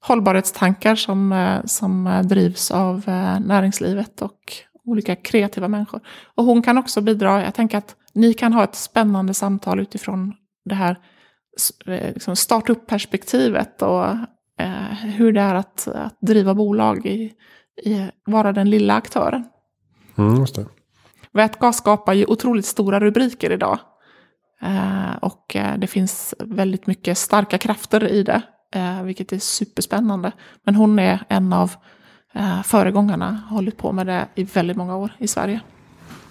hållbarhetstankar 0.00 0.94
som, 0.94 1.32
eh, 1.32 1.64
som 1.64 2.06
eh, 2.06 2.22
drivs 2.22 2.70
av 2.70 2.96
eh, 3.06 3.40
näringslivet 3.40 4.22
och 4.22 4.52
olika 4.84 5.16
kreativa 5.16 5.68
människor. 5.68 6.00
Och 6.34 6.44
hon 6.44 6.62
kan 6.62 6.78
också 6.78 7.00
bidra, 7.00 7.44
jag 7.44 7.54
tänker 7.54 7.78
att 7.78 7.96
ni 8.12 8.34
kan 8.34 8.52
ha 8.52 8.64
ett 8.64 8.74
spännande 8.74 9.34
samtal 9.34 9.80
utifrån 9.80 10.34
det 10.64 10.74
här 10.74 10.98
liksom 12.14 12.36
startup-perspektivet 12.36 13.82
och 13.82 14.06
eh, 14.58 14.92
hur 15.16 15.32
det 15.32 15.40
är 15.40 15.54
att, 15.54 15.88
att 15.88 16.16
driva 16.20 16.54
bolag 16.54 17.06
i, 17.06 17.32
i, 17.84 18.10
vara 18.24 18.52
den 18.52 18.70
lilla 18.70 18.94
aktören. 18.94 19.44
Mm, 20.18 20.40
just 20.40 20.54
det. 20.54 20.66
Vätgas 21.32 21.76
skapar 21.76 22.12
ju 22.12 22.26
otroligt 22.26 22.66
stora 22.66 23.00
rubriker 23.00 23.52
idag. 23.52 23.78
Eh, 24.62 25.16
och 25.20 25.56
det 25.78 25.86
finns 25.86 26.34
väldigt 26.38 26.86
mycket 26.86 27.18
starka 27.18 27.58
krafter 27.58 28.08
i 28.08 28.22
det, 28.22 28.42
eh, 28.74 29.02
vilket 29.02 29.32
är 29.32 29.38
superspännande. 29.38 30.32
Men 30.62 30.74
hon 30.74 30.98
är 30.98 31.24
en 31.28 31.52
av 31.52 31.72
eh, 32.32 32.62
föregångarna, 32.62 33.42
har 33.48 33.56
hållit 33.56 33.76
på 33.76 33.92
med 33.92 34.06
det 34.06 34.26
i 34.34 34.44
väldigt 34.44 34.76
många 34.76 34.96
år 34.96 35.12
i 35.18 35.28
Sverige. 35.28 35.60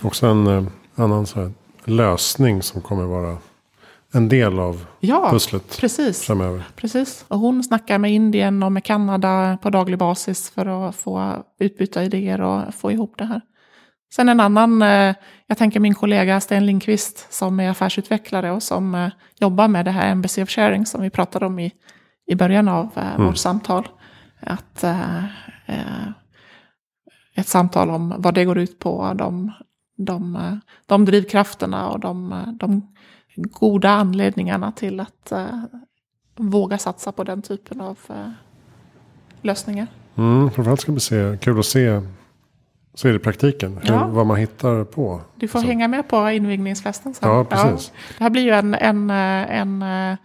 Också 0.01 0.27
en 0.27 0.47
eh, 0.47 0.63
annan 0.95 1.25
här, 1.35 1.51
lösning 1.83 2.61
som 2.61 2.81
kommer 2.81 3.03
vara 3.03 3.37
en 4.13 4.29
del 4.29 4.59
av 4.59 4.85
Ja, 4.99 5.29
pusslet 5.31 5.77
precis. 5.79 6.21
framöver. 6.21 6.63
Precis. 6.75 7.25
Och 7.27 7.39
hon 7.39 7.63
snackar 7.63 7.97
med 7.97 8.13
Indien 8.13 8.63
och 8.63 8.71
med 8.71 8.83
Kanada 8.83 9.57
på 9.61 9.69
daglig 9.69 9.99
basis 9.99 10.49
för 10.49 10.89
att 10.89 10.95
få 10.95 11.43
utbyta 11.59 12.03
idéer 12.03 12.41
och 12.41 12.75
få 12.75 12.91
ihop 12.91 13.13
det 13.17 13.25
här. 13.25 13.41
Sen 14.13 14.29
en 14.29 14.39
annan, 14.39 14.81
eh, 14.81 15.15
jag 15.47 15.57
tänker 15.57 15.79
min 15.79 15.95
kollega 15.95 16.39
Sten 16.41 16.65
Lindqvist 16.65 17.33
som 17.33 17.59
är 17.59 17.69
affärsutvecklare 17.69 18.51
och 18.51 18.63
som 18.63 18.95
eh, 18.95 19.09
jobbar 19.39 19.67
med 19.67 19.85
det 19.85 19.91
här 19.91 20.11
Embassy 20.11 20.43
of 20.43 20.49
Sharing 20.49 20.85
som 20.85 21.01
vi 21.01 21.09
pratade 21.09 21.45
om 21.45 21.59
i, 21.59 21.71
i 22.29 22.35
början 22.35 22.67
av 22.67 22.89
eh, 22.95 23.13
Mm. 23.15 23.27
vårt 23.27 23.37
samtal. 23.37 23.87
Att, 24.39 24.83
eh, 24.83 25.23
eh, 25.65 26.07
ett 27.35 27.47
samtal 27.47 27.89
om 27.89 28.13
vad 28.17 28.33
det 28.33 28.45
går 28.45 28.57
ut 28.57 28.79
på, 28.79 29.13
de, 29.15 29.51
de, 29.97 30.37
de 30.85 31.05
drivkrafterna 31.05 31.89
och 31.89 31.99
de, 31.99 32.35
de 32.59 32.93
goda 33.35 33.89
anledningarna 33.89 34.71
till 34.71 34.99
att 34.99 35.33
våga 36.35 36.77
satsa 36.77 37.11
på 37.11 37.23
den 37.23 37.41
typen 37.41 37.81
av 37.81 37.97
lösningar. 39.41 39.87
Mm, 40.15 40.51
framförallt 40.51 40.81
ska 40.81 40.91
vi 40.91 40.99
se, 40.99 41.37
kul 41.41 41.59
att 41.59 41.65
se 41.65 42.01
så 42.93 43.07
är 43.07 43.11
det 43.11 43.15
i 43.15 43.19
praktiken. 43.19 43.77
Hur, 43.83 43.93
Ja. 43.93 44.07
vad 44.07 44.25
man 44.25 44.37
hittar 44.37 44.83
på. 44.83 45.21
Du 45.35 45.47
får 45.47 45.59
Så. 45.59 45.67
hänga 45.67 45.87
med 45.87 46.07
på 46.07 46.29
invigningsfesten 46.29 47.13
sen. 47.13 47.29
Ja, 47.29 47.43
precis. 47.45 47.91
det 48.17 48.23
här 48.23 48.29
blir 48.29 48.41
ju 48.41 48.49
en, 48.51 48.73
en, 48.73 49.09
en 49.09 50.17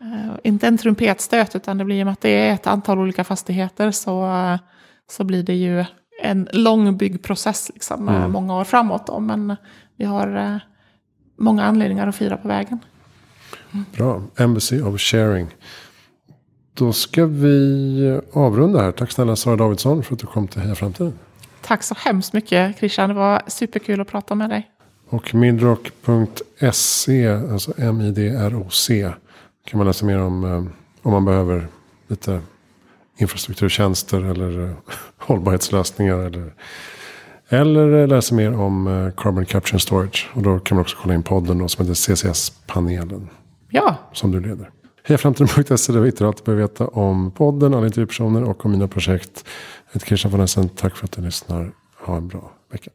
eh, 0.00 0.34
inte 0.44 0.66
en 0.66 0.78
trumpetstöt, 0.78 1.56
utan 1.56 1.78
det 1.78 1.84
blir 1.84 1.96
ju 1.96 2.08
att 2.08 2.20
det 2.20 2.28
är 2.48 2.54
ett 2.54 2.66
antal 2.66 2.98
olika 2.98 3.24
fastigheter 3.24 3.90
så, 3.90 4.26
eh, 4.26 4.58
så 5.10 5.24
blir 5.24 5.42
det 5.42 5.54
ju 5.54 5.84
en 6.22 6.48
lång 6.52 6.96
byggprocess, 6.96 7.70
liksom, 7.74 8.08
eh, 8.08 8.14
Mm. 8.16 8.30
många 8.32 8.56
år 8.56 8.64
framåt. 8.64 9.06
Då, 9.06 9.20
men 9.20 9.56
vi 9.96 10.04
har 10.04 10.60
många 11.38 11.64
anledningar 11.64 12.06
att 12.06 12.16
fira 12.16 12.36
på 12.36 12.48
vägen. 12.48 12.78
Bra, 13.96 14.22
Embassy 14.38 14.82
of 14.82 15.00
Sharing. 15.00 15.46
Då 16.74 16.92
ska 16.92 17.26
vi 17.26 18.20
avrunda 18.32 18.82
här. 18.82 18.92
Tack 18.92 19.10
snälla 19.10 19.36
Sara 19.36 19.56
Davidsson 19.56 20.02
för 20.02 20.14
att 20.14 20.20
du 20.20 20.26
kom 20.26 20.48
till 20.48 20.60
Heja 20.60 20.74
Framtiden. 20.74 21.18
Tack 21.62 21.82
så 21.82 21.94
hemskt 21.98 22.32
mycket 22.32 22.78
Christian, 22.78 23.08
det 23.08 23.14
var 23.14 23.42
superkul 23.46 24.00
att 24.00 24.08
prata 24.08 24.34
med 24.34 24.50
dig. 24.50 24.70
Och 25.08 25.34
midrock.se, 25.34 27.28
alltså 27.28 27.72
M-I-D-R-O-C. 27.78 29.10
Kan 29.66 29.78
man 29.78 29.86
läsa 29.86 30.06
mer 30.06 30.18
om 30.18 30.44
eh, 30.44 30.64
om 31.02 31.12
man 31.12 31.24
behöver 31.24 31.68
lite 32.06 32.40
infrastrukturtjänster 33.18 34.20
eller 34.20 34.64
eh, 34.64 34.70
hållbarhetslösningar. 35.18 36.18
Eller, 36.18 36.52
eller 37.48 38.02
eh, 38.02 38.08
läsa 38.08 38.34
mer 38.34 38.60
om 38.60 39.12
Carbon 39.16 39.44
Capture 39.44 39.74
and 39.74 39.82
Storage. 39.82 40.28
Och 40.34 40.42
då 40.42 40.58
kan 40.58 40.76
man 40.76 40.82
också 40.82 40.96
kolla 41.02 41.14
in 41.14 41.22
podden 41.22 41.58
då, 41.58 41.68
som 41.68 41.86
heter 41.86 41.94
CCS-panelen 41.94 43.28
Ja, 43.70 43.96
som 44.12 44.30
du 44.30 44.40
leder. 44.40 44.70
Hejaframtiden.se 45.04 45.92
där 45.92 46.00
vi 46.00 46.06
hittar 46.06 46.26
allt 46.26 46.36
du 46.36 46.44
behöver 46.44 46.62
veta 46.62 46.86
om 46.86 47.30
podden, 47.30 47.74
alla 47.74 47.86
intervjupersoner 47.86 48.44
och 48.44 48.64
om 48.64 48.72
mina 48.72 48.88
projekt. 48.88 49.44
Jag 49.86 49.94
heter 49.94 50.06
Christian 50.06 50.32
von 50.32 50.40
Essen. 50.40 50.68
Tack 50.68 50.96
för 50.96 51.04
att 51.04 51.12
du 51.12 51.22
lyssnar. 51.22 51.72
Ha 51.98 52.16
en 52.16 52.28
bra 52.28 52.52
vecka. 52.72 52.90